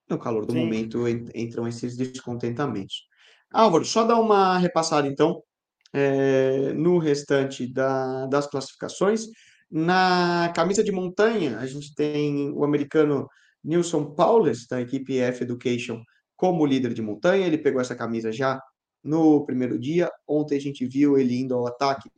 No 0.09 0.19
calor 0.19 0.47
do 0.47 0.53
Sim. 0.53 0.61
momento 0.61 1.05
entram 1.09 1.67
esses 1.67 1.97
descontentamentos. 1.97 3.07
Álvaro, 3.53 3.85
só 3.85 4.05
dar 4.05 4.21
uma 4.21 4.59
repassada 4.59 5.07
então 5.09 5.43
é, 5.93 6.73
no 6.75 6.99
restante 6.99 7.73
da, 7.73 8.27
das 8.27 8.47
classificações. 8.47 9.27
Na 9.71 10.53
camisa 10.55 10.85
de 10.85 10.93
montanha, 10.93 11.59
a 11.59 11.67
gente 11.67 11.95
tem 11.95 12.51
o 12.53 12.65
americano 12.65 13.29
Nilson 13.65 14.15
Paulus, 14.15 14.67
da 14.69 14.81
equipe 14.81 15.19
F 15.19 15.43
Education, 15.43 16.03
como 16.37 16.67
líder 16.67 16.95
de 16.95 17.03
montanha. 17.03 17.47
Ele 17.47 17.59
pegou 17.59 17.81
essa 17.81 17.97
camisa 17.97 18.31
já 18.31 18.61
no 19.03 19.45
primeiro 19.45 19.79
dia. 19.79 20.11
Ontem 20.27 20.57
a 20.57 20.61
gente 20.61 20.87
viu 20.87 21.19
ele 21.19 21.41
indo 21.41 21.55
ao 21.55 21.67
ataque 21.67 22.11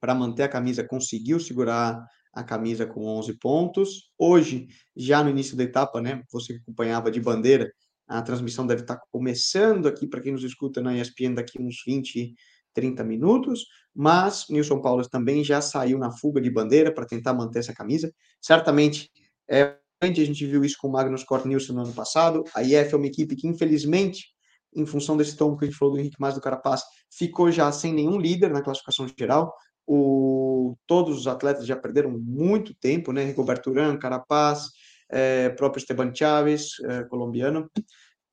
para 0.00 0.14
manter 0.14 0.44
a 0.44 0.48
camisa, 0.48 0.84
conseguiu 0.84 1.38
segurar 1.40 2.04
a 2.32 2.42
camisa 2.42 2.86
com 2.86 3.06
11 3.06 3.38
pontos. 3.38 4.10
Hoje, 4.18 4.66
já 4.96 5.22
no 5.22 5.30
início 5.30 5.56
da 5.56 5.64
etapa, 5.64 6.00
né, 6.00 6.22
você 6.30 6.54
acompanhava 6.54 7.10
de 7.10 7.20
bandeira, 7.20 7.70
a 8.18 8.22
transmissão 8.22 8.66
deve 8.66 8.82
estar 8.82 9.00
começando 9.10 9.86
aqui 9.86 10.06
para 10.06 10.20
quem 10.20 10.32
nos 10.32 10.44
escuta 10.44 10.80
na 10.80 10.96
ESPN 10.96 11.34
daqui 11.34 11.60
uns 11.60 11.82
20, 11.86 12.34
30 12.74 13.04
minutos, 13.04 13.66
mas 13.94 14.46
Nilson 14.48 14.80
Paulo 14.80 15.06
também 15.08 15.44
já 15.44 15.60
saiu 15.60 15.98
na 15.98 16.10
fuga 16.10 16.40
de 16.40 16.50
bandeira 16.50 16.92
para 16.92 17.06
tentar 17.06 17.34
manter 17.34 17.60
essa 17.60 17.74
camisa. 17.74 18.12
Certamente, 18.40 19.10
é, 19.48 19.76
a 20.00 20.06
gente 20.06 20.46
viu 20.46 20.64
isso 20.64 20.76
com 20.80 20.88
o 20.88 20.92
Magnus 20.92 21.24
Cort 21.24 21.44
Nilson 21.44 21.74
no 21.74 21.82
ano 21.82 21.92
passado. 21.92 22.44
A 22.54 22.62
IF 22.62 22.92
é 22.92 22.96
uma 22.96 23.06
equipe 23.06 23.36
que, 23.36 23.46
infelizmente, 23.46 24.26
em 24.74 24.86
função 24.86 25.16
desse 25.16 25.36
tom 25.36 25.56
que 25.56 25.64
a 25.64 25.68
gente 25.68 25.78
falou 25.78 25.94
do 25.94 26.00
Henrique 26.00 26.20
Mais 26.20 26.34
do 26.34 26.40
Carapaz, 26.40 26.82
ficou 27.10 27.50
já 27.50 27.70
sem 27.70 27.92
nenhum 27.92 28.18
líder 28.18 28.50
na 28.50 28.62
classificação 28.62 29.06
geral. 29.16 29.54
O, 29.86 30.76
todos 30.86 31.18
os 31.18 31.26
atletas 31.26 31.66
já 31.66 31.76
perderam 31.76 32.10
muito 32.10 32.74
tempo, 32.74 33.12
né? 33.12 33.24
Rigoberto 33.24 33.70
Urán, 33.70 33.98
Carapaz, 33.98 34.70
é, 35.12 35.50
próprio 35.50 35.80
Esteban 35.80 36.12
Chaves, 36.14 36.80
é, 36.84 37.04
colombiano. 37.04 37.70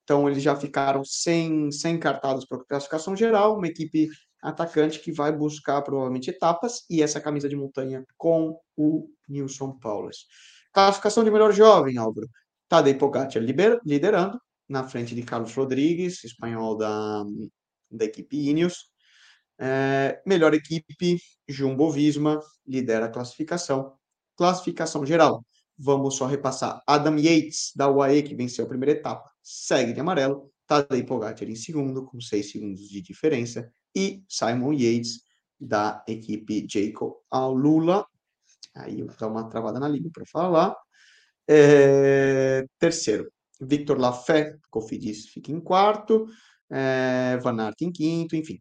Então, 0.02 0.28
eles 0.28 0.42
já 0.42 0.56
ficaram 0.56 1.04
sem, 1.04 1.70
sem 1.70 1.98
cartados 1.98 2.44
para 2.44 2.64
classificação 2.64 3.14
geral, 3.14 3.56
uma 3.56 3.68
equipe 3.68 4.08
atacante 4.42 4.98
que 4.98 5.12
vai 5.12 5.30
buscar 5.30 5.82
provavelmente 5.82 6.30
etapas 6.30 6.84
e 6.88 7.02
essa 7.02 7.20
camisa 7.20 7.48
de 7.48 7.54
montanha 7.54 8.04
com 8.16 8.58
o 8.76 9.08
Nilson 9.28 9.78
Paulus. 9.78 10.26
Classificação 10.72 11.22
de 11.22 11.30
melhor 11.30 11.52
jovem, 11.52 11.98
Álvaro. 11.98 12.28
Tadej 12.68 12.98
Pogacar 12.98 13.42
liderando, 13.84 14.40
na 14.68 14.88
frente 14.88 15.14
de 15.14 15.22
Carlos 15.22 15.54
Rodrigues, 15.54 16.24
espanhol 16.24 16.76
da, 16.76 17.24
da 17.90 18.04
equipe 18.04 18.48
Ineos. 18.48 18.88
É, 19.58 20.22
melhor 20.24 20.54
equipe, 20.54 21.18
Jumbo 21.46 21.90
Visma, 21.90 22.40
lidera 22.66 23.06
a 23.06 23.10
classificação. 23.10 23.94
Classificação 24.36 25.04
geral, 25.04 25.44
vamos 25.80 26.16
só 26.16 26.26
repassar. 26.26 26.82
Adam 26.86 27.16
Yates, 27.18 27.72
da 27.74 27.90
UAE, 27.90 28.22
que 28.22 28.34
venceu 28.34 28.64
a 28.66 28.68
primeira 28.68 28.98
etapa, 28.98 29.30
segue 29.42 29.92
de 29.92 30.00
amarelo. 30.00 30.50
Tadej 30.66 31.02
Pogacar 31.04 31.48
em 31.48 31.56
segundo, 31.56 32.04
com 32.04 32.20
seis 32.20 32.50
segundos 32.52 32.88
de 32.88 33.00
diferença. 33.00 33.72
E 33.96 34.22
Simon 34.28 34.72
Yates, 34.72 35.22
da 35.58 36.04
equipe 36.06 36.66
Jacob 36.68 37.14
Alula. 37.30 38.06
Aí 38.76 39.00
eu 39.00 39.06
vou 39.06 39.16
dar 39.16 39.28
uma 39.28 39.48
travada 39.48 39.80
na 39.80 39.88
língua 39.88 40.10
para 40.12 40.24
falar. 40.26 40.76
É, 41.48 42.64
terceiro, 42.78 43.28
Victor 43.60 43.98
Lafay, 43.98 44.54
Cofidis, 44.70 45.26
fica 45.26 45.50
em 45.50 45.60
quarto, 45.60 46.26
é, 46.70 47.36
Van 47.42 47.60
Aert 47.60 47.82
em 47.82 47.90
quinto, 47.90 48.36
enfim. 48.36 48.60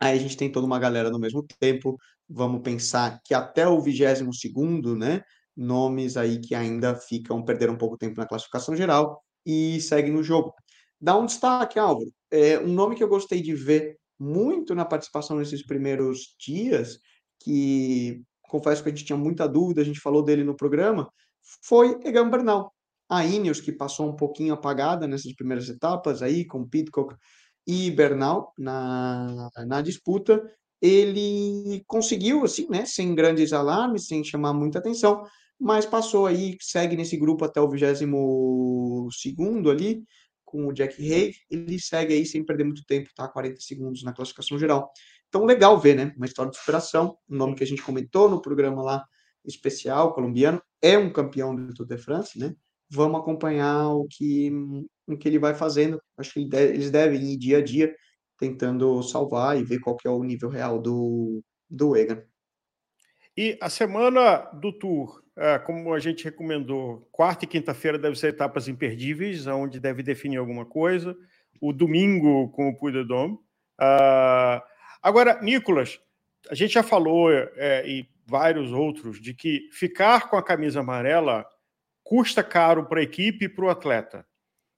Aí 0.00 0.16
a 0.16 0.20
gente 0.20 0.36
tem 0.36 0.50
toda 0.50 0.66
uma 0.66 0.78
galera 0.78 1.10
no 1.10 1.18
mesmo 1.18 1.46
tempo. 1.58 1.98
Vamos 2.28 2.62
pensar 2.62 3.20
que 3.24 3.34
até 3.34 3.68
o 3.68 3.80
22 3.80 4.40
segundo, 4.40 4.96
né? 4.96 5.22
Nomes 5.56 6.16
aí 6.16 6.40
que 6.40 6.54
ainda 6.54 6.94
ficam, 6.94 7.44
perderam 7.44 7.74
um 7.74 7.78
pouco 7.78 7.96
tempo 7.96 8.20
na 8.20 8.26
classificação 8.26 8.76
geral 8.76 9.22
e 9.44 9.80
seguem 9.80 10.12
no 10.12 10.22
jogo. 10.22 10.52
Dá 11.00 11.16
um 11.16 11.26
destaque, 11.26 11.78
Álvaro. 11.78 12.10
É, 12.30 12.58
um 12.58 12.72
nome 12.72 12.96
que 12.96 13.02
eu 13.02 13.08
gostei 13.08 13.40
de 13.40 13.54
ver 13.54 13.96
muito 14.18 14.74
na 14.74 14.84
participação 14.84 15.36
nesses 15.36 15.64
primeiros 15.64 16.34
dias, 16.38 16.98
que 17.40 18.22
confesso 18.42 18.82
que 18.82 18.88
a 18.88 18.92
gente 18.92 19.04
tinha 19.04 19.16
muita 19.16 19.48
dúvida, 19.48 19.80
a 19.80 19.84
gente 19.84 20.00
falou 20.00 20.22
dele 20.22 20.44
no 20.44 20.56
programa, 20.56 21.10
foi 21.62 21.98
Egan 22.04 22.30
Bernal 22.30 22.72
a 23.08 23.24
Ineos, 23.24 23.60
que 23.60 23.72
passou 23.72 24.08
um 24.08 24.16
pouquinho 24.16 24.54
apagada 24.54 25.06
nessas 25.06 25.32
primeiras 25.34 25.68
etapas 25.68 26.22
aí, 26.22 26.44
com 26.44 26.66
Pitcock 26.66 27.14
e 27.66 27.90
Bernal 27.90 28.52
na, 28.58 29.48
na 29.66 29.80
disputa, 29.80 30.42
ele 30.80 31.82
conseguiu, 31.86 32.44
assim, 32.44 32.68
né, 32.68 32.84
sem 32.84 33.14
grandes 33.14 33.52
alarmes, 33.52 34.06
sem 34.06 34.22
chamar 34.22 34.52
muita 34.52 34.78
atenção, 34.78 35.24
mas 35.58 35.86
passou 35.86 36.26
aí, 36.26 36.56
segue 36.60 36.96
nesse 36.96 37.16
grupo 37.16 37.44
até 37.44 37.60
o 37.60 37.68
22 37.68 38.00
segundo 39.14 39.70
ali, 39.70 40.04
com 40.44 40.66
o 40.66 40.72
Jack 40.72 41.00
Hay, 41.12 41.34
ele 41.50 41.78
segue 41.78 42.14
aí 42.14 42.24
sem 42.24 42.44
perder 42.44 42.64
muito 42.64 42.84
tempo, 42.86 43.10
tá? 43.14 43.28
40 43.28 43.60
segundos 43.60 44.02
na 44.02 44.12
classificação 44.12 44.58
geral. 44.58 44.90
Então, 45.28 45.44
legal 45.44 45.78
ver, 45.78 45.96
né? 45.96 46.14
Uma 46.16 46.26
história 46.26 46.50
de 46.50 46.56
superação, 46.56 47.18
um 47.28 47.36
nome 47.36 47.56
que 47.56 47.64
a 47.64 47.66
gente 47.66 47.82
comentou 47.82 48.28
no 48.28 48.40
programa 48.40 48.82
lá 48.82 49.04
especial, 49.44 50.14
colombiano, 50.14 50.62
é 50.80 50.96
um 50.96 51.12
campeão 51.12 51.54
do 51.54 51.74
Tour 51.74 51.86
de 51.86 51.98
France, 51.98 52.38
né? 52.38 52.54
Vamos 52.88 53.20
acompanhar 53.20 53.90
o 53.90 54.06
que, 54.08 54.50
o 55.06 55.16
que 55.16 55.28
ele 55.28 55.38
vai 55.38 55.54
fazendo. 55.54 56.00
Acho 56.16 56.34
que 56.34 56.48
eles 56.54 56.90
devem 56.90 57.20
ir 57.20 57.36
dia 57.36 57.58
a 57.58 57.62
dia 57.62 57.94
tentando 58.38 59.02
salvar 59.02 59.58
e 59.58 59.64
ver 59.64 59.80
qual 59.80 59.96
que 59.96 60.06
é 60.06 60.10
o 60.10 60.22
nível 60.22 60.48
real 60.48 60.80
do, 60.80 61.42
do 61.68 61.96
Egan. 61.96 62.22
E 63.36 63.58
a 63.60 63.68
semana 63.68 64.38
do 64.54 64.72
Tour, 64.72 65.22
é, 65.36 65.58
como 65.58 65.92
a 65.92 65.98
gente 65.98 66.24
recomendou, 66.24 67.06
quarta 67.12 67.44
e 67.44 67.48
quinta-feira 67.48 67.98
devem 67.98 68.16
ser 68.16 68.28
etapas 68.28 68.66
imperdíveis, 68.66 69.46
onde 69.46 69.78
deve 69.78 70.02
definir 70.02 70.38
alguma 70.38 70.64
coisa. 70.64 71.14
O 71.60 71.72
domingo 71.72 72.48
com 72.50 72.68
o 72.68 72.76
Puy 72.76 72.92
de 72.92 73.04
Dôme. 73.04 73.34
Uh, 73.78 74.62
agora, 75.02 75.38
Nicolas, 75.42 76.00
a 76.50 76.54
gente 76.54 76.72
já 76.72 76.82
falou, 76.82 77.30
é, 77.30 77.86
e 77.86 78.08
vários 78.26 78.72
outros, 78.72 79.20
de 79.20 79.34
que 79.34 79.68
ficar 79.70 80.30
com 80.30 80.36
a 80.36 80.42
camisa 80.42 80.80
amarela 80.80 81.44
custa 82.02 82.42
caro 82.42 82.86
para 82.86 83.00
a 83.00 83.02
equipe 83.02 83.44
e 83.44 83.48
para 83.48 83.64
o 83.66 83.70
atleta. 83.70 84.26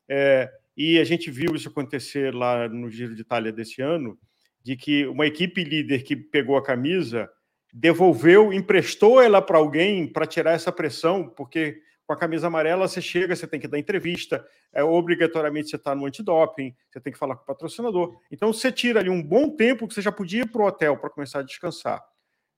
É, 0.09 0.51
e 0.77 0.99
a 0.99 1.05
gente 1.05 1.31
viu 1.31 1.55
isso 1.55 1.69
acontecer 1.69 2.35
lá 2.35 2.69
no 2.69 2.91
Giro 2.91 3.15
de 3.15 3.23
Itália 3.23 3.53
desse 3.53 3.81
ano, 3.83 4.19
de 4.65 4.77
que 4.77 5.07
uma 5.07 5.27
equipe 5.27 5.63
líder 5.63 6.03
que 6.03 6.17
pegou 6.17 6.57
a 6.57 6.65
camisa 6.65 7.31
devolveu, 7.79 8.53
emprestou 8.53 9.23
ela 9.23 9.41
para 9.41 9.57
alguém 9.57 10.13
para 10.13 10.27
tirar 10.27 10.53
essa 10.53 10.73
pressão, 10.73 11.29
porque 11.29 11.81
com 12.05 12.13
a 12.13 12.17
camisa 12.17 12.49
amarela 12.49 12.89
você 12.89 13.01
chega, 13.01 13.37
você 13.37 13.47
tem 13.47 13.61
que 13.61 13.69
dar 13.69 13.79
entrevista, 13.79 14.45
é, 14.73 14.83
obrigatoriamente 14.83 15.69
você 15.69 15.77
está 15.77 15.95
no 15.95 16.05
antidoping, 16.05 16.75
você 16.91 17.01
tem 17.01 17.13
que 17.13 17.19
falar 17.19 17.37
com 17.37 17.43
o 17.43 17.47
patrocinador. 17.47 18.19
Então 18.33 18.53
você 18.53 18.73
tira 18.73 18.99
ali 18.99 19.09
um 19.09 19.23
bom 19.23 19.55
tempo 19.55 19.87
que 19.87 19.95
você 19.95 20.03
já 20.03 20.11
podia 20.11 20.43
ir 20.43 20.51
para 20.51 20.63
o 20.63 20.67
hotel 20.67 20.97
para 20.97 21.11
começar 21.11 21.39
a 21.39 21.45
descansar. 21.45 22.03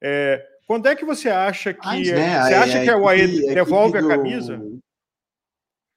É, 0.03 0.43
quando 0.67 0.87
é 0.87 0.97
que 0.97 1.05
você 1.05 1.29
acha 1.29 1.75
que. 1.75 1.85
Mas, 1.85 2.11
né, 2.11 2.43
você 2.43 2.55
acha 2.55 2.81
a, 2.81 2.83
que 2.83 2.91
a 2.91 2.97
UAE 2.97 3.55
devolve 3.55 3.99
a, 3.99 4.01
do... 4.01 4.07
a 4.07 4.17
camisa? 4.17 4.63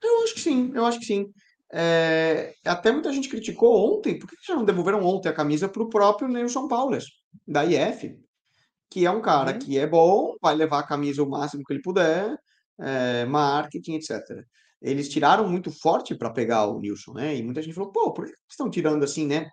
Eu 0.04 0.24
acho 0.24 0.34
que 0.34 0.42
sim, 0.42 0.72
eu 0.76 0.86
acho 0.86 1.00
que 1.00 1.06
sim. 1.06 1.32
É, 1.72 2.54
até 2.66 2.92
muita 2.92 3.14
gente 3.14 3.30
criticou 3.30 3.96
ontem, 3.96 4.20
por 4.20 4.30
que 4.30 4.36
já 4.46 4.54
não 4.54 4.66
devolveram 4.66 5.02
ontem 5.06 5.30
a 5.30 5.34
camisa 5.34 5.70
para 5.70 5.82
o 5.82 5.90
próprio 5.90 6.28
Nelson 6.28 6.68
Paules, 6.68 7.06
da 7.48 7.64
IF? 7.64 8.22
Que 8.94 9.08
é 9.08 9.10
um 9.10 9.22
cara 9.22 9.54
uhum. 9.54 9.60
que 9.60 9.80
é 9.80 9.88
bom, 9.88 10.36
vai 10.40 10.54
levar 10.54 10.78
a 10.78 10.88
camisa 10.88 11.24
o 11.24 11.28
máximo 11.28 11.64
que 11.64 11.74
ele 11.74 11.82
puder, 11.82 12.38
é, 12.80 13.26
marketing, 13.26 13.96
etc. 13.96 14.22
Eles 14.80 15.10
tiraram 15.10 15.50
muito 15.50 15.72
forte 15.72 16.14
para 16.14 16.30
pegar 16.30 16.68
o 16.68 16.80
Nilson, 16.80 17.14
né? 17.14 17.36
E 17.36 17.42
muita 17.42 17.60
gente 17.64 17.74
falou, 17.74 17.92
pô, 17.92 18.14
por 18.14 18.28
que 18.28 18.34
estão 18.48 18.70
tirando 18.70 19.04
assim, 19.04 19.26
né? 19.26 19.50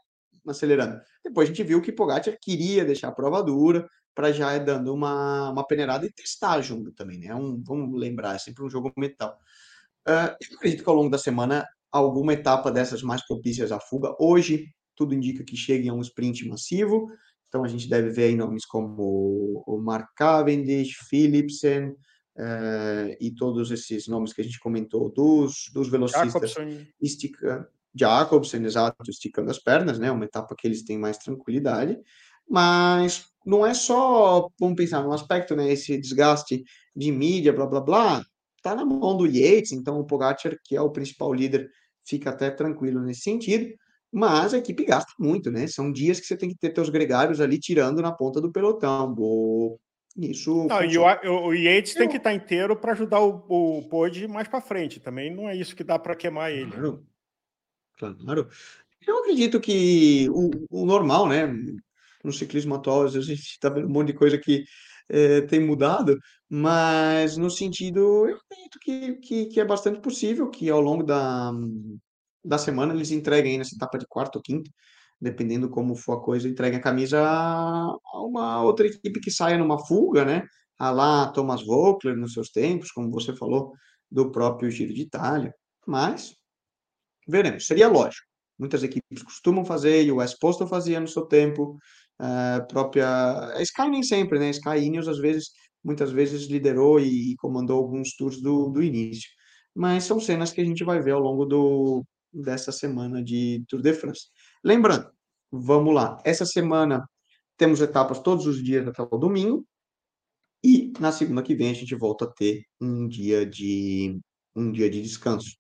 Acelerando. 0.47 1.01
Depois 1.25 1.49
a 1.49 1.53
gente 1.53 1.67
viu 1.67 1.81
que 1.81 1.91
Pogacar 1.91 2.37
queria 2.39 2.85
deixar 2.85 3.09
a 3.09 3.13
prova 3.13 3.43
dura 3.43 3.89
para 4.15 4.31
já 4.31 4.55
ir 4.55 4.63
dando 4.63 4.93
uma, 4.93 5.51
uma 5.51 5.67
peneirada 5.67 6.05
e 6.05 6.13
testar 6.13 6.61
junto 6.61 6.93
também, 6.93 7.19
né? 7.19 7.35
Um, 7.35 7.63
vamos 7.65 7.99
lembrar, 7.99 8.35
é 8.35 8.39
sempre 8.39 8.63
um 8.63 8.69
jogo 8.69 8.93
mental. 8.95 9.39
Uh, 10.07 10.37
eu 10.39 10.57
acredito 10.59 10.85
que 10.85 10.91
ao 10.91 10.97
longo 10.97 11.09
da 11.09 11.19
semana 11.19 11.67
alguma 11.91 12.35
etapa 12.35 12.71
dessas 12.71 13.03
mais 13.03 13.27
propícias 13.27 13.73
à 13.73 13.81
fuga. 13.81 14.15
Hoje, 14.21 14.67
tudo 14.95 15.15
indica 15.15 15.43
que 15.43 15.57
chegue 15.57 15.89
a 15.89 15.95
um 15.95 16.03
sprint 16.03 16.47
massivo. 16.47 17.07
Então, 17.51 17.65
a 17.65 17.69
gente 17.69 17.89
deve 17.89 18.11
ver 18.11 18.27
aí 18.27 18.37
nomes 18.37 18.65
como 18.65 19.65
o 19.67 19.77
Mark 19.83 20.11
Cavendish, 20.15 20.95
Philipsen, 21.09 21.89
uh, 21.89 23.17
e 23.21 23.35
todos 23.37 23.73
esses 23.73 24.07
nomes 24.07 24.33
que 24.33 24.41
a 24.41 24.45
gente 24.45 24.61
comentou 24.61 25.13
dos, 25.13 25.69
dos 25.75 25.89
velocistas 25.89 26.55
esticando, 27.03 27.67
Jacobsen, 27.93 28.65
exato, 28.65 29.11
esticando 29.11 29.51
as 29.51 29.59
pernas, 29.59 29.99
né? 29.99 30.13
Uma 30.13 30.27
etapa 30.27 30.55
que 30.57 30.65
eles 30.65 30.85
têm 30.85 30.97
mais 30.97 31.19
tranquilidade. 31.19 31.99
Mas 32.49 33.25
não 33.45 33.67
é 33.67 33.75
só, 33.75 34.49
vamos 34.59 34.77
pensar 34.77 35.03
no 35.03 35.13
aspecto, 35.13 35.57
né? 35.57 35.73
Esse 35.73 35.99
desgaste 35.99 36.63
de 36.95 37.11
mídia, 37.11 37.53
blá 37.53 37.67
blá 37.67 37.81
blá, 37.81 38.25
tá 38.63 38.77
na 38.77 38.85
mão 38.85 39.17
do 39.17 39.27
Yates, 39.27 39.73
então 39.73 39.99
o 39.99 40.07
Pogacar, 40.07 40.57
que 40.63 40.77
é 40.77 40.81
o 40.81 40.91
principal 40.91 41.35
líder, 41.35 41.69
fica 42.07 42.31
até 42.31 42.49
tranquilo 42.49 43.01
nesse 43.01 43.23
sentido 43.23 43.75
mas 44.13 44.53
a 44.53 44.59
equipe 44.59 44.85
gasta 44.85 45.13
muito, 45.19 45.51
né? 45.51 45.67
São 45.67 45.93
dias 45.93 46.19
que 46.19 46.27
você 46.27 46.37
tem 46.37 46.49
que 46.49 46.57
ter 46.57 46.71
teus 46.71 46.89
gregários 46.89 47.41
ali 47.41 47.59
tirando 47.59 48.03
na 48.03 48.13
ponta 48.13 48.41
do 48.41 48.51
pelotão. 48.51 49.15
Isso. 50.17 50.67
Não, 50.67 50.83
e 50.83 50.99
o, 50.99 51.05
o 51.47 51.55
Yates 51.55 51.95
Eu... 51.95 52.01
tem 52.01 52.09
que 52.09 52.17
estar 52.17 52.35
inteiro 52.35 52.77
para 52.77 52.93
ajudar 52.93 53.21
o, 53.21 53.45
o 53.49 53.89
Pod 53.89 54.27
mais 54.27 54.49
para 54.49 54.61
frente. 54.61 54.99
Também 54.99 55.35
não 55.35 55.49
é 55.49 55.57
isso 55.57 55.77
que 55.77 55.85
dá 55.85 55.99
para 55.99 56.17
queimar 56.17 56.51
ele. 56.51 56.71
Claro. 56.71 58.17
claro. 58.17 58.49
Eu 59.07 59.19
acredito 59.19 59.61
que 59.61 60.29
o, 60.31 60.51
o 60.71 60.85
normal, 60.85 61.29
né? 61.29 61.47
No 62.23 62.33
ciclismo 62.33 62.75
atual, 62.75 63.05
às 63.05 63.15
vezes 63.15 63.31
a 63.31 63.35
gente 63.35 63.47
está 63.47 63.69
vendo 63.69 63.87
um 63.87 63.93
monte 63.93 64.09
de 64.09 64.15
coisa 64.15 64.37
que 64.37 64.65
é, 65.09 65.41
tem 65.43 65.59
mudado, 65.59 66.19
mas 66.49 67.37
no 67.37 67.51
sentido, 67.51 68.29
eu 68.29 68.37
acredito 68.37 68.79
que, 68.81 69.15
que, 69.15 69.47
que 69.47 69.61
é 69.61 69.65
bastante 69.65 70.01
possível 70.01 70.49
que 70.51 70.69
ao 70.69 70.81
longo 70.81 71.03
da, 71.03 71.51
da 72.45 72.59
semana 72.59 72.95
eles 72.95 73.11
entreguem 73.11 73.59
nessa 73.59 73.75
etapa 73.75 73.99
de 73.99 74.07
quarto 74.07 74.37
ou 74.37 74.43
quinto, 74.43 74.71
dependendo 75.21 75.69
como 75.69 75.95
for 75.95 76.15
a 76.15 76.21
coisa, 76.21 76.49
entreguem 76.49 76.79
a 76.79 76.83
camisa 76.83 77.21
a 77.23 77.97
uma 78.15 78.63
outra 78.63 78.87
equipe 78.87 79.21
que 79.21 79.31
saia 79.31 79.59
numa 79.59 79.79
fuga, 79.87 80.25
né? 80.25 80.43
A 80.79 80.91
lá 80.91 81.31
Thomas 81.33 81.65
Volkler 81.65 82.17
nos 82.17 82.33
seus 82.33 82.51
tempos, 82.51 82.91
como 82.91 83.11
você 83.11 83.35
falou, 83.37 83.73
do 84.11 84.31
próprio 84.33 84.71
Giro 84.71 84.95
de 84.95 85.03
Itália. 85.03 85.55
Mas 85.87 86.35
veremos, 87.29 87.67
seria 87.67 87.89
lógico. 87.89 88.27
Muitas 88.59 88.83
equipes 88.83 89.23
costumam 89.23 89.65
fazer, 89.65 90.05
e 90.05 90.13
o 90.13 90.17
West 90.17 90.39
Postal 90.41 90.69
fazia 90.69 91.01
no 91.01 91.09
seu 91.09 91.27
tempo, 91.27 91.79
a 92.19 92.61
própria 92.69 93.55
a 93.55 93.63
Sky 93.63 93.89
nem 93.89 94.03
sempre, 94.03 94.39
né? 94.39 94.49
A 94.49 94.51
Sky 94.51 94.79
Ineos 94.79 95.09
às 95.09 95.19
vezes, 95.19 95.51
muitas 95.83 96.11
vezes 96.13 96.47
liderou 96.49 97.01
e 97.01 97.35
comandou 97.39 97.79
alguns 97.79 98.15
tours 98.17 98.41
do, 98.41 98.69
do 98.71 98.83
início. 98.83 99.29
Mas 99.75 100.05
são 100.05 100.21
cenas 100.21 100.53
que 100.53 100.61
a 100.61 100.65
gente 100.65 100.85
vai 100.85 101.01
ver 101.01 101.13
ao 101.13 101.21
longo 101.21 101.45
do, 101.47 102.05
dessa 102.33 102.73
semana 102.73 103.23
de 103.23 103.65
Tour 103.69 103.83
de 103.83 103.93
France. 103.93 104.29
Lembrando, 104.65 105.11
vamos 105.51 105.95
lá, 105.95 106.21
essa 106.25 106.47
semana 106.47 107.09
temos 107.57 107.81
etapas 107.81 108.21
todos 108.21 108.47
os 108.47 108.63
dias 108.63 108.87
até 108.87 109.03
o 109.03 109.19
domingo, 109.19 109.67
e 110.63 110.93
na 110.99 111.11
segunda 111.11 111.43
que 111.43 111.55
vem 111.55 111.71
a 111.71 111.75
gente 111.75 111.95
volta 111.95 112.25
a 112.27 112.31
ter 112.31 112.65
um 112.81 113.09
dia 113.09 113.47
de 113.47 114.19
um 114.55 114.71
dia 114.71 114.91
de 114.91 115.01
descanso. 115.01 115.57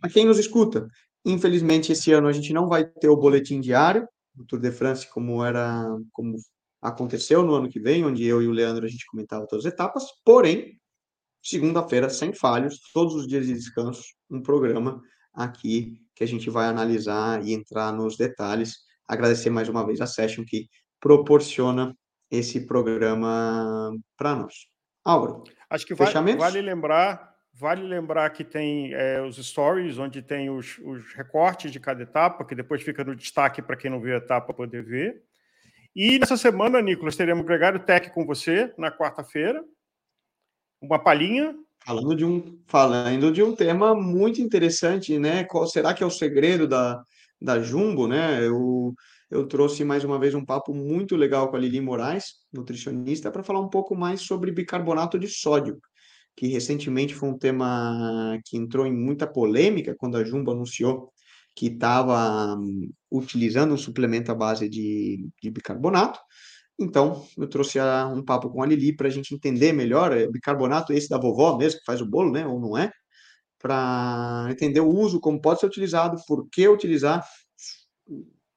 Para 0.00 0.10
quem 0.10 0.26
nos 0.26 0.38
escuta, 0.38 0.86
infelizmente 1.24 1.92
esse 1.92 2.12
ano 2.12 2.28
a 2.28 2.32
gente 2.32 2.52
não 2.52 2.68
vai 2.68 2.84
ter 2.84 3.08
o 3.08 3.16
boletim 3.16 3.60
diário 3.60 4.06
do 4.34 4.44
Tour 4.44 4.60
de 4.60 4.70
France 4.70 5.08
como 5.10 5.42
era 5.44 5.86
como 6.12 6.36
aconteceu 6.82 7.42
no 7.42 7.54
ano 7.54 7.70
que 7.70 7.80
vem, 7.80 8.04
onde 8.04 8.24
eu 8.24 8.42
e 8.42 8.46
o 8.46 8.52
Leandro 8.52 8.84
a 8.84 8.88
gente 8.88 9.06
comentava 9.06 9.46
todas 9.46 9.64
as 9.64 9.72
etapas, 9.72 10.04
porém, 10.22 10.78
segunda-feira 11.42 12.10
sem 12.10 12.34
falhos, 12.34 12.78
todos 12.92 13.14
os 13.14 13.26
dias 13.26 13.46
de 13.46 13.54
descanso, 13.54 14.02
um 14.30 14.42
programa 14.42 15.00
aqui 15.32 16.03
que 16.14 16.24
a 16.24 16.26
gente 16.26 16.48
vai 16.50 16.66
analisar 16.66 17.44
e 17.44 17.52
entrar 17.52 17.92
nos 17.92 18.16
detalhes. 18.16 18.78
Agradecer 19.06 19.50
mais 19.50 19.68
uma 19.68 19.84
vez 19.86 20.00
a 20.00 20.06
Session 20.06 20.44
que 20.46 20.68
proporciona 21.00 21.94
esse 22.30 22.66
programa 22.66 23.92
para 24.16 24.34
nós. 24.34 24.54
Álvaro, 25.04 25.44
acho 25.68 25.86
que 25.86 25.94
vale, 25.94 26.36
vale 26.36 26.60
lembrar 26.60 27.34
Vale 27.56 27.84
lembrar 27.84 28.30
que 28.30 28.42
tem 28.42 28.92
é, 28.94 29.22
os 29.22 29.36
stories, 29.36 29.96
onde 29.96 30.20
tem 30.20 30.50
os, 30.50 30.76
os, 30.78 31.14
recortes 31.14 31.70
de 31.70 31.78
cada 31.78 32.02
etapa, 32.02 32.44
que 32.44 32.54
depois 32.54 32.82
fica 32.82 33.04
no 33.04 33.14
destaque 33.14 33.62
para 33.62 33.76
quem 33.76 33.88
não 33.88 34.00
viu 34.00 34.14
a 34.14 34.18
etapa 34.18 34.52
poder 34.52 34.82
ver. 34.82 35.22
E 35.94 36.18
nessa 36.18 36.36
semana, 36.36 36.82
Nicolas, 36.82 37.14
teremos 37.14 37.46
Gregário 37.46 37.78
Tech 37.78 38.10
com 38.10 38.26
você 38.26 38.74
na 38.76 38.90
quarta-feira. 38.90 39.64
Uma 40.82 40.98
palhinha 40.98 41.54
Falando 41.86 42.16
de 42.16 42.24
um, 42.24 42.58
falando 42.66 43.30
de 43.30 43.42
um 43.42 43.54
tema 43.54 43.94
muito 43.94 44.40
interessante, 44.40 45.18
né? 45.18 45.44
Qual 45.44 45.66
será 45.66 45.92
que 45.92 46.02
é 46.02 46.06
o 46.06 46.10
segredo 46.10 46.66
da, 46.66 47.02
da 47.40 47.60
Jumbo, 47.60 48.06
né? 48.08 48.46
Eu, 48.46 48.94
eu 49.30 49.46
trouxe 49.46 49.84
mais 49.84 50.02
uma 50.02 50.18
vez 50.18 50.34
um 50.34 50.44
papo 50.44 50.72
muito 50.72 51.14
legal 51.14 51.50
com 51.50 51.56
a 51.56 51.58
Lili 51.58 51.80
Moraes, 51.80 52.36
nutricionista, 52.52 53.30
para 53.30 53.42
falar 53.42 53.60
um 53.60 53.68
pouco 53.68 53.94
mais 53.94 54.22
sobre 54.22 54.50
bicarbonato 54.50 55.18
de 55.18 55.28
sódio, 55.28 55.78
que 56.36 56.46
recentemente 56.46 57.14
foi 57.14 57.28
um 57.28 57.38
tema 57.38 58.38
que 58.46 58.56
entrou 58.56 58.86
em 58.86 58.92
muita 58.92 59.26
polêmica 59.26 59.94
quando 59.98 60.16
a 60.16 60.24
Jumbo 60.24 60.52
anunciou 60.52 61.12
que 61.54 61.66
estava 61.66 62.56
um, 62.56 62.90
utilizando 63.10 63.74
um 63.74 63.78
suplemento 63.78 64.32
à 64.32 64.34
base 64.34 64.68
de, 64.68 65.28
de 65.40 65.50
bicarbonato. 65.50 66.18
Então, 66.78 67.24
eu 67.38 67.48
trouxe 67.48 67.78
um 67.80 68.24
papo 68.24 68.50
com 68.50 68.62
a 68.62 68.66
Lili 68.66 68.94
para 68.96 69.08
a 69.08 69.10
gente 69.10 69.34
entender 69.34 69.72
melhor, 69.72 70.12
é 70.12 70.26
bicarbonato 70.26 70.92
esse 70.92 71.08
da 71.08 71.18
vovó 71.18 71.56
mesmo, 71.56 71.78
que 71.80 71.86
faz 71.86 72.00
o 72.00 72.06
bolo, 72.06 72.32
né, 72.32 72.46
ou 72.46 72.60
não 72.60 72.76
é, 72.76 72.90
para 73.60 74.48
entender 74.50 74.80
o 74.80 74.88
uso, 74.88 75.20
como 75.20 75.40
pode 75.40 75.60
ser 75.60 75.66
utilizado, 75.66 76.16
por 76.26 76.48
que 76.50 76.68
utilizar, 76.68 77.24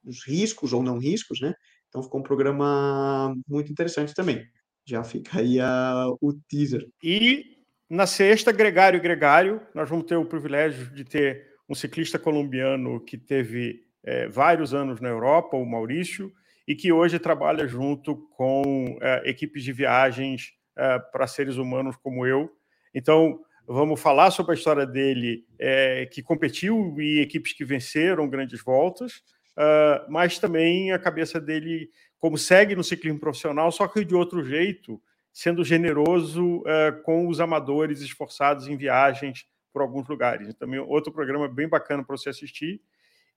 os 0.04 0.26
riscos 0.26 0.74
ou 0.74 0.82
não 0.84 0.98
riscos, 0.98 1.40
né? 1.42 1.54
Então, 1.90 2.04
ficou 2.04 2.20
um 2.20 2.24
programa 2.24 3.34
muito 3.48 3.72
interessante 3.72 4.14
também. 4.14 4.46
Já 4.86 5.04
fica 5.04 5.40
aí 5.40 5.60
a, 5.60 6.08
o 6.22 6.34
teaser. 6.50 6.86
E 7.04 7.44
Na 7.90 8.06
sexta, 8.08 8.52
Gregário 8.52 9.02
Gregário, 9.02 9.62
nós 9.74 9.90
vamos 9.90 10.06
ter 10.06 10.18
o 10.18 10.26
privilégio 10.26 10.94
de 10.94 11.06
ter 11.06 11.48
um 11.70 11.76
ciclista 11.76 12.20
colombiano 12.20 13.00
que 13.06 13.18
teve 13.18 13.82
é, 14.04 14.28
vários 14.28 14.74
anos 14.74 15.00
na 15.00 15.10
Europa, 15.10 15.58
o 15.58 15.66
Maurício, 15.66 16.32
e 16.68 16.76
que 16.76 16.92
hoje 16.92 17.18
trabalha 17.18 17.66
junto 17.66 18.18
com 18.36 18.98
é, 19.02 19.30
equipes 19.30 19.64
de 19.64 19.72
viagens 19.72 20.54
é, 20.76 21.00
para 21.00 21.26
seres 21.26 21.56
humanos 21.56 21.96
como 21.96 22.26
eu. 22.26 22.52
Então, 22.94 23.40
vamos 23.66 24.00
falar 24.02 24.32
sobre 24.32 24.52
a 24.52 24.56
história 24.56 24.86
dele, 24.86 25.46
é, 25.58 26.06
que 26.08 26.22
competiu 26.22 26.94
em 27.00 27.20
equipes 27.20 27.54
que 27.54 27.64
venceram 27.64 28.30
grandes 28.30 28.62
voltas, 28.62 29.18
uh, 29.58 30.10
mas 30.10 30.40
também 30.40 30.92
a 30.92 31.00
cabeça 31.00 31.40
dele 31.40 31.90
como 32.18 32.38
segue 32.38 32.76
no 32.76 32.84
ciclismo 32.84 33.20
profissional, 33.20 33.72
só 33.72 33.88
que 33.88 34.04
de 34.04 34.16
outro 34.16 34.44
jeito, 34.44 35.02
sendo 35.32 35.64
generoso 35.64 36.64
com 37.04 37.28
os 37.28 37.40
amadores 37.40 38.02
esforçados 38.02 38.68
em 38.68 38.76
viagens 38.76 39.46
por 39.72 39.84
alguns 39.84 40.08
lugares. 40.08 40.52
Também 40.56 40.80
outro 40.80 41.14
programa 41.14 41.48
bem 41.48 41.68
bacana 41.68 42.04
para 42.04 42.18
você 42.18 42.30
assistir. 42.30 42.82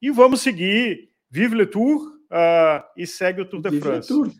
E 0.00 0.10
vamos 0.10 0.40
seguir 0.40 1.10
Vive 1.30 1.54
Le 1.54 1.66
Tour 1.66 2.19
uh, 2.30 2.82
e 2.96 3.06
segue 3.06 3.42
o 3.42 3.48
Tour 3.48 3.60
de 3.60 3.70
Vive 3.70 3.82
France. 3.82 4.08
Tour. 4.08 4.30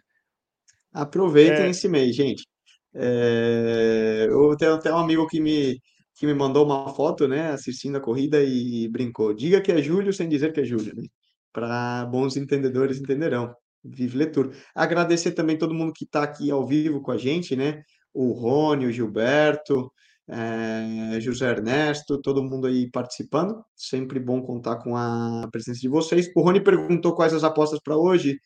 Aproveitem 0.92 1.66
é... 1.66 1.70
esse 1.70 1.88
mês, 1.88 2.14
gente. 2.14 2.46
É... 2.94 4.26
Eu 4.28 4.56
tenho 4.56 4.74
até 4.74 4.92
um 4.92 4.98
amigo 4.98 5.26
que 5.26 5.40
me, 5.40 5.80
que 6.14 6.26
me 6.26 6.34
mandou 6.34 6.64
uma 6.64 6.92
foto, 6.94 7.28
né, 7.28 7.50
assistindo 7.50 7.96
a 7.96 8.00
corrida 8.00 8.42
e 8.42 8.88
brincou. 8.88 9.32
Diga 9.34 9.60
que 9.60 9.72
é 9.72 9.82
Júlio 9.82 10.12
sem 10.12 10.28
dizer 10.28 10.52
que 10.52 10.60
é 10.60 10.64
Júlio, 10.64 10.94
né? 10.94 11.04
Para 11.52 12.04
bons 12.06 12.36
entendedores 12.36 13.00
entenderão. 13.00 13.54
Vive 13.82 14.18
Le 14.18 14.26
Tour. 14.26 14.52
Agradecer 14.74 15.32
também 15.32 15.56
todo 15.56 15.74
mundo 15.74 15.92
que 15.92 16.04
está 16.04 16.22
aqui 16.22 16.50
ao 16.50 16.66
vivo 16.66 17.00
com 17.00 17.10
a 17.10 17.16
gente, 17.16 17.56
né? 17.56 17.82
O 18.12 18.32
Rony, 18.32 18.86
o 18.86 18.92
Gilberto, 18.92 19.90
é, 20.32 21.20
José 21.20 21.50
Ernesto, 21.50 22.20
todo 22.20 22.42
mundo 22.42 22.66
aí 22.66 22.88
participando. 22.90 23.64
Sempre 23.74 24.20
bom 24.20 24.40
contar 24.40 24.76
com 24.76 24.96
a 24.96 25.48
presença 25.50 25.80
de 25.80 25.88
vocês. 25.88 26.30
O 26.36 26.42
Rony 26.42 26.60
perguntou 26.60 27.14
quais 27.14 27.34
as 27.34 27.42
apostas 27.42 27.80
para 27.82 27.96
hoje. 27.96 28.38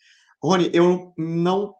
Rony, 0.42 0.70
eu 0.72 1.12
não 1.18 1.74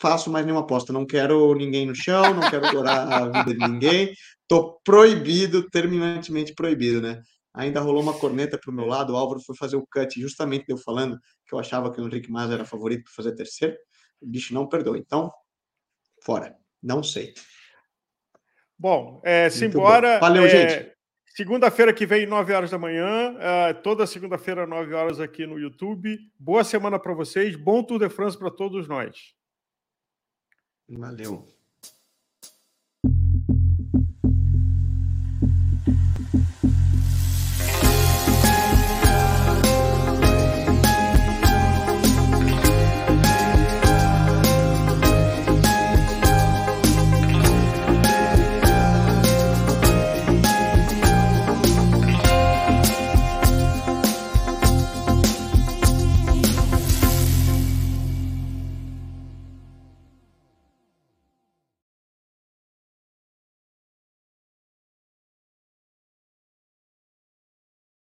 faço 0.00 0.30
mais 0.30 0.46
nenhuma 0.46 0.62
aposta. 0.62 0.92
Não 0.92 1.04
quero 1.04 1.54
ninguém 1.54 1.86
no 1.86 1.94
chão, 1.94 2.34
não 2.34 2.48
quero 2.48 2.66
adorar 2.66 3.12
a 3.12 3.44
vida 3.44 3.58
de 3.58 3.68
ninguém. 3.72 4.12
Tô 4.46 4.78
proibido, 4.84 5.68
terminantemente 5.70 6.54
proibido, 6.54 7.02
né? 7.02 7.20
Ainda 7.52 7.80
rolou 7.80 8.02
uma 8.02 8.14
corneta 8.14 8.56
para 8.56 8.70
o 8.70 8.74
meu 8.74 8.86
lado. 8.86 9.12
O 9.12 9.16
Álvaro 9.16 9.40
foi 9.40 9.56
fazer 9.56 9.76
o 9.76 9.86
cut, 9.90 10.20
justamente 10.20 10.66
eu 10.68 10.78
falando 10.78 11.18
que 11.46 11.54
eu 11.54 11.58
achava 11.58 11.92
que 11.92 12.00
o 12.00 12.06
Henrique 12.06 12.30
Mas 12.30 12.50
era 12.50 12.64
favorito 12.64 13.04
para 13.04 13.12
fazer 13.12 13.34
terceiro. 13.34 13.76
O 14.20 14.26
bicho 14.26 14.54
não 14.54 14.68
perdoa. 14.68 14.96
Então, 14.96 15.32
fora. 16.22 16.54
Não 16.80 17.02
sei. 17.02 17.34
Bom, 18.78 19.20
é, 19.24 19.50
simbora. 19.50 20.20
Valeu, 20.20 20.44
é, 20.44 20.48
gente. 20.48 20.92
Segunda-feira 21.34 21.92
que 21.92 22.06
vem, 22.06 22.26
9 22.26 22.52
horas 22.52 22.70
da 22.70 22.78
manhã. 22.78 23.36
É, 23.38 23.72
toda 23.72 24.06
segunda-feira, 24.06 24.66
9 24.66 24.94
horas 24.94 25.20
aqui 25.20 25.46
no 25.46 25.58
YouTube. 25.58 26.18
Boa 26.38 26.64
semana 26.64 26.98
para 26.98 27.14
vocês. 27.14 27.56
Bom 27.56 27.82
Tour 27.82 27.98
de 27.98 28.08
France 28.08 28.36
para 28.38 28.50
todos 28.50 28.86
nós. 28.86 29.34
Valeu. 30.88 31.57